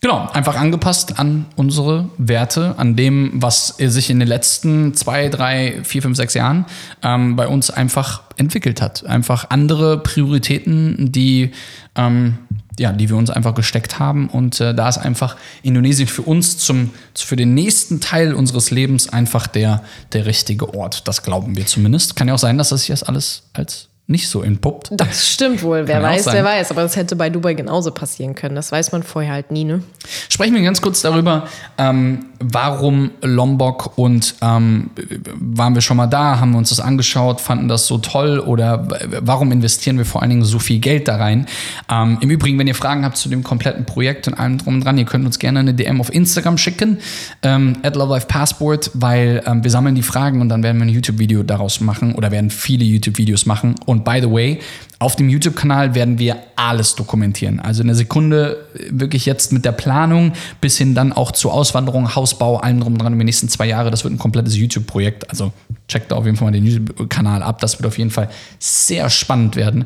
Genau, 0.00 0.28
einfach 0.34 0.56
angepasst 0.56 1.18
an 1.18 1.46
unsere 1.56 2.10
Werte, 2.18 2.74
an 2.76 2.94
dem, 2.94 3.30
was 3.36 3.68
sich 3.78 4.10
in 4.10 4.18
den 4.18 4.28
letzten 4.28 4.92
zwei, 4.92 5.30
drei, 5.30 5.80
vier, 5.82 6.02
fünf, 6.02 6.18
sechs 6.18 6.34
Jahren 6.34 6.66
ähm, 7.02 7.36
bei 7.36 7.48
uns 7.48 7.70
einfach 7.70 8.22
entwickelt 8.36 8.82
hat. 8.82 9.06
Einfach 9.06 9.48
andere 9.48 9.96
Prioritäten, 10.02 11.10
die 11.10 11.52
ähm, 11.96 12.36
ja, 12.78 12.92
die 12.92 13.08
wir 13.08 13.16
uns 13.16 13.30
einfach 13.30 13.54
gesteckt 13.54 13.98
haben. 13.98 14.28
Und 14.28 14.60
äh, 14.60 14.74
da 14.74 14.88
ist 14.88 14.98
einfach 14.98 15.36
Indonesien 15.62 16.08
für 16.08 16.22
uns 16.22 16.58
zum, 16.58 16.90
für 17.14 17.36
den 17.36 17.54
nächsten 17.54 18.00
Teil 18.00 18.34
unseres 18.34 18.70
Lebens 18.70 19.08
einfach 19.08 19.46
der, 19.46 19.82
der 20.12 20.26
richtige 20.26 20.74
Ort. 20.74 21.06
Das 21.08 21.22
glauben 21.22 21.56
wir 21.56 21.66
zumindest. 21.66 22.16
Kann 22.16 22.28
ja 22.28 22.34
auch 22.34 22.38
sein, 22.38 22.58
dass 22.58 22.70
das 22.70 22.86
das 22.86 23.02
alles 23.02 23.44
als 23.52 23.88
nicht 24.06 24.28
so 24.28 24.42
entpuppt. 24.42 24.90
Das 24.92 25.26
stimmt 25.26 25.62
wohl. 25.62 25.86
Wer 25.86 26.00
Kann 26.00 26.10
weiß, 26.10 26.26
wer 26.26 26.44
weiß. 26.44 26.70
Aber 26.70 26.82
das 26.82 26.94
hätte 26.94 27.16
bei 27.16 27.30
Dubai 27.30 27.54
genauso 27.54 27.90
passieren 27.90 28.34
können. 28.34 28.54
Das 28.54 28.70
weiß 28.70 28.92
man 28.92 29.02
vorher 29.02 29.32
halt 29.32 29.50
nie, 29.50 29.64
ne? 29.64 29.82
Sprechen 30.28 30.54
wir 30.54 30.62
ganz 30.62 30.82
kurz 30.82 31.00
darüber, 31.00 31.48
ähm, 31.78 32.26
warum 32.38 33.12
Lombok 33.22 33.96
und 33.96 34.34
ähm, 34.42 34.90
waren 35.38 35.74
wir 35.74 35.80
schon 35.80 35.96
mal 35.96 36.06
da, 36.06 36.38
haben 36.38 36.52
wir 36.52 36.58
uns 36.58 36.68
das 36.68 36.80
angeschaut, 36.80 37.40
fanden 37.40 37.68
das 37.68 37.86
so 37.86 37.96
toll 37.98 38.40
oder 38.40 38.86
warum 39.20 39.52
investieren 39.52 39.96
wir 39.96 40.04
vor 40.04 40.20
allen 40.20 40.30
Dingen 40.30 40.44
so 40.44 40.58
viel 40.58 40.80
Geld 40.80 41.08
da 41.08 41.16
rein? 41.16 41.46
Ähm, 41.90 42.18
Im 42.20 42.30
Übrigen, 42.30 42.58
wenn 42.58 42.66
ihr 42.66 42.74
Fragen 42.74 43.04
habt 43.04 43.16
zu 43.16 43.30
dem 43.30 43.42
kompletten 43.42 43.86
Projekt 43.86 44.28
und 44.28 44.34
allem 44.34 44.58
drum 44.58 44.74
und 44.74 44.84
dran, 44.84 44.98
ihr 44.98 45.06
könnt 45.06 45.24
uns 45.24 45.38
gerne 45.38 45.60
eine 45.60 45.72
DM 45.72 46.00
auf 46.00 46.12
Instagram 46.12 46.58
schicken, 46.58 46.98
ähm, 47.42 47.76
at 47.82 47.96
Love 47.96 48.12
Life 48.12 48.26
Passport, 48.26 48.90
weil 48.92 49.42
ähm, 49.46 49.64
wir 49.64 49.70
sammeln 49.70 49.94
die 49.94 50.02
Fragen 50.02 50.42
und 50.42 50.50
dann 50.50 50.62
werden 50.62 50.76
wir 50.78 50.84
ein 50.84 50.90
YouTube-Video 50.90 51.42
daraus 51.42 51.80
machen 51.80 52.14
oder 52.14 52.30
werden 52.30 52.50
viele 52.50 52.84
YouTube-Videos 52.84 53.46
machen. 53.46 53.76
Und 53.86 53.93
by 53.98 54.20
the 54.20 54.28
way, 54.28 54.60
auf 54.98 55.16
dem 55.16 55.28
YouTube-Kanal 55.28 55.94
werden 55.94 56.18
wir 56.18 56.36
alles 56.56 56.94
dokumentieren. 56.94 57.60
Also 57.60 57.82
eine 57.82 57.94
Sekunde 57.94 58.66
äh, 58.74 58.88
wirklich 58.90 59.26
jetzt 59.26 59.52
mit 59.52 59.64
der 59.64 59.72
Planung 59.72 60.32
bis 60.60 60.78
hin 60.78 60.94
dann 60.94 61.12
auch 61.12 61.32
zur 61.32 61.52
Auswanderung, 61.52 62.14
Hausbau, 62.14 62.58
allem 62.58 62.80
drum 62.80 62.94
und 62.94 63.02
dran 63.02 63.12
über 63.12 63.20
die 63.20 63.26
nächsten 63.26 63.48
zwei 63.48 63.66
Jahre. 63.66 63.90
Das 63.90 64.04
wird 64.04 64.14
ein 64.14 64.18
komplettes 64.18 64.56
YouTube-Projekt. 64.56 65.28
Also 65.30 65.52
checkt 65.88 66.12
da 66.12 66.16
auf 66.16 66.24
jeden 66.24 66.36
Fall 66.36 66.46
mal 66.46 66.52
den 66.52 66.64
YouTube-Kanal 66.64 67.42
ab. 67.42 67.60
Das 67.60 67.78
wird 67.78 67.86
auf 67.86 67.98
jeden 67.98 68.10
Fall 68.10 68.30
sehr 68.58 69.10
spannend 69.10 69.56
werden. 69.56 69.84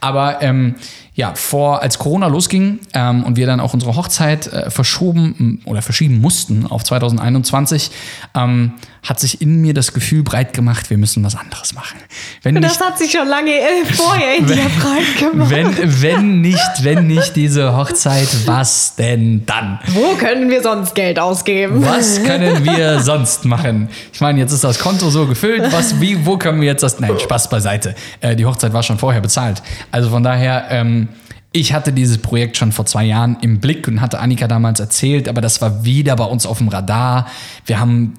Aber 0.00 0.42
ähm, 0.42 0.74
ja, 1.20 1.34
vor 1.34 1.82
als 1.82 1.98
Corona 1.98 2.28
losging 2.28 2.80
ähm, 2.94 3.24
und 3.24 3.36
wir 3.36 3.46
dann 3.46 3.60
auch 3.60 3.74
unsere 3.74 3.94
Hochzeit 3.94 4.46
äh, 4.46 4.70
verschoben 4.70 5.60
oder 5.66 5.82
verschieben 5.82 6.18
mussten 6.18 6.66
auf 6.66 6.82
2021, 6.82 7.90
ähm, 8.34 8.72
hat 9.02 9.20
sich 9.20 9.42
in 9.42 9.60
mir 9.60 9.74
das 9.74 9.92
Gefühl 9.92 10.22
breit 10.22 10.54
gemacht, 10.54 10.88
wir 10.88 10.96
müssen 10.96 11.22
was 11.24 11.34
anderes 11.36 11.74
machen. 11.74 11.98
Wenn 12.42 12.54
nicht, 12.54 12.64
Das 12.64 12.80
hat 12.80 12.98
sich 12.98 13.10
schon 13.10 13.28
lange 13.28 13.50
äh, 13.50 13.84
vorher 13.92 14.36
in 14.38 14.46
gemacht. 14.56 15.50
wenn, 15.50 16.02
wenn 16.02 16.40
nicht, 16.40 16.84
wenn 16.84 17.06
nicht 17.06 17.36
diese 17.36 17.76
Hochzeit, 17.76 18.28
was 18.46 18.94
denn 18.96 19.44
dann? 19.46 19.78
Wo 19.88 20.14
können 20.16 20.50
wir 20.50 20.62
sonst 20.62 20.94
Geld 20.94 21.18
ausgeben? 21.18 21.84
Was 21.84 22.22
können 22.22 22.64
wir 22.64 23.00
sonst 23.00 23.44
machen? 23.44 23.88
Ich 24.12 24.20
meine, 24.20 24.38
jetzt 24.40 24.52
ist 24.52 24.64
das 24.64 24.78
Konto 24.78 25.10
so 25.10 25.26
gefüllt. 25.26 25.72
Was, 25.72 26.00
wie, 26.00 26.24
wo 26.24 26.36
können 26.36 26.60
wir 26.60 26.68
jetzt 26.68 26.82
das? 26.82 27.00
Nein, 27.00 27.18
Spaß 27.18 27.50
beiseite. 27.50 27.94
Äh, 28.20 28.36
die 28.36 28.46
Hochzeit 28.46 28.72
war 28.72 28.82
schon 28.82 28.98
vorher 28.98 29.20
bezahlt. 29.20 29.62
Also 29.90 30.10
von 30.10 30.22
daher, 30.22 30.66
ähm, 30.70 31.08
ich 31.52 31.72
hatte 31.72 31.92
dieses 31.92 32.18
Projekt 32.18 32.56
schon 32.56 32.70
vor 32.70 32.86
zwei 32.86 33.04
Jahren 33.04 33.36
im 33.40 33.58
Blick 33.58 33.88
und 33.88 34.00
hatte 34.00 34.20
Annika 34.20 34.46
damals 34.46 34.78
erzählt, 34.78 35.28
aber 35.28 35.40
das 35.40 35.60
war 35.60 35.84
wieder 35.84 36.14
bei 36.14 36.24
uns 36.24 36.46
auf 36.46 36.58
dem 36.58 36.68
Radar. 36.68 37.26
Wir 37.66 37.80
haben 37.80 38.14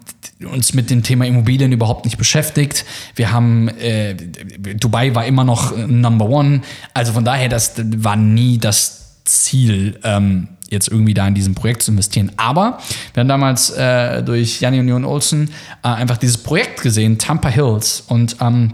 uns 0.45 0.73
mit 0.73 0.89
dem 0.89 1.03
Thema 1.03 1.25
Immobilien 1.25 1.71
überhaupt 1.71 2.05
nicht 2.05 2.17
beschäftigt. 2.17 2.85
Wir 3.15 3.31
haben, 3.31 3.69
äh, 3.79 4.15
Dubai 4.15 5.13
war 5.15 5.25
immer 5.25 5.43
noch 5.43 5.77
äh, 5.77 5.87
Number 5.87 6.29
One. 6.29 6.61
Also 6.93 7.13
von 7.13 7.25
daher, 7.25 7.49
das 7.49 7.73
war 7.77 8.15
nie 8.15 8.57
das 8.57 9.23
Ziel, 9.25 9.99
ähm, 10.03 10.47
jetzt 10.69 10.87
irgendwie 10.87 11.13
da 11.13 11.27
in 11.27 11.35
diesem 11.35 11.53
Projekt 11.53 11.83
zu 11.83 11.91
investieren. 11.91 12.31
Aber 12.37 12.79
wir 13.13 13.21
haben 13.21 13.27
damals 13.27 13.69
äh, 13.71 14.23
durch 14.23 14.61
Janni 14.61 14.79
und 14.79 14.87
Jon 14.87 15.05
Olsen 15.05 15.51
äh, 15.83 15.89
einfach 15.89 16.17
dieses 16.17 16.37
Projekt 16.37 16.81
gesehen, 16.81 17.17
Tampa 17.17 17.49
Hills. 17.49 18.03
Und 18.07 18.37
ähm, 18.39 18.73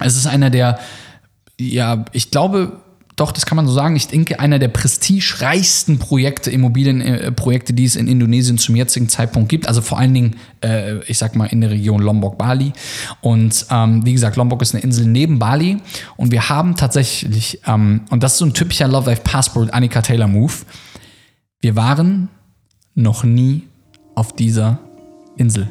es 0.00 0.16
ist 0.16 0.26
einer 0.26 0.50
der, 0.50 0.78
ja, 1.58 2.04
ich 2.12 2.30
glaube, 2.30 2.80
doch, 3.18 3.32
das 3.32 3.46
kann 3.46 3.56
man 3.56 3.66
so 3.66 3.72
sagen. 3.72 3.96
Ich 3.96 4.06
denke, 4.06 4.38
einer 4.38 4.60
der 4.60 4.68
prestigereichsten 4.68 5.98
Projekte, 5.98 6.52
Immobilienprojekte, 6.52 7.72
die 7.72 7.84
es 7.84 7.96
in 7.96 8.06
Indonesien 8.06 8.58
zum 8.58 8.76
jetzigen 8.76 9.08
Zeitpunkt 9.08 9.48
gibt. 9.48 9.66
Also 9.66 9.80
vor 9.80 9.98
allen 9.98 10.14
Dingen, 10.14 10.36
äh, 10.62 10.98
ich 11.04 11.18
sag 11.18 11.34
mal, 11.34 11.46
in 11.46 11.60
der 11.60 11.70
Region 11.70 12.00
Lombok-Bali. 12.00 12.72
Und 13.20 13.66
ähm, 13.70 14.06
wie 14.06 14.12
gesagt, 14.12 14.36
Lombok 14.36 14.62
ist 14.62 14.72
eine 14.74 14.84
Insel 14.84 15.06
neben 15.06 15.40
Bali. 15.40 15.78
Und 16.16 16.30
wir 16.30 16.48
haben 16.48 16.76
tatsächlich, 16.76 17.60
ähm, 17.66 18.02
und 18.10 18.22
das 18.22 18.32
ist 18.34 18.38
so 18.38 18.46
ein 18.46 18.54
typischer 18.54 18.86
Love 18.86 19.10
Life 19.10 19.22
Passport 19.22 19.74
Annika 19.74 20.00
Taylor 20.00 20.28
Move. 20.28 20.52
Wir 21.60 21.74
waren 21.74 22.28
noch 22.94 23.24
nie 23.24 23.64
auf 24.14 24.32
dieser 24.32 24.78
Insel. 25.36 25.68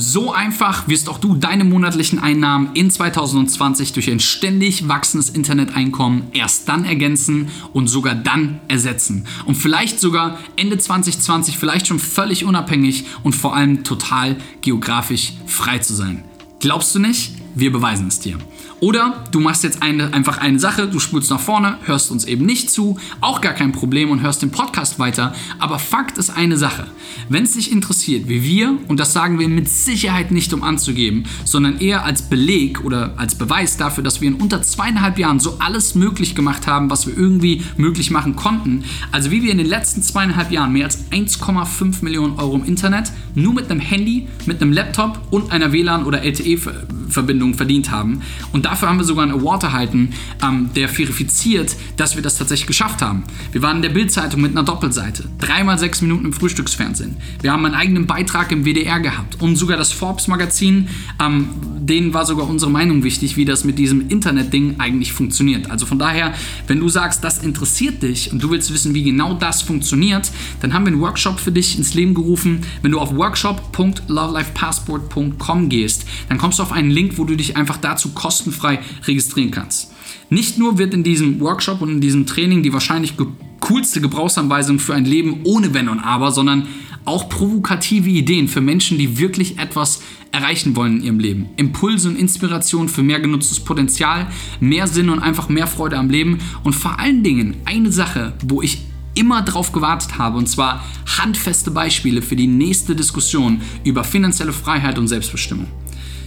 So 0.00 0.32
einfach 0.32 0.86
wirst 0.86 1.08
auch 1.08 1.18
du 1.18 1.34
deine 1.34 1.64
monatlichen 1.64 2.20
Einnahmen 2.20 2.70
in 2.74 2.88
2020 2.88 3.94
durch 3.94 4.08
ein 4.08 4.20
ständig 4.20 4.86
wachsendes 4.86 5.28
Interneteinkommen 5.28 6.28
erst 6.34 6.68
dann 6.68 6.84
ergänzen 6.84 7.48
und 7.72 7.88
sogar 7.88 8.14
dann 8.14 8.60
ersetzen. 8.68 9.26
Und 9.44 9.56
vielleicht 9.56 9.98
sogar 9.98 10.38
Ende 10.54 10.78
2020 10.78 11.58
vielleicht 11.58 11.88
schon 11.88 11.98
völlig 11.98 12.44
unabhängig 12.44 13.06
und 13.24 13.34
vor 13.34 13.56
allem 13.56 13.82
total 13.82 14.36
geografisch 14.60 15.32
frei 15.46 15.78
zu 15.78 15.94
sein. 15.94 16.22
Glaubst 16.60 16.94
du 16.94 17.00
nicht? 17.00 17.32
Wir 17.56 17.72
beweisen 17.72 18.06
es 18.06 18.20
dir. 18.20 18.38
Oder 18.80 19.24
du 19.32 19.40
machst 19.40 19.64
jetzt 19.64 19.82
eine, 19.82 20.14
einfach 20.14 20.38
eine 20.38 20.60
Sache, 20.60 20.86
du 20.86 21.00
spulst 21.00 21.30
nach 21.30 21.40
vorne, 21.40 21.78
hörst 21.84 22.10
uns 22.10 22.24
eben 22.24 22.46
nicht 22.46 22.70
zu, 22.70 22.96
auch 23.20 23.40
gar 23.40 23.52
kein 23.52 23.72
Problem 23.72 24.10
und 24.10 24.22
hörst 24.22 24.42
den 24.42 24.50
Podcast 24.50 24.98
weiter. 24.98 25.34
Aber 25.58 25.78
Fakt 25.78 26.16
ist 26.16 26.30
eine 26.30 26.56
Sache. 26.56 26.86
Wenn 27.28 27.42
es 27.42 27.54
dich 27.54 27.72
interessiert, 27.72 28.28
wie 28.28 28.44
wir, 28.44 28.78
und 28.86 29.00
das 29.00 29.12
sagen 29.12 29.38
wir 29.38 29.48
mit 29.48 29.68
Sicherheit 29.68 30.30
nicht 30.30 30.52
um 30.52 30.62
anzugeben, 30.62 31.24
sondern 31.44 31.78
eher 31.78 32.04
als 32.04 32.22
Beleg 32.22 32.84
oder 32.84 33.14
als 33.16 33.34
Beweis 33.34 33.76
dafür, 33.76 34.04
dass 34.04 34.20
wir 34.20 34.28
in 34.28 34.34
unter 34.34 34.62
zweieinhalb 34.62 35.18
Jahren 35.18 35.40
so 35.40 35.56
alles 35.58 35.94
möglich 35.94 36.34
gemacht 36.34 36.66
haben, 36.66 36.88
was 36.88 37.06
wir 37.06 37.16
irgendwie 37.16 37.62
möglich 37.76 38.10
machen 38.10 38.36
konnten. 38.36 38.84
Also 39.10 39.30
wie 39.30 39.42
wir 39.42 39.50
in 39.50 39.58
den 39.58 39.66
letzten 39.66 40.02
zweieinhalb 40.02 40.52
Jahren 40.52 40.72
mehr 40.72 40.84
als 40.84 41.10
1,5 41.10 42.04
Millionen 42.04 42.38
Euro 42.38 42.56
im 42.56 42.64
Internet 42.64 43.10
nur 43.34 43.54
mit 43.54 43.70
einem 43.70 43.80
Handy, 43.80 44.28
mit 44.46 44.60
einem 44.60 44.72
Laptop 44.72 45.20
und 45.30 45.52
einer 45.52 45.72
WLAN- 45.72 46.04
oder 46.04 46.22
LTE-Verbindung 46.22 47.54
verdient 47.54 47.90
haben. 47.90 48.22
Und 48.52 48.64
dafür 48.64 48.88
haben 48.88 48.98
wir 48.98 49.04
sogar 49.04 49.24
einen 49.24 49.40
Award 49.40 49.64
erhalten, 49.64 50.10
ähm, 50.42 50.70
der 50.74 50.88
verifiziert, 50.88 51.76
dass 51.96 52.16
wir 52.16 52.22
das 52.22 52.38
tatsächlich 52.38 52.66
geschafft 52.66 53.02
haben. 53.02 53.24
Wir 53.52 53.62
waren 53.62 53.76
in 53.76 53.82
der 53.82 53.90
Bildzeitung 53.90 54.40
mit 54.40 54.52
einer 54.52 54.62
Doppelseite, 54.62 55.24
dreimal 55.38 55.78
sechs 55.78 56.00
Minuten 56.00 56.26
im 56.26 56.32
Frühstücksfernsehen. 56.32 57.16
Wir 57.42 57.52
haben 57.52 57.64
einen 57.64 57.74
eigenen 57.74 58.06
Beitrag 58.06 58.52
im 58.52 58.64
WDR 58.64 59.00
gehabt 59.00 59.40
und 59.40 59.56
sogar 59.56 59.76
das 59.76 59.92
Forbes-Magazin, 59.92 60.88
ähm, 61.20 61.48
denen 61.80 62.14
war 62.14 62.24
sogar 62.26 62.48
unsere 62.48 62.70
Meinung 62.70 63.02
wichtig, 63.02 63.36
wie 63.36 63.44
das 63.44 63.64
mit 63.64 63.78
diesem 63.78 64.08
Internet-Ding 64.08 64.76
eigentlich 64.78 65.12
funktioniert. 65.12 65.70
Also 65.70 65.86
von 65.86 65.98
daher, 65.98 66.34
wenn 66.66 66.80
du 66.80 66.88
sagst, 66.88 67.24
das 67.24 67.38
interessiert 67.38 68.02
dich 68.02 68.32
und 68.32 68.42
du 68.42 68.50
willst 68.50 68.72
wissen, 68.72 68.94
wie 68.94 69.02
genau 69.02 69.34
das 69.34 69.60
funktioniert, 69.62 70.30
dann 70.60 70.74
haben 70.74 70.84
wir 70.84 70.92
einen 70.92 71.00
Workshop 71.00 71.40
für 71.40 71.52
dich 71.52 71.78
ins 71.78 71.94
Leben 71.94 72.14
gerufen. 72.14 72.60
Wenn 72.82 72.92
du 72.92 73.00
auf 73.00 73.14
workshop.lovelifepassport.com 73.14 75.68
gehst, 75.68 76.04
dann 76.28 76.38
kommst 76.38 76.58
du 76.58 76.62
auf 76.62 76.72
einen 76.72 76.90
Link, 76.90 77.18
wo 77.18 77.24
du 77.24 77.36
dich 77.36 77.56
einfach 77.56 77.78
dazu 77.78 78.10
kostenfrei 78.38 78.80
registrieren 79.06 79.50
kannst. 79.50 79.92
Nicht 80.30 80.58
nur 80.58 80.78
wird 80.78 80.94
in 80.94 81.02
diesem 81.02 81.40
Workshop 81.40 81.80
und 81.80 81.90
in 81.90 82.00
diesem 82.00 82.26
Training 82.26 82.62
die 82.62 82.72
wahrscheinlich 82.72 83.14
coolste 83.60 84.00
Gebrauchsanweisung 84.00 84.78
für 84.78 84.94
ein 84.94 85.04
Leben 85.04 85.40
ohne 85.44 85.74
Wenn 85.74 85.88
und 85.88 86.00
Aber, 86.00 86.30
sondern 86.30 86.68
auch 87.04 87.28
provokative 87.28 88.10
Ideen 88.10 88.48
für 88.48 88.60
Menschen, 88.60 88.98
die 88.98 89.18
wirklich 89.18 89.58
etwas 89.58 90.02
erreichen 90.30 90.76
wollen 90.76 90.98
in 90.98 91.04
ihrem 91.04 91.20
Leben. 91.20 91.48
Impulse 91.56 92.10
und 92.10 92.16
Inspiration 92.16 92.88
für 92.88 93.02
mehr 93.02 93.18
genutztes 93.18 93.60
Potenzial, 93.60 94.28
mehr 94.60 94.86
Sinn 94.86 95.08
und 95.08 95.20
einfach 95.20 95.48
mehr 95.48 95.66
Freude 95.66 95.96
am 95.96 96.10
Leben 96.10 96.38
und 96.64 96.74
vor 96.74 97.00
allen 97.00 97.22
Dingen 97.22 97.56
eine 97.64 97.90
Sache, 97.90 98.34
wo 98.44 98.60
ich 98.60 98.82
immer 99.14 99.40
drauf 99.42 99.72
gewartet 99.72 100.18
habe, 100.18 100.36
und 100.36 100.48
zwar 100.48 100.84
handfeste 101.18 101.70
Beispiele 101.70 102.20
für 102.20 102.36
die 102.36 102.46
nächste 102.46 102.94
Diskussion 102.94 103.62
über 103.84 104.04
finanzielle 104.04 104.52
Freiheit 104.52 104.98
und 104.98 105.08
Selbstbestimmung. 105.08 105.66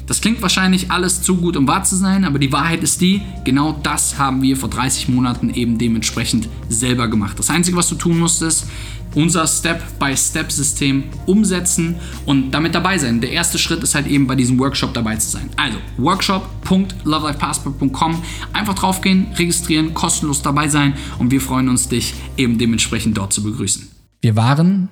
Das 0.08 0.22
klingt 0.22 0.42
wahrscheinlich 0.42 0.92
alles 0.92 1.22
zu 1.22 1.38
gut, 1.38 1.56
um 1.56 1.68
wahr 1.68 1.84
zu 1.84 1.96
sein, 1.96 2.26
aber 2.26 2.40
die 2.40 2.52
Wahrheit 2.52 2.84
ist 2.84 3.02
die, 3.02 3.22
genau 3.44 3.80
das 3.84 4.18
haben 4.18 4.42
wir 4.42 4.58
vor 4.58 4.70
30 4.70 5.10
Monaten 5.10 5.52
eben 5.52 5.78
dementsprechend 5.78 6.50
selber 6.70 7.08
gemacht. 7.08 7.38
Das 7.40 7.50
Einzige, 7.50 7.78
was 7.78 7.90
du 7.90 7.96
tun 7.96 8.20
musst, 8.20 8.42
ist 8.42 8.68
unser 9.16 9.48
Step-by-Step-System 9.48 11.06
umsetzen 11.26 11.96
und 12.26 12.52
damit 12.52 12.76
dabei 12.76 12.98
sein. 12.98 13.22
Der 13.22 13.32
erste 13.32 13.58
Schritt 13.58 13.82
ist 13.84 13.96
halt 13.96 14.08
eben 14.08 14.28
bei 14.28 14.36
diesem 14.36 14.60
Workshop 14.60 14.94
dabei 14.94 15.16
zu 15.18 15.30
sein. 15.30 15.50
Also 15.58 15.78
workshop.lovelifepassport.com 15.98 18.24
einfach 18.54 18.76
draufgehen, 18.76 19.28
registrieren, 19.36 19.94
kostenlos 19.94 20.42
dabei 20.42 20.70
sein 20.70 20.94
und 21.20 21.32
wir 21.32 21.42
freuen 21.42 21.68
uns, 21.70 21.90
dich 21.90 22.14
eben 22.38 22.58
dementsprechend 22.58 23.18
dort 23.18 23.34
zu 23.34 23.44
begrüßen. 23.44 23.90
Wir 24.22 24.36
waren 24.36 24.90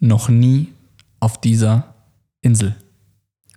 noch 0.00 0.28
nie 0.28 0.68
auf 1.20 1.40
dieser 1.40 1.94
Insel. 2.42 2.76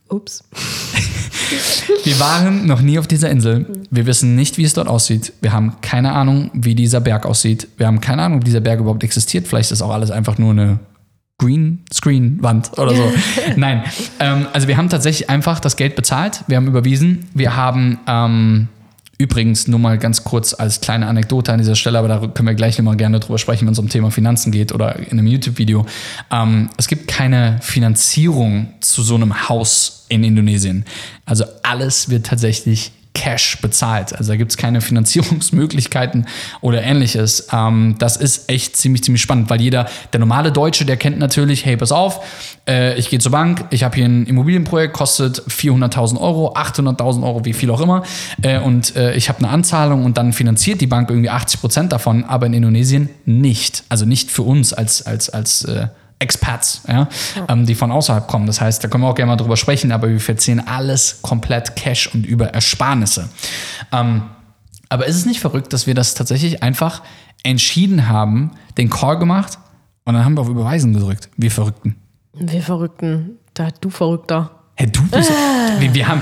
Ups. 0.09 0.43
Wir 2.03 2.19
waren 2.19 2.67
noch 2.67 2.81
nie 2.81 2.99
auf 2.99 3.07
dieser 3.07 3.29
Insel. 3.29 3.65
Wir 3.89 4.05
wissen 4.05 4.35
nicht, 4.35 4.57
wie 4.57 4.63
es 4.63 4.73
dort 4.73 4.87
aussieht. 4.87 5.33
Wir 5.41 5.51
haben 5.51 5.73
keine 5.81 6.11
Ahnung, 6.13 6.51
wie 6.53 6.75
dieser 6.75 7.01
Berg 7.01 7.25
aussieht. 7.25 7.67
Wir 7.77 7.87
haben 7.87 8.01
keine 8.01 8.23
Ahnung, 8.23 8.39
ob 8.39 8.45
dieser 8.45 8.59
Berg 8.59 8.79
überhaupt 8.79 9.03
existiert. 9.03 9.47
Vielleicht 9.47 9.71
ist 9.71 9.81
auch 9.81 9.91
alles 9.91 10.11
einfach 10.11 10.37
nur 10.37 10.51
eine 10.51 10.79
Greenscreen-Wand 11.39 12.77
oder 12.77 12.93
so. 12.93 13.11
Nein. 13.55 13.83
Ähm, 14.19 14.47
also 14.53 14.67
wir 14.67 14.77
haben 14.77 14.89
tatsächlich 14.89 15.29
einfach 15.29 15.59
das 15.59 15.75
Geld 15.75 15.95
bezahlt. 15.95 16.43
Wir 16.47 16.57
haben 16.57 16.67
überwiesen. 16.67 17.27
Wir 17.33 17.55
haben 17.55 17.99
ähm, 18.07 18.67
übrigens 19.19 19.67
nur 19.67 19.79
mal 19.79 19.97
ganz 19.99 20.23
kurz 20.23 20.53
als 20.53 20.79
kleine 20.79 21.05
Anekdote 21.07 21.51
an 21.51 21.59
dieser 21.59 21.75
Stelle, 21.75 21.99
aber 21.99 22.07
da 22.07 22.19
können 22.27 22.47
wir 22.47 22.55
gleich 22.55 22.77
nochmal 22.77 22.95
gerne 22.95 23.19
drüber 23.19 23.37
sprechen, 23.37 23.67
wenn 23.67 23.73
es 23.73 23.79
um 23.79 23.89
Thema 23.89 24.11
Finanzen 24.11 24.51
geht 24.51 24.71
oder 24.71 24.95
in 24.95 25.19
einem 25.19 25.27
YouTube-Video. 25.27 25.85
Ähm, 26.31 26.69
es 26.77 26.87
gibt 26.87 27.09
keine 27.09 27.59
Finanzierung 27.61 28.73
zu 28.79 29.03
so 29.03 29.15
einem 29.15 29.49
Haus 29.49 30.05
in 30.07 30.23
Indonesien. 30.23 30.85
Also 31.25 31.43
alles 31.63 32.09
wird 32.09 32.27
tatsächlich 32.27 32.93
Cash 33.19 33.59
bezahlt. 33.61 34.15
Also 34.15 34.31
da 34.31 34.37
gibt 34.37 34.51
es 34.51 34.57
keine 34.57 34.79
Finanzierungsmöglichkeiten 34.89 36.25
oder 36.61 36.81
ähnliches. 36.81 37.49
Ähm, 37.51 37.95
das 37.99 38.15
ist 38.15 38.49
echt 38.49 38.77
ziemlich, 38.77 39.03
ziemlich 39.03 39.21
spannend, 39.21 39.49
weil 39.49 39.59
jeder, 39.59 39.87
der 40.13 40.21
normale 40.21 40.53
Deutsche, 40.53 40.85
der 40.85 40.95
kennt 40.95 41.19
natürlich, 41.19 41.65
hey, 41.65 41.75
pass 41.75 41.91
auf, 41.91 42.23
äh, 42.65 42.97
ich 42.97 43.09
gehe 43.09 43.19
zur 43.19 43.33
Bank, 43.33 43.65
ich 43.71 43.83
habe 43.83 43.95
hier 43.95 44.05
ein 44.05 44.25
Immobilienprojekt, 44.25 44.93
kostet 44.93 45.41
400.000 45.49 46.17
Euro, 46.17 46.53
800.000 46.55 47.23
Euro, 47.23 47.43
wie 47.43 47.51
viel 47.51 47.69
auch 47.71 47.81
immer. 47.81 48.03
Äh, 48.41 48.59
und 48.59 48.95
äh, 48.95 49.13
ich 49.15 49.27
habe 49.27 49.39
eine 49.39 49.49
Anzahlung 49.49 50.05
und 50.05 50.17
dann 50.17 50.31
finanziert 50.31 50.79
die 50.79 50.87
Bank 50.87 51.09
irgendwie 51.09 51.29
80 51.29 51.59
Prozent 51.59 51.91
davon, 51.91 52.23
aber 52.23 52.45
in 52.45 52.53
Indonesien 52.53 53.09
nicht. 53.25 53.83
Also 53.89 54.05
nicht 54.05 54.31
für 54.31 54.43
uns 54.43 54.71
als, 54.71 55.05
als, 55.05 55.29
als 55.29 55.65
äh, 55.65 55.87
Expats, 56.19 56.81
ja, 56.87 57.07
ähm, 57.47 57.65
die 57.65 57.75
von 57.75 57.91
außerhalb 57.91 58.27
kommen. 58.27 58.45
Das 58.45 58.59
heißt, 58.59 58.83
da 58.83 58.89
können 58.89 59.03
wir 59.03 59.09
auch 59.09 59.15
gerne 59.15 59.31
mal 59.31 59.37
drüber 59.37 59.55
sprechen, 59.55 59.91
aber 59.91 60.09
wir 60.09 60.19
verziehen 60.19 60.59
alles 60.67 61.21
komplett 61.21 61.77
Cash 61.77 62.13
und 62.13 62.25
über 62.25 62.47
Ersparnisse. 62.49 63.29
Ähm, 63.93 64.23
aber 64.89 65.05
ist 65.05 65.15
es 65.15 65.25
nicht 65.25 65.39
verrückt, 65.39 65.71
dass 65.71 65.87
wir 65.87 65.95
das 65.95 66.15
tatsächlich 66.15 66.61
einfach 66.61 67.03
entschieden 67.43 68.09
haben, 68.09 68.51
den 68.77 68.89
Call 68.89 69.17
gemacht 69.17 69.59
und 70.03 70.13
dann 70.13 70.25
haben 70.25 70.35
wir 70.35 70.41
auf 70.41 70.49
Überweisen 70.49 70.93
gedrückt? 70.93 71.29
Wir 71.37 71.51
Verrückten. 71.51 71.95
Wir 72.33 72.61
Verrückten. 72.61 73.37
Da, 73.53 73.69
du 73.79 73.89
Verrückter. 73.89 74.51
Hä, 74.75 74.87
du 74.87 75.01
bist. 75.07 75.31
wir, 75.79 75.93
wir 75.93 76.07
haben. 76.07 76.21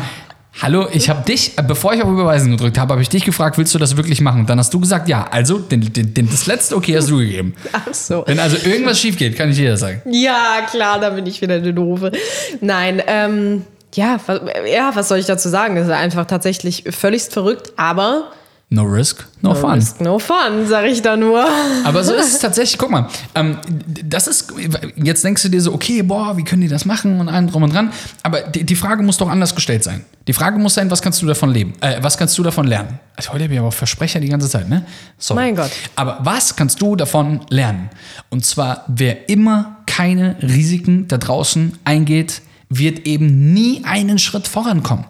Hallo, 0.59 0.87
ich 0.91 1.07
habe 1.07 1.23
dich, 1.23 1.55
äh, 1.57 1.61
bevor 1.61 1.93
ich 1.93 2.01
auf 2.01 2.09
Überweisen 2.09 2.51
gedrückt 2.51 2.79
habe, 2.79 2.93
habe 2.93 3.01
ich 3.01 3.09
dich 3.09 3.23
gefragt, 3.23 3.59
willst 3.59 3.75
du 3.75 3.79
das 3.79 3.95
wirklich 3.95 4.21
machen? 4.21 4.41
Und 4.41 4.49
dann 4.49 4.57
hast 4.57 4.73
du 4.73 4.79
gesagt, 4.79 5.07
ja. 5.07 5.27
Also, 5.29 5.59
den, 5.59 5.93
den, 5.93 6.15
den, 6.15 6.29
das 6.29 6.47
letzte 6.47 6.75
Okay 6.75 6.97
hast 6.97 7.09
du 7.09 7.17
gegeben. 7.17 7.53
Ach 7.71 7.93
so. 7.93 8.23
Wenn 8.25 8.39
also 8.39 8.57
irgendwas 8.67 8.99
schief 8.99 9.17
geht, 9.17 9.35
kann 9.35 9.51
ich 9.51 9.57
jeder 9.57 9.77
sagen. 9.77 10.01
Ja, 10.09 10.61
klar, 10.69 10.99
da 10.99 11.11
bin 11.11 11.27
ich 11.27 11.41
wieder 11.41 11.55
eine 11.55 11.73
Doofe. 11.73 12.11
Nein, 12.59 13.03
ähm, 13.05 13.65
ja, 13.93 14.19
was, 14.25 14.41
ja, 14.71 14.91
was 14.95 15.07
soll 15.09 15.19
ich 15.19 15.27
dazu 15.27 15.47
sagen? 15.47 15.75
Das 15.75 15.85
ist 15.85 15.93
einfach 15.93 16.25
tatsächlich 16.25 16.85
völligst 16.89 17.33
verrückt, 17.33 17.73
aber 17.77 18.31
No 18.69 18.83
risk, 18.83 19.25
no, 19.41 19.55
fun. 19.55 19.75
risk 19.75 20.01
no 20.01 20.19
fun, 20.19 20.67
sag 20.67 20.83
ich 20.87 21.01
da 21.01 21.15
nur. 21.15 21.41
Aber 21.85 22.03
so 22.03 22.13
ist 22.13 22.33
es 22.33 22.39
tatsächlich, 22.41 22.77
guck 22.77 22.91
mal, 22.91 23.07
ähm, 23.33 23.59
das 24.03 24.27
ist, 24.27 24.53
jetzt 24.97 25.23
denkst 25.23 25.43
du 25.43 25.47
dir 25.47 25.61
so, 25.61 25.73
okay, 25.73 26.01
boah, 26.01 26.35
wie 26.35 26.43
können 26.43 26.63
die 26.63 26.67
das 26.67 26.83
machen 26.83 27.21
und 27.21 27.29
allem 27.29 27.49
drum 27.49 27.63
und 27.63 27.73
dran. 27.73 27.93
Aber 28.23 28.41
die, 28.41 28.65
die 28.65 28.75
Frage 28.75 29.03
muss 29.03 29.17
doch 29.17 29.29
anders 29.29 29.55
gestellt 29.55 29.85
sein. 29.85 30.03
Die 30.27 30.33
Frage 30.33 30.59
muss 30.59 30.73
sein, 30.73 30.91
was 30.91 31.01
kannst 31.01 31.21
du 31.21 31.25
davon 31.25 31.51
leben? 31.51 31.75
Äh, 31.79 32.03
was 32.03 32.17
kannst 32.17 32.37
du 32.37 32.43
davon 32.43 32.67
lernen? 32.67 32.99
Also 33.15 33.31
heute 33.31 33.45
habe 33.45 33.53
ich 33.53 33.59
aber 33.59 33.71
Versprecher 33.71 34.19
die 34.19 34.27
ganze 34.27 34.49
Zeit, 34.49 34.67
ne? 34.67 34.85
Sorry. 35.17 35.39
Mein 35.39 35.55
Gott. 35.55 35.71
Aber 35.95 36.19
was 36.23 36.57
kannst 36.57 36.81
du 36.81 36.97
davon 36.97 37.45
lernen? 37.49 37.89
Und 38.29 38.45
zwar, 38.45 38.83
wer 38.87 39.29
immer 39.29 39.77
keine 39.85 40.35
Risiken 40.41 41.07
da 41.07 41.17
draußen 41.17 41.71
eingeht, 41.85 42.41
wird 42.67 43.07
eben 43.07 43.53
nie 43.53 43.85
einen 43.85 44.19
Schritt 44.19 44.45
vorankommen. 44.45 45.05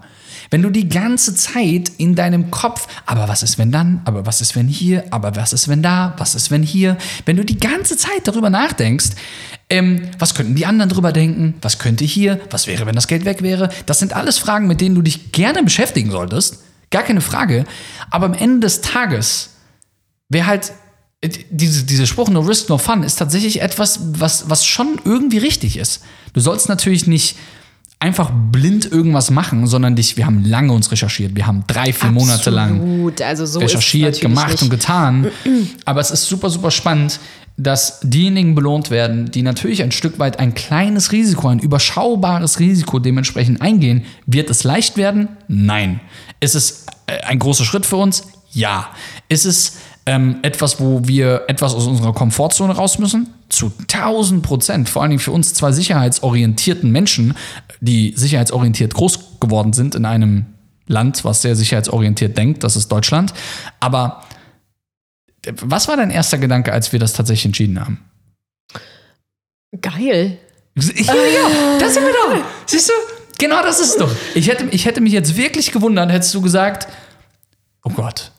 Wenn 0.50 0.62
du 0.62 0.70
die 0.70 0.88
ganze 0.88 1.36
Zeit 1.36 1.92
in 1.98 2.16
deinem 2.16 2.52
Kopf, 2.52 2.88
aber 3.06 3.28
was 3.28 3.44
ist 3.44 3.58
wenn 3.58 3.72
dann, 3.72 4.02
aber 4.06 4.26
was 4.26 4.42
ist 4.42 4.56
wenn 4.56 4.68
hier, 4.68 5.06
aber 5.12 5.36
was 5.36 5.54
ist 5.54 5.68
wenn 5.68 5.82
da, 5.82 6.14
was 6.18 6.36
ist 6.36 6.52
wenn 6.52 6.64
hier, 6.64 6.98
wenn 7.26 7.38
du 7.38 7.44
die 7.44 7.60
ganze 7.60 7.98
Zeit 7.98 8.28
darüber 8.28 8.50
nachdenkst, 8.50 9.10
ähm, 9.70 10.10
was 10.18 10.34
könnten 10.34 10.56
die 10.56 10.66
anderen 10.66 10.90
drüber 10.90 11.12
denken, 11.12 11.56
was 11.62 11.80
könnte 11.80 12.06
hier, 12.06 12.40
was 12.50 12.68
wäre, 12.68 12.86
wenn 12.86 12.96
das 12.96 13.08
Geld 13.08 13.26
weg 13.26 13.42
wäre, 13.42 13.70
das 13.86 14.00
sind 14.00 14.14
alles 14.14 14.38
Fragen, 14.38 14.68
mit 14.68 14.80
denen 14.80 14.96
du 14.96 15.02
dich 15.02 15.32
gerne 15.32 15.64
beschäftigen 15.64 16.12
solltest, 16.12 16.64
gar 16.90 17.04
keine 17.04 17.22
Frage, 17.22 17.66
aber 18.10 18.28
am 18.28 18.34
Ende 18.34 18.62
des 18.62 18.82
Tages 18.82 19.50
wäre 20.30 20.48
halt 20.48 20.72
äh, 21.22 21.30
diese, 21.50 21.84
diese 21.84 22.08
Spruch 22.08 22.30
No 22.30 22.42
Risk, 22.42 22.70
No 22.70 22.78
Fun 22.78 23.04
ist 23.04 23.18
tatsächlich 23.18 23.62
etwas, 23.62 24.00
was, 24.20 24.50
was 24.50 24.66
schon 24.66 25.00
irgendwie 25.04 25.40
richtig 25.40 25.78
ist. 25.78 26.02
Du 26.34 26.40
sollst 26.40 26.70
natürlich 26.70 27.08
nicht 27.08 27.38
einfach 28.00 28.32
blind 28.52 28.92
irgendwas 28.92 29.32
machen, 29.32 29.66
sondern 29.66 29.96
dich, 29.96 30.18
wir 30.18 30.26
haben 30.26 30.44
lange 30.44 30.72
uns 30.72 30.92
recherchiert. 30.92 31.36
Wir 31.36 31.48
haben 31.48 31.64
drei, 31.68 31.92
vier 31.94 32.12
Monate 32.12 32.50
lang 32.50 32.76
Absolut. 32.76 33.22
Also 33.22 33.46
so 33.46 33.60
recherchiert, 33.60 34.22
gemacht 34.22 34.52
nicht. 34.52 34.62
und 34.62 34.70
getan. 34.70 35.28
Aber 35.86 36.00
es 36.00 36.12
ist 36.12 36.26
super, 36.26 36.50
super 36.50 36.70
spannend, 36.70 37.20
dass 37.58 38.00
diejenigen 38.04 38.54
belohnt 38.54 38.92
werden, 38.92 39.32
die 39.32 39.42
natürlich 39.42 39.82
ein 39.82 39.92
Stück 39.92 40.20
weit 40.20 40.38
ein 40.38 40.54
kleines 40.54 41.12
Risiko, 41.12 41.48
ein 41.48 41.58
überschaubares 41.58 42.60
Risiko 42.60 43.00
dementsprechend 43.00 43.62
eingehen. 43.62 44.06
Wird 44.28 44.52
es 44.52 44.64
leicht 44.64 44.96
werden? 44.96 45.30
Nein. 45.48 46.00
Ist 46.40 46.54
es 46.54 46.86
äh, 47.08 47.18
ein 47.24 47.40
großer 47.40 47.66
Schritt 47.66 47.88
für 47.88 47.96
uns? 47.96 48.28
Ja. 48.52 48.90
Ist 49.28 49.46
es 49.46 49.78
ähm, 50.08 50.38
etwas, 50.42 50.80
wo 50.80 51.02
wir 51.04 51.44
etwas 51.50 51.76
aus 51.76 51.86
unserer 51.86 52.14
Komfortzone 52.14 52.74
raus 52.74 52.98
müssen? 52.98 53.34
Zu 53.50 53.74
1000 53.94 54.42
Prozent. 54.42 54.90
Vor 54.90 55.02
allen 55.02 55.12
Dingen 55.12 55.20
für 55.20 55.32
uns 55.32 55.54
zwei 55.54 55.74
sicherheitsorientierten 55.74 56.90
Menschen, 56.90 57.36
die 57.82 58.14
sicherheitsorientiert 58.16 58.94
groß 58.94 59.40
geworden 59.42 59.74
sind 59.74 59.96
in 59.96 60.06
einem 60.06 60.46
Land, 60.88 61.26
was 61.26 61.42
sehr 61.42 61.58
sicherheitsorientiert 61.58 62.38
denkt. 62.38 62.64
Das 62.64 62.78
ist 62.78 62.88
Deutschland. 62.90 63.34
Aber 63.82 64.24
äh, 65.46 65.52
was 65.62 65.90
war 65.90 65.98
dein 65.98 66.10
erster 66.10 66.38
Gedanke, 66.38 66.72
als 66.72 66.94
wir 66.94 67.00
das 67.00 67.12
tatsächlich 67.12 67.46
entschieden 67.46 67.80
haben? 67.80 68.00
Geil. 69.82 70.38
Ja, 70.76 71.14
ja, 71.14 71.80
da 71.80 71.90
sind 71.90 72.04
wir 72.04 72.14
doch. 72.14 72.46
Siehst 72.66 72.88
du? 72.88 72.94
Genau 73.40 73.62
das 73.62 73.82
ist 73.82 73.90
es 73.90 73.98
doch. 73.98 74.16
Ich 74.36 74.48
hätte, 74.48 74.68
ich 74.72 74.86
hätte 74.86 75.02
mich 75.02 75.12
jetzt 75.12 75.36
wirklich 75.36 75.74
gewundert, 75.74 76.12
hättest 76.12 76.34
du 76.34 76.42
gesagt, 76.42 76.88
oh 77.84 77.90
Gott. 77.90 78.32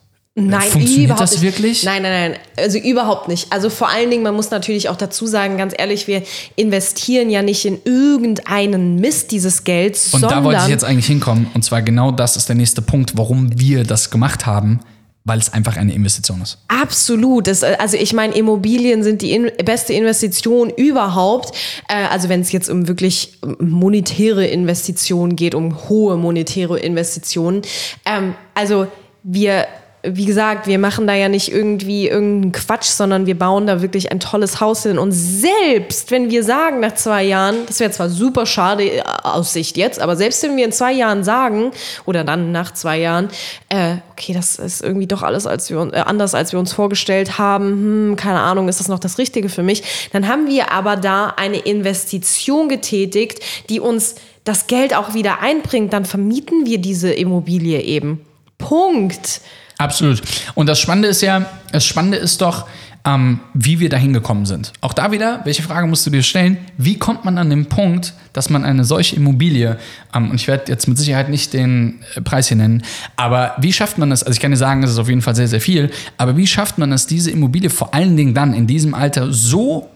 Nein, 0.47 0.61
Funktioniert 0.61 1.05
überhaupt 1.05 1.21
das 1.21 1.31
nicht. 1.33 1.41
wirklich? 1.41 1.83
Nein, 1.83 2.01
nein, 2.01 2.31
nein. 2.31 2.39
Also 2.57 2.77
überhaupt 2.77 3.27
nicht. 3.27 3.51
Also 3.51 3.69
vor 3.69 3.89
allen 3.89 4.09
Dingen, 4.09 4.23
man 4.23 4.35
muss 4.35 4.51
natürlich 4.51 4.89
auch 4.89 4.95
dazu 4.95 5.27
sagen, 5.27 5.57
ganz 5.57 5.73
ehrlich, 5.77 6.07
wir 6.07 6.23
investieren 6.55 7.29
ja 7.29 7.41
nicht 7.41 7.65
in 7.65 7.79
irgendeinen 7.85 8.95
Mist 8.95 9.31
dieses 9.31 9.63
Geld, 9.63 9.99
Und 10.11 10.23
da 10.23 10.43
wollte 10.43 10.61
ich 10.63 10.69
jetzt 10.69 10.83
eigentlich 10.83 11.07
hinkommen. 11.07 11.47
Und 11.53 11.63
zwar 11.63 11.81
genau 11.81 12.11
das 12.11 12.37
ist 12.37 12.49
der 12.49 12.55
nächste 12.55 12.81
Punkt, 12.81 13.17
warum 13.17 13.59
wir 13.59 13.83
das 13.83 14.09
gemacht 14.09 14.45
haben, 14.45 14.79
weil 15.25 15.39
es 15.39 15.53
einfach 15.53 15.77
eine 15.77 15.93
Investition 15.93 16.41
ist. 16.41 16.57
Absolut. 16.67 17.47
Das, 17.47 17.63
äh, 17.63 17.75
also 17.79 17.97
ich 17.97 18.13
meine, 18.13 18.35
Immobilien 18.35 19.03
sind 19.03 19.21
die 19.21 19.31
in, 19.31 19.51
beste 19.63 19.93
Investition 19.93 20.69
überhaupt. 20.69 21.55
Äh, 21.87 22.05
also 22.09 22.29
wenn 22.29 22.41
es 22.41 22.51
jetzt 22.51 22.69
um 22.69 22.87
wirklich 22.87 23.39
monetäre 23.59 24.45
Investitionen 24.47 25.35
geht, 25.35 25.55
um 25.55 25.89
hohe 25.89 26.17
monetäre 26.17 26.79
Investitionen. 26.79 27.61
Ähm, 28.05 28.33
also 28.55 28.87
wir 29.23 29.67
wie 30.01 30.25
gesagt, 30.25 30.65
wir 30.65 30.79
machen 30.79 31.07
da 31.07 31.13
ja 31.13 31.27
nicht 31.27 31.51
irgendwie 31.51 32.07
irgendeinen 32.07 32.53
Quatsch, 32.53 32.85
sondern 32.85 33.25
wir 33.25 33.37
bauen 33.37 33.67
da 33.67 33.81
wirklich 33.81 34.11
ein 34.13 34.21
tolles 34.21 34.61
Haus 34.61 34.83
hin. 34.83 34.97
Und 34.97 35.11
selbst 35.11 36.09
wenn 36.09 36.29
wir 36.29 36.43
sagen 36.43 36.79
nach 36.79 36.95
zwei 36.95 37.23
Jahren, 37.23 37.65
das 37.67 37.81
wäre 37.81 37.91
zwar 37.91 38.09
super 38.09 38.45
schade 38.45 38.83
äh, 38.85 39.03
aus 39.23 39.51
Sicht 39.51 39.75
jetzt, 39.75 39.99
aber 39.99 40.15
selbst 40.15 40.41
wenn 40.43 40.55
wir 40.55 40.63
in 40.63 40.71
zwei 40.71 40.93
Jahren 40.93 41.25
sagen, 41.25 41.71
oder 42.05 42.23
dann 42.23 42.53
nach 42.53 42.73
zwei 42.73 42.97
Jahren, 42.97 43.27
äh, 43.67 43.95
okay, 44.11 44.31
das 44.33 44.55
ist 44.55 44.81
irgendwie 44.81 45.07
doch 45.07 45.21
alles 45.21 45.45
als 45.45 45.69
wir, 45.69 45.77
äh, 45.93 45.97
anders, 45.97 46.33
als 46.33 46.53
wir 46.53 46.59
uns 46.59 46.71
vorgestellt 46.71 47.37
haben, 47.37 47.65
hm, 47.65 48.15
keine 48.15 48.39
Ahnung, 48.39 48.69
ist 48.69 48.79
das 48.79 48.87
noch 48.87 48.99
das 48.99 49.17
Richtige 49.17 49.49
für 49.49 49.63
mich, 49.63 49.83
dann 50.13 50.29
haben 50.29 50.47
wir 50.47 50.71
aber 50.71 50.95
da 50.95 51.33
eine 51.35 51.57
Investition 51.57 52.69
getätigt, 52.69 53.39
die 53.69 53.81
uns 53.81 54.15
das 54.45 54.67
Geld 54.67 54.95
auch 54.95 55.13
wieder 55.13 55.41
einbringt, 55.41 55.91
dann 55.91 56.05
vermieten 56.05 56.65
wir 56.65 56.77
diese 56.77 57.11
Immobilie 57.11 57.81
eben. 57.81 58.25
Punkt. 58.57 59.41
Absolut. 59.79 60.21
Und 60.55 60.67
das 60.67 60.79
Spannende 60.79 61.07
ist 61.07 61.21
ja, 61.21 61.45
das 61.71 61.85
Spannende 61.85 62.17
ist 62.17 62.41
doch, 62.41 62.67
ähm, 63.05 63.39
wie 63.53 63.79
wir 63.79 63.87
dahin 63.87 64.11
gekommen 64.11 64.45
sind. 64.45 64.73
Auch 64.81 64.91
da 64.91 65.13
wieder, 65.13 65.39
welche 65.45 65.63
Frage 65.63 65.87
musst 65.87 66.05
du 66.05 66.09
dir 66.09 66.21
stellen? 66.21 66.57
Wie 66.77 66.99
kommt 66.99 67.23
man 67.23 67.37
an 67.37 67.49
den 67.49 67.67
Punkt, 67.67 68.13
dass 68.33 68.49
man 68.49 68.65
eine 68.65 68.83
solche 68.83 69.15
Immobilie, 69.15 69.77
ähm, 70.13 70.31
und 70.31 70.35
ich 70.35 70.49
werde 70.49 70.69
jetzt 70.69 70.89
mit 70.89 70.97
Sicherheit 70.97 71.29
nicht 71.29 71.53
den 71.53 72.01
äh, 72.15 72.21
Preis 72.21 72.49
hier 72.49 72.57
nennen, 72.57 72.83
aber 73.15 73.55
wie 73.57 73.71
schafft 73.71 73.97
man 73.97 74.11
es, 74.11 74.21
also 74.21 74.35
ich 74.35 74.41
kann 74.41 74.51
dir 74.51 74.57
sagen, 74.57 74.83
es 74.83 74.91
ist 74.91 74.97
auf 74.97 75.07
jeden 75.07 75.21
Fall 75.21 75.35
sehr, 75.35 75.47
sehr 75.47 75.61
viel, 75.61 75.91
aber 76.17 76.35
wie 76.35 76.45
schafft 76.45 76.77
man 76.77 76.91
es, 76.91 77.07
diese 77.07 77.31
Immobilie 77.31 77.69
vor 77.69 77.93
allen 77.93 78.17
Dingen 78.17 78.33
dann 78.33 78.53
in 78.53 78.67
diesem 78.67 78.93
Alter 78.93 79.31
so 79.31 79.89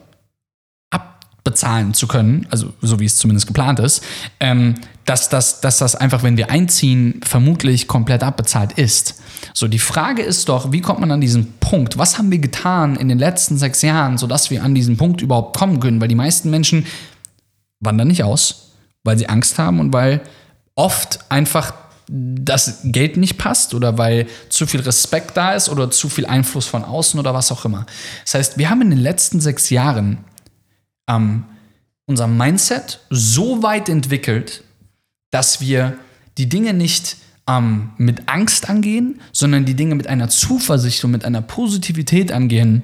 abbezahlen 0.92 1.94
zu 1.94 2.08
können, 2.08 2.48
also 2.52 2.72
so 2.82 3.02
wie 3.02 3.06
es 3.06 3.18
zumindest 3.18 3.48
geplant 3.48 3.80
ist, 3.80 4.02
ähm, 4.40 4.76
dass, 5.06 5.30
das, 5.30 5.62
dass 5.62 5.80
das 5.80 5.96
einfach, 5.96 6.24
wenn 6.24 6.38
wir 6.38 6.50
einziehen, 6.50 7.20
vermutlich 7.24 7.88
komplett 7.88 8.24
abbezahlt 8.24 8.74
ist. 8.74 9.22
So, 9.54 9.68
die 9.68 9.80
Frage 9.80 10.22
ist 10.22 10.48
doch, 10.50 10.72
wie 10.72 10.82
kommt 10.82 11.00
man 11.00 11.12
an 11.12 11.22
diesen 11.22 11.54
Punkt? 11.60 11.98
Was 11.98 12.18
haben 12.18 12.32
wir 12.32 12.40
getan 12.40 12.96
in 12.96 13.10
den 13.10 13.20
letzten 13.20 13.58
sechs 13.58 13.82
Jahren, 13.82 14.18
sodass 14.18 14.50
wir 14.50 14.64
an 14.64 14.74
diesen 14.74 14.98
Punkt 14.98 15.22
überhaupt 15.22 15.58
kommen 15.58 15.80
können? 15.80 16.00
Weil 16.00 16.08
die 16.08 16.16
meisten 16.16 16.50
Menschen 16.50 16.86
wandern 17.82 18.08
nicht 18.08 18.24
aus, 18.24 18.72
weil 19.04 19.18
sie 19.18 19.28
Angst 19.28 19.60
haben 19.60 19.80
und 19.80 19.92
weil 19.92 20.22
oft 20.76 21.20
einfach 21.30 21.74
das 22.08 22.82
Geld 22.84 23.18
nicht 23.18 23.38
passt 23.38 23.74
oder 23.74 23.98
weil 23.98 24.28
zu 24.50 24.68
viel 24.68 24.82
Respekt 24.82 25.38
da 25.38 25.54
ist 25.54 25.70
oder 25.70 25.90
zu 25.92 26.10
viel 26.10 26.26
Einfluss 26.26 26.66
von 26.66 26.84
außen 26.84 27.20
oder 27.20 27.34
was 27.34 27.52
auch 27.52 27.66
immer. 27.66 27.86
Das 28.24 28.36
heißt, 28.36 28.58
wir 28.58 28.70
haben 28.70 28.82
in 28.82 28.90
den 28.90 29.00
letzten 29.00 29.40
sechs 29.40 29.70
Jahren 29.70 30.20
ähm, 31.10 31.46
unser 32.06 32.28
Mindset 32.28 33.00
so 33.10 33.64
weit 33.64 33.90
entwickelt, 33.90 34.64
dass 35.34 35.60
wir 35.60 35.98
die 36.38 36.48
Dinge 36.48 36.74
nicht 36.74 37.18
ähm, 37.48 37.90
mit 37.98 38.30
Angst 38.30 38.70
angehen, 38.70 39.20
sondern 39.32 39.66
die 39.66 39.74
Dinge 39.74 39.96
mit 39.96 40.06
einer 40.06 40.30
Zuversicht 40.30 41.04
und 41.04 41.12
mit 41.12 41.26
einer 41.26 41.42
Positivität 41.42 42.32
angehen, 42.32 42.84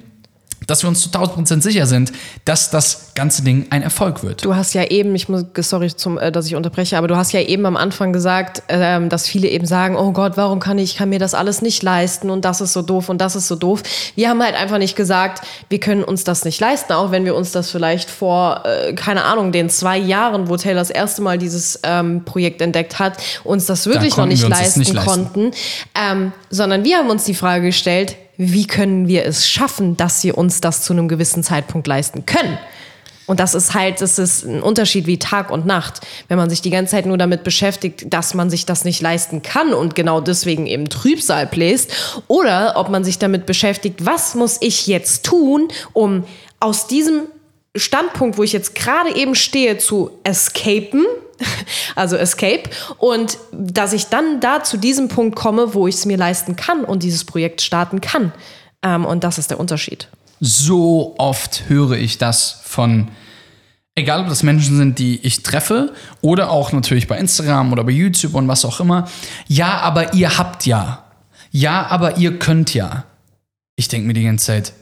dass 0.69 0.83
wir 0.83 0.89
uns 0.89 1.01
zu 1.01 1.09
1000% 1.09 1.61
sicher 1.61 1.85
sind, 1.85 2.11
dass 2.45 2.69
das 2.69 3.11
ganze 3.15 3.43
Ding 3.43 3.67
ein 3.69 3.81
Erfolg 3.81 4.23
wird. 4.23 4.45
Du 4.45 4.55
hast 4.55 4.73
ja 4.73 4.83
eben, 4.83 5.15
ich 5.15 5.29
muss, 5.29 5.45
sorry, 5.57 5.93
zum, 5.95 6.17
äh, 6.17 6.31
dass 6.31 6.45
ich 6.45 6.55
unterbreche, 6.55 6.97
aber 6.97 7.07
du 7.07 7.15
hast 7.15 7.31
ja 7.31 7.41
eben 7.41 7.65
am 7.65 7.77
Anfang 7.77 8.13
gesagt, 8.13 8.63
ähm, 8.69 9.09
dass 9.09 9.27
viele 9.27 9.47
eben 9.47 9.65
sagen, 9.65 9.95
oh 9.95 10.11
Gott, 10.11 10.37
warum 10.37 10.59
kann 10.59 10.77
ich, 10.77 10.91
ich 10.91 10.97
kann 10.97 11.09
mir 11.09 11.19
das 11.19 11.33
alles 11.33 11.61
nicht 11.61 11.83
leisten 11.83 12.29
und 12.29 12.45
das 12.45 12.61
ist 12.61 12.73
so 12.73 12.81
doof 12.81 13.09
und 13.09 13.19
das 13.19 13.35
ist 13.35 13.47
so 13.47 13.55
doof. 13.55 13.83
Wir 14.15 14.29
haben 14.29 14.41
halt 14.41 14.55
einfach 14.55 14.77
nicht 14.77 14.95
gesagt, 14.95 15.45
wir 15.69 15.79
können 15.79 16.03
uns 16.03 16.23
das 16.23 16.45
nicht 16.45 16.59
leisten, 16.59 16.93
auch 16.93 17.11
wenn 17.11 17.25
wir 17.25 17.35
uns 17.35 17.51
das 17.51 17.69
vielleicht 17.69 18.09
vor, 18.09 18.63
äh, 18.65 18.93
keine 18.93 19.25
Ahnung, 19.25 19.51
den 19.51 19.69
zwei 19.69 19.97
Jahren, 19.97 20.49
wo 20.49 20.57
Taylor 20.57 20.79
das 20.79 20.89
erste 20.89 21.21
Mal 21.21 21.37
dieses 21.37 21.79
ähm, 21.83 22.23
Projekt 22.25 22.61
entdeckt 22.61 22.99
hat, 22.99 23.17
uns 23.43 23.65
das 23.65 23.85
wirklich 23.85 24.17
noch 24.17 24.25
nicht 24.25 24.43
wir 24.43 24.49
leisten 24.49 24.79
nicht 24.79 24.93
leisten. 24.93 25.09
konnten, 25.09 25.51
ähm, 25.95 26.31
sondern 26.49 26.83
wir 26.83 26.97
haben 26.97 27.09
uns 27.09 27.23
die 27.25 27.33
Frage 27.33 27.65
gestellt, 27.65 28.15
wie 28.41 28.65
können 28.65 29.09
wir 29.09 29.25
es 29.25 29.49
schaffen, 29.49 29.97
dass 29.97 30.23
wir 30.23 30.37
uns 30.37 30.61
das 30.61 30.81
zu 30.83 30.93
einem 30.93 31.09
gewissen 31.09 31.43
Zeitpunkt 31.43 31.87
leisten 31.87 32.25
können? 32.25 32.57
Und 33.27 33.41
das 33.41 33.53
ist 33.53 33.73
halt, 33.73 33.99
das 33.99 34.17
ist 34.17 34.45
ein 34.45 34.63
Unterschied 34.63 35.07
wie 35.07 35.19
Tag 35.19 35.51
und 35.51 35.65
Nacht. 35.65 35.99
Wenn 36.29 36.37
man 36.37 36.49
sich 36.49 36.61
die 36.61 36.69
ganze 36.69 36.91
Zeit 36.91 37.05
nur 37.05 37.17
damit 37.17 37.43
beschäftigt, 37.43 38.05
dass 38.11 38.33
man 38.33 38.49
sich 38.49 38.65
das 38.65 38.85
nicht 38.85 39.01
leisten 39.01 39.41
kann 39.41 39.73
und 39.73 39.93
genau 39.93 40.21
deswegen 40.21 40.67
eben 40.67 40.87
Trübsal 40.87 41.47
bläst, 41.47 41.91
oder 42.27 42.75
ob 42.77 42.89
man 42.89 43.03
sich 43.03 43.19
damit 43.19 43.45
beschäftigt, 43.45 44.05
was 44.05 44.35
muss 44.35 44.57
ich 44.61 44.87
jetzt 44.87 45.25
tun, 45.25 45.67
um 45.91 46.23
aus 46.61 46.87
diesem 46.87 47.23
Standpunkt, 47.75 48.37
wo 48.37 48.43
ich 48.43 48.53
jetzt 48.53 48.73
gerade 48.73 49.13
eben 49.13 49.35
stehe, 49.35 49.77
zu 49.77 50.11
escapen, 50.23 51.05
also 51.95 52.15
escape, 52.15 52.69
und 52.97 53.37
dass 53.51 53.93
ich 53.93 54.07
dann 54.07 54.39
da 54.39 54.63
zu 54.63 54.77
diesem 54.77 55.07
Punkt 55.07 55.35
komme, 55.35 55.73
wo 55.73 55.87
ich 55.87 55.95
es 55.95 56.05
mir 56.05 56.17
leisten 56.17 56.55
kann 56.55 56.83
und 56.83 57.03
dieses 57.03 57.25
Projekt 57.25 57.61
starten 57.61 58.01
kann. 58.01 58.31
Ähm, 58.83 59.05
und 59.05 59.23
das 59.23 59.37
ist 59.37 59.51
der 59.51 59.59
Unterschied. 59.59 60.07
so 60.39 61.15
oft 61.17 61.63
höre 61.67 61.97
ich 61.97 62.17
das 62.17 62.61
von, 62.63 63.09
egal 63.95 64.21
ob 64.21 64.29
das 64.29 64.43
Menschen 64.43 64.77
sind, 64.77 64.99
die 64.99 65.19
ich 65.25 65.43
treffe 65.43 65.93
oder 66.21 66.49
auch 66.49 66.71
natürlich 66.71 67.07
bei 67.07 67.17
Instagram 67.17 67.73
oder 67.73 67.83
bei 67.83 67.91
YouTube 67.91 68.35
und 68.35 68.47
was 68.47 68.65
auch 68.65 68.79
immer. 68.79 69.07
Ja, 69.47 69.79
aber 69.79 70.13
ihr 70.13 70.37
habt 70.37 70.65
ja. 70.65 71.03
Ja, 71.51 71.87
aber 71.87 72.17
ihr 72.17 72.39
könnt 72.39 72.73
ja. 72.73 73.03
Ich 73.75 73.87
denke 73.87 74.07
mir 74.07 74.13
die 74.13 74.23
ganze 74.23 74.45
Zeit, 74.45 74.73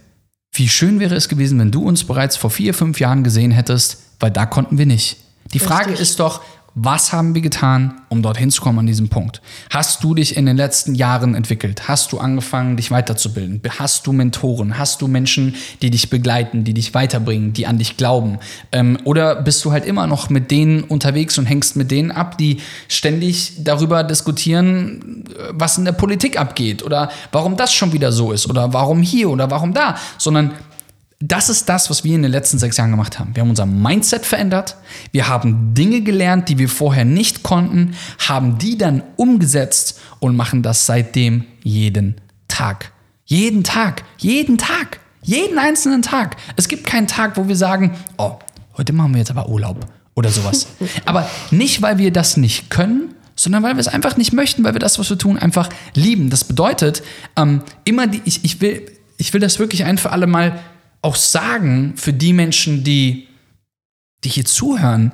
wie 0.53 0.69
schön 0.69 0.99
wäre 0.99 1.15
es 1.15 1.29
gewesen, 1.29 1.59
wenn 1.59 1.71
du 1.71 1.83
uns 1.83 2.03
bereits 2.03 2.35
vor 2.35 2.49
vier, 2.49 2.73
fünf 2.73 2.99
Jahren 2.99 3.23
gesehen 3.23 3.51
hättest, 3.51 3.99
weil 4.19 4.31
da 4.31 4.45
konnten 4.45 4.77
wir 4.77 4.85
nicht. 4.85 5.17
Die 5.53 5.59
Frage 5.59 5.91
Richtig. 5.91 6.01
ist 6.01 6.19
doch, 6.19 6.41
was 6.79 7.11
haben 7.11 7.33
wir 7.33 7.41
getan, 7.41 8.01
um 8.07 8.21
dorthin 8.21 8.51
zu 8.51 8.61
kommen 8.61 8.77
an 8.77 8.85
diesem 8.85 9.09
Punkt? 9.09 9.41
Hast 9.71 10.03
du 10.03 10.13
dich 10.13 10.37
in 10.37 10.45
den 10.45 10.57
letzten 10.57 10.93
Jahren 10.93 11.33
entwickelt? 11.33 11.87
Hast 11.87 12.11
du 12.11 12.19
angefangen, 12.19 12.77
dich 12.77 12.91
weiterzubilden? 12.91 13.59
Hast 13.79 14.05
du 14.05 14.13
Mentoren? 14.13 14.77
Hast 14.77 15.01
du 15.01 15.07
Menschen, 15.07 15.55
die 15.81 15.89
dich 15.89 16.11
begleiten, 16.11 16.65
die 16.65 16.75
dich 16.75 16.93
weiterbringen, 16.93 17.51
die 17.51 17.65
an 17.65 17.79
dich 17.79 17.97
glauben? 17.97 18.37
Ähm, 18.71 18.99
oder 19.05 19.41
bist 19.41 19.65
du 19.65 19.71
halt 19.71 19.85
immer 19.85 20.05
noch 20.05 20.29
mit 20.29 20.51
denen 20.51 20.83
unterwegs 20.83 21.39
und 21.39 21.47
hängst 21.47 21.77
mit 21.77 21.89
denen 21.89 22.11
ab, 22.11 22.37
die 22.37 22.57
ständig 22.89 23.53
darüber 23.63 24.03
diskutieren, 24.03 25.23
was 25.49 25.79
in 25.79 25.85
der 25.85 25.93
Politik 25.93 26.39
abgeht? 26.39 26.83
Oder 26.83 27.09
warum 27.31 27.57
das 27.57 27.73
schon 27.73 27.91
wieder 27.91 28.11
so 28.11 28.31
ist? 28.31 28.47
Oder 28.47 28.71
warum 28.71 29.01
hier 29.01 29.31
oder 29.31 29.49
warum 29.49 29.73
da? 29.73 29.95
Sondern 30.19 30.51
das 31.19 31.49
ist 31.49 31.67
das, 31.67 31.89
was 31.89 32.03
wir 32.03 32.13
in 32.13 32.21
den 32.21 32.31
letzten 32.31 32.59
sechs 32.59 32.77
Jahren 32.77 32.91
gemacht 32.91 33.17
haben. 33.17 33.35
Wir 33.35 33.41
haben 33.41 33.49
unser 33.49 33.65
Mindset 33.65 34.25
verändert. 34.25 34.77
Wir 35.11 35.27
haben 35.27 35.73
Dinge 35.73 36.01
gelernt, 36.01 36.47
die 36.47 36.59
wir 36.59 36.69
vorher 36.69 37.05
nicht 37.05 37.41
konnten, 37.41 37.95
haben 38.27 38.59
die 38.59 38.77
dann 38.77 39.01
umgesetzt 39.15 39.99
und 40.19 40.35
machen 40.35 40.61
das 40.61 40.85
seitdem 40.85 41.45
jeden 41.63 42.21
Tag. 42.47 42.91
Jeden 43.25 43.63
Tag. 43.63 44.03
Jeden 44.19 44.59
Tag. 44.59 44.99
Jeden 45.23 45.57
einzelnen 45.57 46.03
Tag. 46.03 46.37
Es 46.55 46.67
gibt 46.67 46.85
keinen 46.85 47.07
Tag, 47.07 47.35
wo 47.35 47.47
wir 47.47 47.55
sagen, 47.55 47.95
oh, 48.17 48.35
heute 48.77 48.93
machen 48.93 49.13
wir 49.13 49.19
jetzt 49.19 49.31
aber 49.31 49.49
Urlaub 49.49 49.87
oder 50.13 50.29
sowas. 50.29 50.67
aber 51.05 51.27
nicht, 51.49 51.81
weil 51.81 51.97
wir 51.97 52.13
das 52.13 52.37
nicht 52.37 52.69
können, 52.69 53.15
sondern 53.35 53.63
weil 53.63 53.75
wir 53.75 53.81
es 53.81 53.87
einfach 53.87 54.17
nicht 54.17 54.33
möchten, 54.33 54.63
weil 54.63 54.73
wir 54.73 54.79
das, 54.79 54.99
was 54.99 55.09
wir 55.09 55.17
tun, 55.17 55.37
einfach 55.37 55.69
lieben. 55.95 56.29
Das 56.29 56.43
bedeutet, 56.43 57.01
ähm, 57.35 57.63
immer 57.85 58.05
die, 58.05 58.21
ich, 58.23 58.45
ich, 58.45 58.61
will, 58.61 58.85
ich 59.17 59.33
will 59.33 59.41
das 59.41 59.57
wirklich 59.57 59.83
ein 59.83 59.97
für 59.97 60.11
alle 60.11 60.27
Mal 60.27 60.59
auch 61.01 61.15
sagen 61.15 61.93
für 61.95 62.13
die 62.13 62.33
Menschen, 62.33 62.83
die, 62.83 63.27
die 64.23 64.29
hier 64.29 64.45
zuhören. 64.45 65.11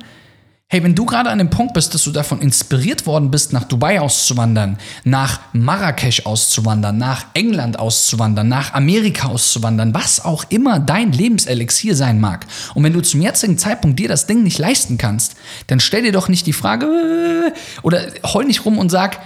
Hey, 0.73 0.83
wenn 0.83 0.95
du 0.95 1.05
gerade 1.05 1.29
an 1.29 1.37
dem 1.37 1.51
Punkt 1.51 1.75
bist, 1.75 1.93
dass 1.93 2.03
du 2.03 2.11
davon 2.11 2.41
inspiriert 2.41 3.05
worden 3.05 3.29
bist, 3.29 3.53
nach 3.53 3.65
Dubai 3.65 4.01
auszuwandern, 4.01 4.79
nach 5.03 5.39
Marrakesch 5.53 6.25
auszuwandern, 6.25 6.97
nach 6.97 7.27
England 7.35 7.77
auszuwandern, 7.77 8.47
nach 8.47 8.73
Amerika 8.73 9.27
auszuwandern, 9.27 9.93
was 9.93 10.25
auch 10.25 10.45
immer 10.49 10.79
dein 10.79 11.11
Lebenselixier 11.11 11.95
sein 11.95 12.19
mag. 12.19 12.47
Und 12.73 12.83
wenn 12.83 12.93
du 12.93 13.01
zum 13.01 13.21
jetzigen 13.21 13.59
Zeitpunkt 13.59 13.99
dir 13.99 14.07
das 14.07 14.25
Ding 14.25 14.41
nicht 14.41 14.57
leisten 14.57 14.97
kannst, 14.97 15.35
dann 15.67 15.79
stell 15.79 16.01
dir 16.01 16.11
doch 16.11 16.27
nicht 16.27 16.47
die 16.47 16.53
Frage 16.53 16.87
äh, 16.87 17.51
oder 17.83 18.07
heul 18.23 18.45
nicht 18.45 18.65
rum 18.65 18.79
und 18.79 18.89
sag, 18.89 19.19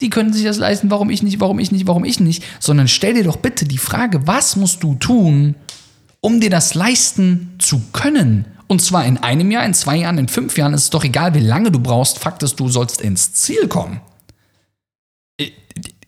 die 0.00 0.10
können 0.10 0.32
sich 0.32 0.44
das 0.44 0.58
leisten, 0.58 0.90
warum 0.90 1.10
ich 1.10 1.22
nicht, 1.22 1.38
warum 1.38 1.60
ich 1.60 1.70
nicht, 1.70 1.86
warum 1.86 2.04
ich 2.04 2.18
nicht, 2.18 2.42
sondern 2.58 2.88
stell 2.88 3.14
dir 3.14 3.24
doch 3.24 3.36
bitte 3.36 3.64
die 3.64 3.78
Frage, 3.78 4.26
was 4.26 4.56
musst 4.56 4.82
du 4.82 4.94
tun, 4.96 5.54
um 6.20 6.40
dir 6.40 6.50
das 6.50 6.74
leisten 6.74 7.56
zu 7.58 7.80
können. 7.92 8.44
Und 8.66 8.80
zwar 8.80 9.04
in 9.04 9.16
einem 9.18 9.50
Jahr, 9.50 9.64
in 9.64 9.74
zwei 9.74 9.96
Jahren, 9.96 10.18
in 10.18 10.28
fünf 10.28 10.56
Jahren, 10.56 10.74
ist 10.74 10.84
es 10.84 10.90
doch 10.90 11.04
egal, 11.04 11.34
wie 11.34 11.40
lange 11.40 11.70
du 11.70 11.80
brauchst. 11.80 12.18
Fakt 12.18 12.42
ist, 12.42 12.60
du 12.60 12.68
sollst 12.68 13.00
ins 13.00 13.32
Ziel 13.32 13.66
kommen. 13.68 14.00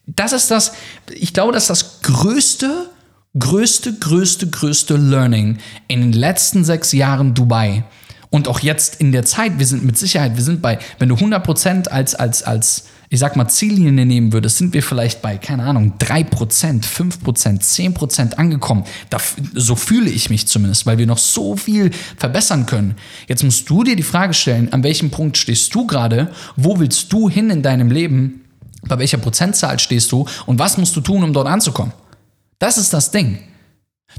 Das 0.07 0.33
ist 0.33 0.51
das, 0.51 0.73
ich 1.11 1.33
glaube, 1.33 1.53
das 1.53 1.65
ist 1.65 1.71
das 1.71 2.03
größte, 2.03 2.91
größte, 3.39 3.99
größte, 3.99 4.51
größte 4.51 4.97
Learning 4.97 5.59
in 5.89 6.01
den 6.03 6.13
letzten 6.13 6.65
sechs 6.65 6.93
Jahren 6.93 7.35
Dubai. 7.35 7.85
Und 8.31 8.49
auch 8.49 8.61
jetzt 8.61 9.01
in 9.01 9.13
der 9.13 9.25
Zeit, 9.25 9.59
wir 9.59 9.67
sind 9.67 9.85
mit 9.85 9.99
Sicherheit, 9.99 10.37
wir 10.37 10.43
sind 10.43 10.63
bei, 10.63 10.79
wenn 10.99 11.09
du 11.09 11.17
100% 11.17 11.89
als, 11.89 12.15
als, 12.15 12.43
als, 12.43 12.87
ich 13.13 13.19
sag 13.19 13.37
mal, 13.37 13.47
Ziellinie 13.47 14.07
nehmen 14.07 14.33
würdest, 14.33 14.57
sind 14.57 14.73
wir 14.73 14.83
vielleicht 14.83 15.21
bei, 15.21 15.37
keine 15.37 15.65
Ahnung, 15.65 15.93
3%, 15.99 16.83
5%, 16.83 17.61
10% 17.61 18.35
angekommen. 18.37 18.85
Da, 19.11 19.19
so 19.53 19.77
fühle 19.77 20.09
ich 20.09 20.31
mich 20.31 20.49
zumindest, 20.49 20.87
weil 20.87 20.97
wir 20.97 21.07
noch 21.07 21.19
so 21.19 21.55
viel 21.55 21.91
verbessern 22.17 22.65
können. 22.65 22.95
Jetzt 23.29 23.45
musst 23.45 23.69
du 23.69 23.85
dir 23.85 23.97
die 23.97 24.03
Frage 24.03 24.33
stellen, 24.33 24.73
an 24.73 24.83
welchem 24.83 25.11
Punkt 25.11 25.37
stehst 25.37 25.75
du 25.75 25.87
gerade? 25.87 26.33
Wo 26.57 26.79
willst 26.79 27.13
du 27.13 27.29
hin 27.29 27.51
in 27.51 27.61
deinem 27.61 27.91
Leben? 27.91 28.47
Bei 28.89 28.99
welcher 28.99 29.19
Prozentzahl 29.19 29.79
stehst 29.79 30.11
du? 30.11 30.27
Und 30.47 30.59
was 30.59 30.79
musst 30.79 30.97
du 30.97 31.03
tun, 31.03 31.23
um 31.23 31.35
dort 31.35 31.49
anzukommen? 31.49 31.93
Das 32.59 32.79
ist 32.79 32.95
das 32.95 33.11
Ding. 33.11 33.41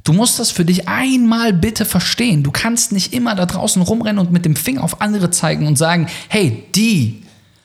Du 0.04 0.14
musst 0.14 0.38
das 0.38 0.52
für 0.52 0.66
dich 0.66 0.88
einmal 0.88 1.52
bitte 1.52 1.86
verstehen. 1.86 2.44
Du 2.44 2.52
kannst 2.52 2.91
nicht 2.91 3.12
immer 3.12 3.34
da 3.34 3.48
draußen 3.48 3.82
rumrennen 3.82 4.24
und 4.24 4.32
mit 4.32 4.46
dem 4.46 4.56
Finger 4.56 4.84
auf 4.84 5.02
andere 5.02 5.32
zeigen 5.32 5.66
und 5.66 5.80
sagen, 5.80 6.06
hey, 6.30 6.64
die, 6.76 7.22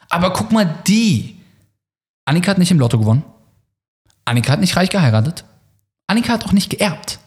aber 0.08 0.32
guck 0.32 0.52
mal, 0.52 0.82
die. 0.86 1.36
Annika 2.24 2.50
hat 2.50 2.58
nicht 2.58 2.70
im 2.70 2.78
Lotto 2.78 2.98
gewonnen. 2.98 3.24
Annika 4.24 4.52
hat 4.52 4.60
nicht 4.60 4.76
reich 4.76 4.90
geheiratet. 4.90 5.44
Annika 6.06 6.32
hat 6.32 6.44
auch 6.44 6.52
nicht 6.52 6.70
geerbt. 6.70 7.18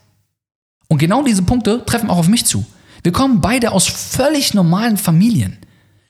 Und 0.88 0.98
genau 0.98 1.24
diese 1.24 1.44
Punkte 1.44 1.86
treffen 1.86 2.10
auch 2.10 2.18
auf 2.18 2.28
mich 2.28 2.46
zu. 2.46 2.66
Wir 3.04 3.12
kommen 3.12 3.42
beide 3.42 3.72
aus 3.72 3.88
völlig 3.88 4.54
normalen 4.54 4.98
Familien. 4.98 5.58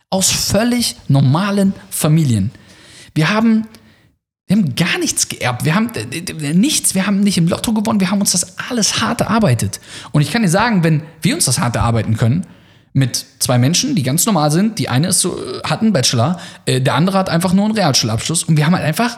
Aus 0.09 0.31
völlig 0.31 0.95
normalen 1.07 1.73
Familien. 1.89 2.51
Wir 3.13 3.29
haben 3.29 3.67
wir 4.47 4.57
haben 4.57 4.75
gar 4.75 4.97
nichts 4.99 5.29
geerbt. 5.29 5.63
Wir 5.63 5.75
haben 5.75 5.91
äh, 5.95 6.53
nichts. 6.53 6.93
Wir 6.93 7.07
haben 7.07 7.21
nicht 7.21 7.37
im 7.37 7.47
Lotto 7.47 7.71
gewonnen. 7.71 8.01
Wir 8.01 8.11
haben 8.11 8.19
uns 8.19 8.33
das 8.33 8.57
alles 8.69 8.99
hart 8.99 9.21
erarbeitet. 9.21 9.79
Und 10.11 10.23
ich 10.23 10.31
kann 10.31 10.41
dir 10.41 10.49
sagen, 10.49 10.83
wenn 10.83 11.03
wir 11.21 11.35
uns 11.35 11.45
das 11.45 11.59
hart 11.59 11.77
erarbeiten 11.77 12.17
können, 12.17 12.45
mit 12.93 13.25
zwei 13.39 13.57
Menschen, 13.57 13.95
die 13.95 14.03
ganz 14.03 14.25
normal 14.25 14.51
sind, 14.51 14.79
die 14.79 14.89
eine 14.89 15.07
ist 15.07 15.21
so, 15.21 15.37
äh, 15.37 15.61
hat 15.63 15.81
einen 15.81 15.93
Bachelor, 15.93 16.39
äh, 16.65 16.81
der 16.81 16.95
andere 16.95 17.17
hat 17.17 17.29
einfach 17.29 17.53
nur 17.53 17.65
einen 17.65 17.73
Realschulabschluss 17.75 18.43
und 18.43 18.57
wir 18.57 18.65
haben 18.65 18.75
halt 18.75 18.85
einfach 18.85 19.17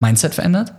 Mindset 0.00 0.34
verändert. 0.34 0.72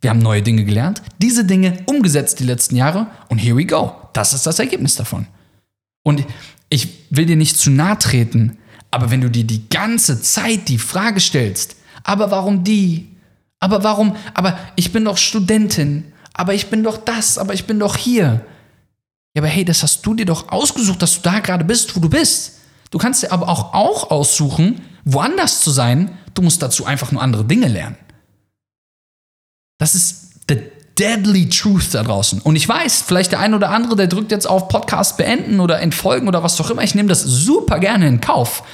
Wir 0.00 0.10
haben 0.10 0.20
neue 0.20 0.42
Dinge 0.42 0.64
gelernt, 0.64 1.02
diese 1.18 1.44
Dinge 1.44 1.78
umgesetzt 1.86 2.40
die 2.40 2.44
letzten 2.44 2.76
Jahre 2.76 3.08
und 3.28 3.38
here 3.38 3.56
we 3.56 3.66
go. 3.66 3.94
Das 4.12 4.32
ist 4.32 4.46
das 4.46 4.58
Ergebnis 4.58 4.94
davon. 4.96 5.26
Und 6.02 6.24
ich 6.70 6.88
will 7.10 7.26
dir 7.26 7.36
nicht 7.36 7.58
zu 7.58 7.70
nahe 7.70 7.98
treten, 7.98 8.56
aber 8.90 9.10
wenn 9.10 9.20
du 9.20 9.28
dir 9.28 9.44
die 9.44 9.68
ganze 9.68 10.22
Zeit 10.22 10.68
die 10.68 10.78
Frage 10.78 11.20
stellst, 11.20 11.76
aber 12.02 12.30
warum 12.30 12.64
die? 12.64 13.08
Aber 13.58 13.84
warum? 13.84 14.16
Aber 14.34 14.58
ich 14.76 14.92
bin 14.92 15.04
doch 15.04 15.16
Studentin. 15.16 16.12
Aber 16.32 16.54
ich 16.54 16.68
bin 16.68 16.82
doch 16.82 16.96
das. 16.96 17.38
Aber 17.38 17.54
ich 17.54 17.66
bin 17.66 17.78
doch 17.78 17.96
hier. 17.96 18.44
Ja, 19.34 19.42
aber 19.42 19.48
hey, 19.48 19.64
das 19.64 19.82
hast 19.82 20.04
du 20.04 20.14
dir 20.14 20.26
doch 20.26 20.48
ausgesucht, 20.48 21.00
dass 21.02 21.16
du 21.16 21.20
da 21.22 21.38
gerade 21.40 21.64
bist, 21.64 21.94
wo 21.94 22.00
du 22.00 22.08
bist. 22.08 22.58
Du 22.90 22.98
kannst 22.98 23.22
dir 23.22 23.32
aber 23.32 23.48
auch, 23.48 23.72
auch 23.74 24.10
aussuchen, 24.10 24.80
woanders 25.04 25.60
zu 25.60 25.70
sein. 25.70 26.18
Du 26.34 26.42
musst 26.42 26.60
dazu 26.62 26.84
einfach 26.84 27.12
nur 27.12 27.22
andere 27.22 27.44
Dinge 27.44 27.68
lernen. 27.68 27.96
Das 29.78 29.94
ist 29.94 30.32
the 30.48 30.58
deadly 30.98 31.48
truth 31.48 31.94
da 31.94 32.02
draußen. 32.02 32.40
Und 32.40 32.56
ich 32.56 32.68
weiß, 32.68 33.02
vielleicht 33.02 33.32
der 33.32 33.40
ein 33.40 33.54
oder 33.54 33.70
andere, 33.70 33.96
der 33.96 34.08
drückt 34.08 34.32
jetzt 34.32 34.46
auf 34.46 34.68
Podcast 34.68 35.16
beenden 35.16 35.60
oder 35.60 35.80
entfolgen 35.80 36.28
oder 36.28 36.42
was 36.42 36.60
auch 36.60 36.70
immer. 36.70 36.82
Ich 36.82 36.94
nehme 36.94 37.08
das 37.08 37.22
super 37.22 37.78
gerne 37.78 38.08
in 38.08 38.20
Kauf. 38.20 38.64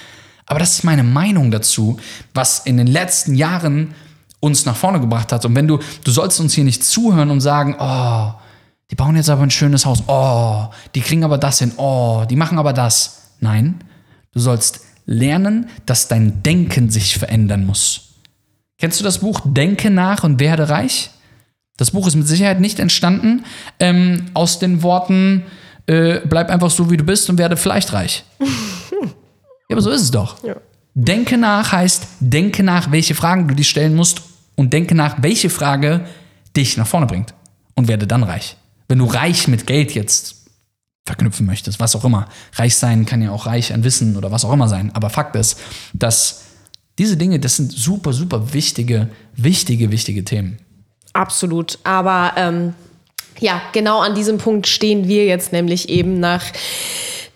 Aber 0.47 0.59
das 0.59 0.73
ist 0.73 0.85
meine 0.85 1.03
Meinung 1.03 1.51
dazu, 1.51 1.99
was 2.33 2.61
in 2.61 2.79
den 2.79 2.87
letzten 2.87 3.35
Jahren 3.35 3.95
uns 4.41 4.65
nach 4.65 4.77
vorne 4.77 5.01
gebracht 5.01 5.33
hat. 5.33 5.45
Und 5.45 5.55
wenn 5.55 5.69
du, 5.69 5.81
du 6.05 6.11
sollst 6.11 6.41
uns 6.41 6.55
hier 6.55 6.65
nicht 6.65 6.85
zuhören 6.85 7.31
und 7.31 7.41
sagen, 7.41 7.77
oh, 7.79 8.33
die 8.91 8.95
bauen 8.95 9.17
jetzt 9.17 9.31
aber 9.31 9.43
ein 9.43 9.51
schönes 9.51 9.85
Haus. 9.85 10.03
Oh, 10.07 10.67
die 10.95 11.01
kriegen 11.01 11.25
aber 11.25 11.39
das 11.39 11.59
hin. 11.59 11.73
Oh, 11.77 12.25
die 12.29 12.37
machen 12.37 12.59
aber 12.59 12.73
das. 12.73 13.33
Nein, 13.41 13.77
du 14.33 14.41
sollst 14.41 14.81
lernen, 15.07 15.69
dass 15.87 16.09
dein 16.09 16.43
Denken 16.43 16.91
sich 16.91 17.19
verändern 17.19 17.67
muss. 17.67 18.15
Kennst 18.79 19.01
du 19.01 19.05
das 19.05 19.19
Buch 19.19 19.41
Denke 19.45 19.91
nach 19.91 20.25
und 20.25 20.39
werde 20.39 20.69
reich? 20.69 21.11
Das 21.77 21.91
Buch 21.91 22.07
ist 22.07 22.15
mit 22.15 22.27
Sicherheit 22.27 22.61
nicht 22.61 22.79
entstanden 22.79 23.45
ähm, 23.81 24.27
aus 24.35 24.59
den 24.59 24.83
Worten, 24.83 25.45
äh, 25.87 26.21
bleib 26.25 26.51
einfach 26.51 26.71
so, 26.71 26.91
wie 26.91 26.97
du 26.97 27.05
bist 27.05 27.29
und 27.31 27.39
werde 27.39 27.57
vielleicht 27.57 27.93
reich. 27.93 28.25
ja, 28.41 28.47
aber 29.73 29.83
so 29.83 29.91
ist 29.91 30.03
es 30.03 30.11
doch. 30.11 30.43
Ja. 30.43 30.57
Denke 30.95 31.37
nach 31.37 31.73
heißt, 31.73 32.07
denke 32.21 32.63
nach, 32.63 32.91
welche 32.91 33.15
Fragen 33.15 33.49
du 33.49 33.55
dir 33.55 33.65
stellen 33.65 33.95
musst 33.95 34.23
und 34.55 34.73
denke 34.73 34.95
nach, 34.95 35.17
welche 35.23 35.51
Frage 35.51 36.07
dich 36.57 36.77
nach 36.77 36.87
vorne 36.87 37.07
bringt 37.07 37.35
und 37.75 37.89
werde 37.89 38.07
dann 38.07 38.23
reich. 38.23 38.57
Wenn 38.89 38.99
du 38.99 39.07
reich 39.07 39.49
mit 39.49 39.67
Geld 39.67 39.95
jetzt 39.95 40.37
verknüpfen 41.07 41.47
möchtest, 41.47 41.79
was 41.79 41.95
auch 41.95 42.05
immer. 42.05 42.29
Reich 42.55 42.77
sein 42.77 43.07
kann 43.07 43.23
ja 43.23 43.31
auch 43.31 43.47
reich 43.47 43.73
an 43.73 43.85
Wissen 43.85 44.17
oder 44.17 44.33
was 44.33 44.45
auch 44.45 44.53
immer 44.53 44.69
sein. 44.69 44.91
Aber 44.93 45.09
Fakt 45.09 45.37
ist, 45.37 45.59
dass 45.95 46.43
diese 46.99 47.17
Dinge, 47.17 47.39
das 47.39 47.57
sind 47.57 47.73
super, 47.73 48.13
super 48.13 48.53
wichtige, 48.53 49.09
wichtige, 49.35 49.91
wichtige 49.93 50.25
Themen. 50.25 50.59
Absolut. 51.13 51.79
Aber 51.85 52.33
ähm, 52.37 52.75
ja, 53.39 53.63
genau 53.73 54.01
an 54.01 54.15
diesem 54.15 54.39
Punkt 54.39 54.67
stehen 54.67 55.07
wir 55.07 55.27
jetzt 55.27 55.53
nämlich 55.53 55.89
eben 55.89 56.19
nach 56.19 56.45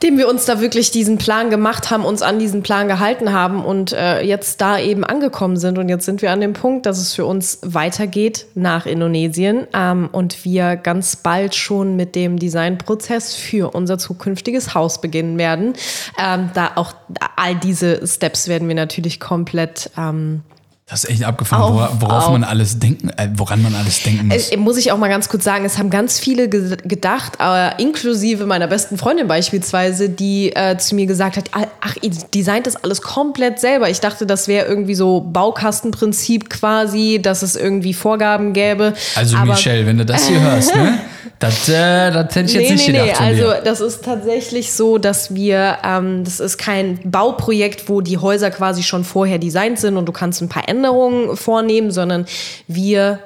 dem 0.03 0.17
wir 0.17 0.29
uns 0.29 0.47
da 0.47 0.61
wirklich 0.61 0.91
diesen 0.91 1.19
Plan 1.19 1.51
gemacht 1.51 1.91
haben, 1.91 2.05
uns 2.05 2.23
an 2.23 2.39
diesen 2.39 2.63
Plan 2.63 2.89
gehalten 2.89 3.33
haben 3.33 3.65
und 3.65 3.93
äh, 3.93 4.23
jetzt 4.23 4.61
da 4.61 4.79
eben 4.79 5.05
angekommen 5.05 5.57
sind. 5.57 5.79
Und 5.79 5.89
jetzt 5.89 6.07
sind 6.07 6.23
wir 6.23 6.33
an 6.33 6.41
dem 6.41 6.55
Punkt, 6.55 6.87
dass 6.87 6.99
es 6.99 7.13
für 7.13 7.27
uns 7.27 7.59
weitergeht 7.63 8.47
nach 8.55 8.87
Indonesien 8.87 9.67
ähm, 9.75 10.09
und 10.11 10.45
wir 10.45 10.77
ganz 10.77 11.17
bald 11.17 11.55
schon 11.55 11.97
mit 11.97 12.15
dem 12.15 12.39
Designprozess 12.39 13.35
für 13.35 13.75
unser 13.75 13.99
zukünftiges 13.99 14.75
Haus 14.75 15.01
beginnen 15.01 15.37
werden. 15.37 15.75
Ähm, 16.19 16.51
da 16.55 16.73
auch 16.77 16.95
all 17.37 17.57
diese 17.57 18.07
Steps 18.07 18.49
werden 18.49 18.69
wir 18.69 18.75
natürlich 18.75 19.21
komplett 19.21 19.91
ähm, 19.99 20.43
Das 20.91 21.05
ist 21.05 21.11
echt 21.11 21.25
abgefahren, 21.25 21.63
Auf- 21.63 21.73
wora- 21.75 21.97
worauf 22.01 22.25
auf- 22.27 22.33
man 22.33 22.43
alles 22.43 22.79
denken, 22.81 23.11
äh, 23.11 23.29
woran 23.37 23.63
man 23.63 23.75
alles 23.77 24.03
denken 24.03 24.27
muss. 24.27 24.49
Äh, 24.49 24.57
muss 24.57 24.77
ich 24.77 24.91
auch 24.91 24.99
mal 24.99 25.09
ganz 25.09 25.29
kurz 25.29 25.45
sagen, 25.45 25.65
es 25.65 25.79
haben 25.79 25.89
ganz 25.89 26.19
viele 26.19 26.49
ge 26.49 26.77
gedacht, 26.85 27.35
äh, 27.41 27.81
inklusive 27.81 28.45
meiner 28.45 28.67
besten 28.67 28.99
Freundin 28.99 29.29
beispielsweise, 29.29 30.09
die 30.09 30.51
äh, 30.57 30.77
zu 30.79 30.97
mir 30.97 31.07
gesagt 31.07 31.37
hat, 31.37 31.45
"Ah, 31.53 31.67
ach, 31.81 31.95
ihr 32.03 32.11
designt 32.35 32.67
das 32.67 32.75
alles 32.77 33.03
komplett 33.03 33.61
selber. 33.61 33.89
Ich 33.89 34.01
dachte, 34.01 34.27
das 34.27 34.49
wäre 34.49 34.67
irgendwie 34.67 34.97
so 34.97 35.21
Baukastenprinzip 35.33 36.51
quasi, 36.51 37.21
dass 37.23 37.43
es 37.43 37.55
irgendwie 37.57 37.95
Vorgaben 37.95 38.53
gäbe. 38.53 38.95
Also 39.15 39.37
Aber- 39.37 39.53
Michelle, 39.53 39.87
wenn 39.87 39.99
du 39.99 40.05
das 40.05 40.27
hier 40.27 40.41
hörst, 40.41 40.75
ne? 40.75 40.99
Das, 41.39 41.71
äh, 41.71 42.11
das 42.11 42.35
hätte 42.35 42.41
ich 42.49 42.53
jetzt 42.53 42.65
nee, 42.69 42.73
nicht 42.73 42.87
nee, 42.89 42.93
gedacht 42.93 43.09
nee. 43.09 43.15
von 43.15 43.25
Also 43.27 43.43
dir. 43.45 43.61
das 43.65 43.81
ist 43.81 44.05
tatsächlich 44.05 44.73
so, 44.75 44.99
dass 44.99 45.35
wir, 45.35 45.79
ähm, 45.85 46.23
das 46.23 46.39
ist 46.39 46.59
kein 46.59 46.99
Bauprojekt, 47.03 47.89
wo 47.89 48.03
die 48.03 48.19
Häuser 48.19 48.51
quasi 48.51 48.83
schon 48.83 49.05
vorher 49.05 49.39
designt 49.39 49.79
sind 49.79 49.97
und 49.97 50.05
du 50.07 50.13
kannst 50.13 50.43
ein 50.43 50.51
paar 50.51 50.69
Änderungen 50.69 50.80
vornehmen, 51.37 51.91
sondern 51.91 52.27
wir 52.67 53.21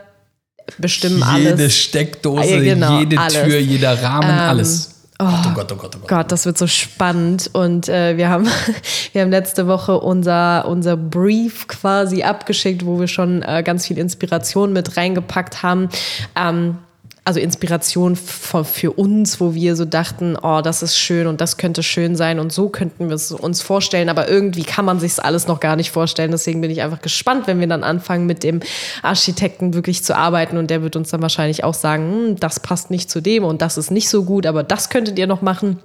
bestimmen 0.78 1.22
Jede 1.36 1.52
alles. 1.52 1.76
Steckdose, 1.76 2.56
Ja, 2.56 2.60
genau, 2.60 2.98
jede 3.00 3.18
alles. 3.18 3.34
Ähm, 3.36 3.48
Tür, 3.48 3.58
jeder 3.58 4.02
Rahmen, 4.02 4.30
alles. 4.30 4.90
Oh 5.20 5.24
Gott, 5.24 5.46
oh 5.46 5.54
Gott, 5.54 5.72
oh 5.72 5.76
Gott, 5.76 5.96
oh 5.96 5.98
Gott. 6.00 6.08
Gott, 6.08 6.32
das 6.32 6.44
wird 6.44 6.58
so 6.58 6.66
spannend. 6.66 7.48
Und 7.52 7.88
äh, 7.88 8.16
wir, 8.16 8.28
haben, 8.28 8.46
wir 9.12 9.22
haben 9.22 9.30
letzte 9.30 9.68
Woche 9.68 10.00
unser, 10.00 10.66
unser 10.66 10.96
Brief 10.96 11.68
quasi 11.68 12.24
abgeschickt, 12.24 12.84
wo 12.84 12.98
wir 12.98 13.06
schon 13.06 13.42
äh, 13.42 13.62
ganz 13.64 13.86
viel 13.86 13.98
Inspiration 13.98 14.72
mit 14.72 14.96
reingepackt 14.96 15.62
haben. 15.62 15.88
Ähm, 16.34 16.78
also 17.26 17.40
Inspiration 17.40 18.16
für, 18.16 18.92
uns, 18.92 19.40
wo 19.40 19.54
wir 19.54 19.76
so 19.76 19.86
dachten, 19.86 20.36
oh, 20.40 20.60
das 20.62 20.82
ist 20.82 20.98
schön 20.98 21.26
und 21.26 21.40
das 21.40 21.56
könnte 21.56 21.82
schön 21.82 22.16
sein 22.16 22.38
und 22.38 22.52
so 22.52 22.68
könnten 22.68 23.08
wir 23.08 23.14
es 23.14 23.32
uns 23.32 23.62
vorstellen. 23.62 24.10
Aber 24.10 24.28
irgendwie 24.28 24.62
kann 24.62 24.84
man 24.84 25.00
sich 25.00 25.22
alles 25.24 25.48
noch 25.48 25.58
gar 25.58 25.76
nicht 25.76 25.90
vorstellen. 25.90 26.32
Deswegen 26.32 26.60
bin 26.60 26.70
ich 26.70 26.82
einfach 26.82 27.00
gespannt, 27.00 27.46
wenn 27.46 27.60
wir 27.60 27.66
dann 27.66 27.82
anfangen, 27.82 28.26
mit 28.26 28.42
dem 28.42 28.60
Architekten 29.02 29.72
wirklich 29.72 30.04
zu 30.04 30.14
arbeiten. 30.14 30.58
Und 30.58 30.68
der 30.68 30.82
wird 30.82 30.96
uns 30.96 31.10
dann 31.10 31.22
wahrscheinlich 31.22 31.64
auch 31.64 31.74
sagen, 31.74 32.12
hm, 32.12 32.36
das 32.36 32.60
passt 32.60 32.90
nicht 32.90 33.10
zu 33.10 33.22
dem 33.22 33.44
und 33.44 33.62
das 33.62 33.78
ist 33.78 33.90
nicht 33.90 34.10
so 34.10 34.24
gut, 34.24 34.44
aber 34.44 34.62
das 34.62 34.90
könntet 34.90 35.18
ihr 35.18 35.26
noch 35.26 35.40
machen. 35.40 35.78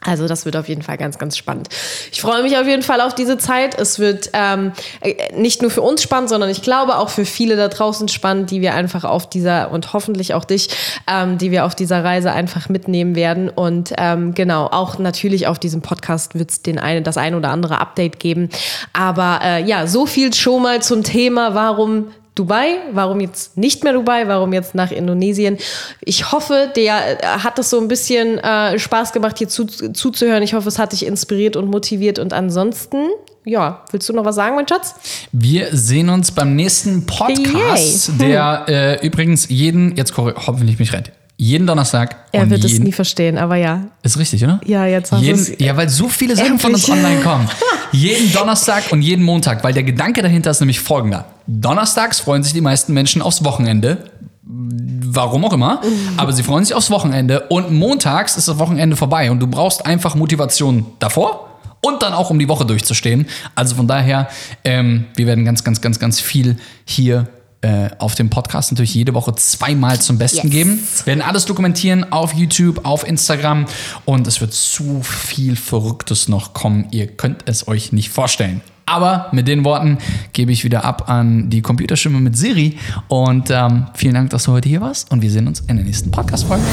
Also 0.00 0.28
das 0.28 0.44
wird 0.44 0.56
auf 0.56 0.68
jeden 0.68 0.82
Fall 0.82 0.96
ganz, 0.96 1.18
ganz 1.18 1.36
spannend. 1.36 1.68
Ich 2.12 2.20
freue 2.20 2.42
mich 2.42 2.56
auf 2.56 2.66
jeden 2.66 2.82
Fall 2.82 3.00
auf 3.00 3.14
diese 3.14 3.36
Zeit. 3.36 3.78
Es 3.78 3.98
wird 3.98 4.30
ähm, 4.32 4.72
äh, 5.00 5.34
nicht 5.34 5.60
nur 5.60 5.70
für 5.70 5.82
uns 5.82 6.02
spannend, 6.02 6.28
sondern 6.28 6.50
ich 6.50 6.62
glaube 6.62 6.96
auch 6.98 7.08
für 7.08 7.24
viele 7.24 7.56
da 7.56 7.68
draußen 7.68 8.08
spannend, 8.08 8.50
die 8.50 8.60
wir 8.60 8.74
einfach 8.74 9.04
auf 9.04 9.28
dieser 9.28 9.72
und 9.72 9.92
hoffentlich 9.92 10.34
auch 10.34 10.44
dich, 10.44 10.68
ähm, 11.10 11.36
die 11.38 11.50
wir 11.50 11.64
auf 11.64 11.74
dieser 11.74 12.04
Reise 12.04 12.30
einfach 12.32 12.68
mitnehmen 12.68 13.16
werden. 13.16 13.48
Und 13.48 13.92
ähm, 13.98 14.34
genau, 14.34 14.66
auch 14.66 14.98
natürlich 14.98 15.48
auf 15.48 15.58
diesem 15.58 15.82
Podcast 15.82 16.38
wird 16.38 16.50
es 16.50 16.62
den 16.62 16.78
eine, 16.78 17.02
das 17.02 17.16
ein 17.16 17.34
oder 17.34 17.50
andere 17.50 17.80
Update 17.80 18.20
geben. 18.20 18.50
Aber 18.92 19.40
äh, 19.42 19.64
ja, 19.64 19.86
so 19.88 20.06
viel 20.06 20.32
schon 20.32 20.62
mal 20.62 20.80
zum 20.80 21.02
Thema, 21.02 21.54
warum 21.54 22.06
Dubai, 22.38 22.76
warum 22.92 23.20
jetzt 23.20 23.56
nicht 23.56 23.82
mehr 23.82 23.92
Dubai, 23.92 24.28
warum 24.28 24.52
jetzt 24.52 24.74
nach 24.74 24.92
Indonesien. 24.92 25.58
Ich 26.04 26.30
hoffe, 26.30 26.70
der 26.76 27.22
äh, 27.22 27.26
hat 27.38 27.58
es 27.58 27.70
so 27.70 27.80
ein 27.80 27.88
bisschen 27.88 28.38
äh, 28.38 28.78
Spaß 28.78 29.12
gemacht, 29.12 29.38
hier 29.38 29.48
zu, 29.48 29.66
zuzuhören. 29.66 30.42
Ich 30.42 30.54
hoffe, 30.54 30.68
es 30.68 30.78
hat 30.78 30.92
dich 30.92 31.04
inspiriert 31.04 31.56
und 31.56 31.68
motiviert. 31.68 32.20
Und 32.20 32.32
ansonsten, 32.32 33.08
ja, 33.44 33.84
willst 33.90 34.08
du 34.08 34.12
noch 34.12 34.24
was 34.24 34.36
sagen, 34.36 34.54
mein 34.54 34.68
Schatz? 34.68 34.94
Wir 35.32 35.68
sehen 35.72 36.10
uns 36.10 36.30
beim 36.30 36.54
nächsten 36.54 37.06
Podcast, 37.06 38.08
Yay. 38.08 38.18
der 38.18 38.64
äh, 38.68 39.06
übrigens 39.06 39.48
jeden, 39.48 39.96
jetzt 39.96 40.16
hoffentlich 40.16 40.78
mich 40.78 40.92
rennt, 40.92 41.10
jeden 41.36 41.66
Donnerstag 41.66 42.16
Er 42.32 42.50
wird 42.50 42.64
es 42.64 42.78
nie 42.78 42.92
verstehen, 42.92 43.38
aber 43.38 43.56
ja. 43.56 43.86
Ist 44.02 44.18
richtig, 44.18 44.44
oder? 44.44 44.60
Ja, 44.64 44.86
jetzt 44.86 45.12
hast 45.12 45.22
jeden, 45.22 45.54
Ja, 45.58 45.76
weil 45.76 45.88
so 45.88 46.08
viele 46.08 46.36
Sachen 46.36 46.58
von 46.58 46.74
uns 46.74 46.88
online 46.88 47.20
kommen. 47.20 47.48
jeden 47.92 48.32
Donnerstag 48.32 48.90
und 48.90 49.02
jeden 49.02 49.24
Montag, 49.24 49.62
weil 49.64 49.72
der 49.72 49.84
Gedanke 49.84 50.22
dahinter 50.22 50.50
ist 50.50 50.60
nämlich 50.60 50.80
folgender. 50.80 51.26
Donnerstags 51.48 52.20
freuen 52.20 52.42
sich 52.42 52.52
die 52.52 52.60
meisten 52.60 52.92
Menschen 52.92 53.22
aufs 53.22 53.42
Wochenende. 53.42 54.10
Warum 54.44 55.44
auch 55.46 55.52
immer. 55.54 55.80
Aber 56.18 56.32
sie 56.32 56.42
freuen 56.42 56.64
sich 56.64 56.74
aufs 56.74 56.90
Wochenende. 56.90 57.40
Und 57.48 57.72
montags 57.72 58.36
ist 58.36 58.46
das 58.48 58.58
Wochenende 58.58 58.96
vorbei. 58.96 59.30
Und 59.30 59.40
du 59.40 59.46
brauchst 59.46 59.86
einfach 59.86 60.14
Motivation 60.14 60.86
davor 60.98 61.48
und 61.80 62.02
dann 62.02 62.12
auch, 62.12 62.30
um 62.30 62.38
die 62.38 62.48
Woche 62.48 62.66
durchzustehen. 62.66 63.26
Also 63.54 63.76
von 63.76 63.88
daher, 63.88 64.28
ähm, 64.64 65.06
wir 65.16 65.26
werden 65.26 65.44
ganz, 65.44 65.64
ganz, 65.64 65.80
ganz, 65.80 65.98
ganz 65.98 66.20
viel 66.20 66.58
hier 66.84 67.28
äh, 67.60 67.88
auf 67.98 68.14
dem 68.14 68.30
Podcast 68.30 68.70
natürlich 68.70 68.94
jede 68.94 69.14
Woche 69.14 69.34
zweimal 69.34 70.00
zum 70.00 70.18
Besten 70.18 70.46
Yes. 70.48 70.52
geben. 70.56 70.82
Wir 71.04 71.06
werden 71.06 71.22
alles 71.22 71.44
dokumentieren 71.44 72.12
auf 72.12 72.34
YouTube, 72.34 72.84
auf 72.84 73.06
Instagram 73.06 73.66
und 74.04 74.26
es 74.26 74.40
wird 74.40 74.52
zu 74.54 75.02
viel 75.02 75.56
Verrücktes 75.56 76.28
noch 76.28 76.52
kommen. 76.52 76.86
Ihr 76.92 77.06
könnt 77.08 77.42
es 77.46 77.66
euch 77.66 77.90
nicht 77.92 78.10
vorstellen. 78.10 78.60
Aber 78.88 79.28
mit 79.32 79.46
den 79.48 79.64
Worten 79.64 79.98
gebe 80.32 80.50
ich 80.50 80.64
wieder 80.64 80.84
ab 80.84 81.08
an 81.08 81.50
die 81.50 81.60
Computerstimme 81.60 82.20
mit 82.20 82.36
Siri 82.36 82.78
und 83.08 83.50
ähm, 83.50 83.86
vielen 83.94 84.14
Dank, 84.14 84.30
dass 84.30 84.44
du 84.44 84.52
heute 84.52 84.68
hier 84.68 84.80
warst 84.80 85.10
und 85.10 85.20
wir 85.20 85.30
sehen 85.30 85.46
uns 85.46 85.60
in 85.60 85.76
der 85.76 85.84
nächsten 85.84 86.10
Podcast-Folge. 86.10 86.64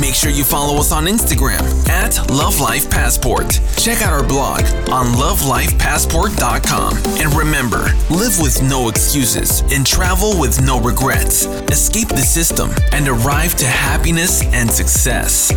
Make 0.00 0.14
sure 0.14 0.30
you 0.30 0.42
follow 0.42 0.78
us 0.78 0.90
on 0.90 1.06
Instagram 1.06 1.60
at 1.88 2.18
Love 2.30 2.58
Life 2.58 2.88
Passport. 2.88 3.60
Check 3.76 4.00
out 4.00 4.12
our 4.12 4.26
blog 4.26 4.62
on 4.90 5.12
lovelifepassport.com. 5.14 6.96
And 7.20 7.34
remember, 7.36 7.92
live 8.08 8.40
with 8.40 8.62
no 8.62 8.88
excuses 8.88 9.62
and 9.70 9.86
travel 9.86 10.40
with 10.40 10.60
no 10.62 10.80
regrets. 10.80 11.44
Escape 11.70 12.08
the 12.08 12.22
system 12.22 12.70
and 12.92 13.06
arrive 13.06 13.54
to 13.56 13.66
happiness 13.66 14.42
and 14.54 14.70
success. 14.70 15.52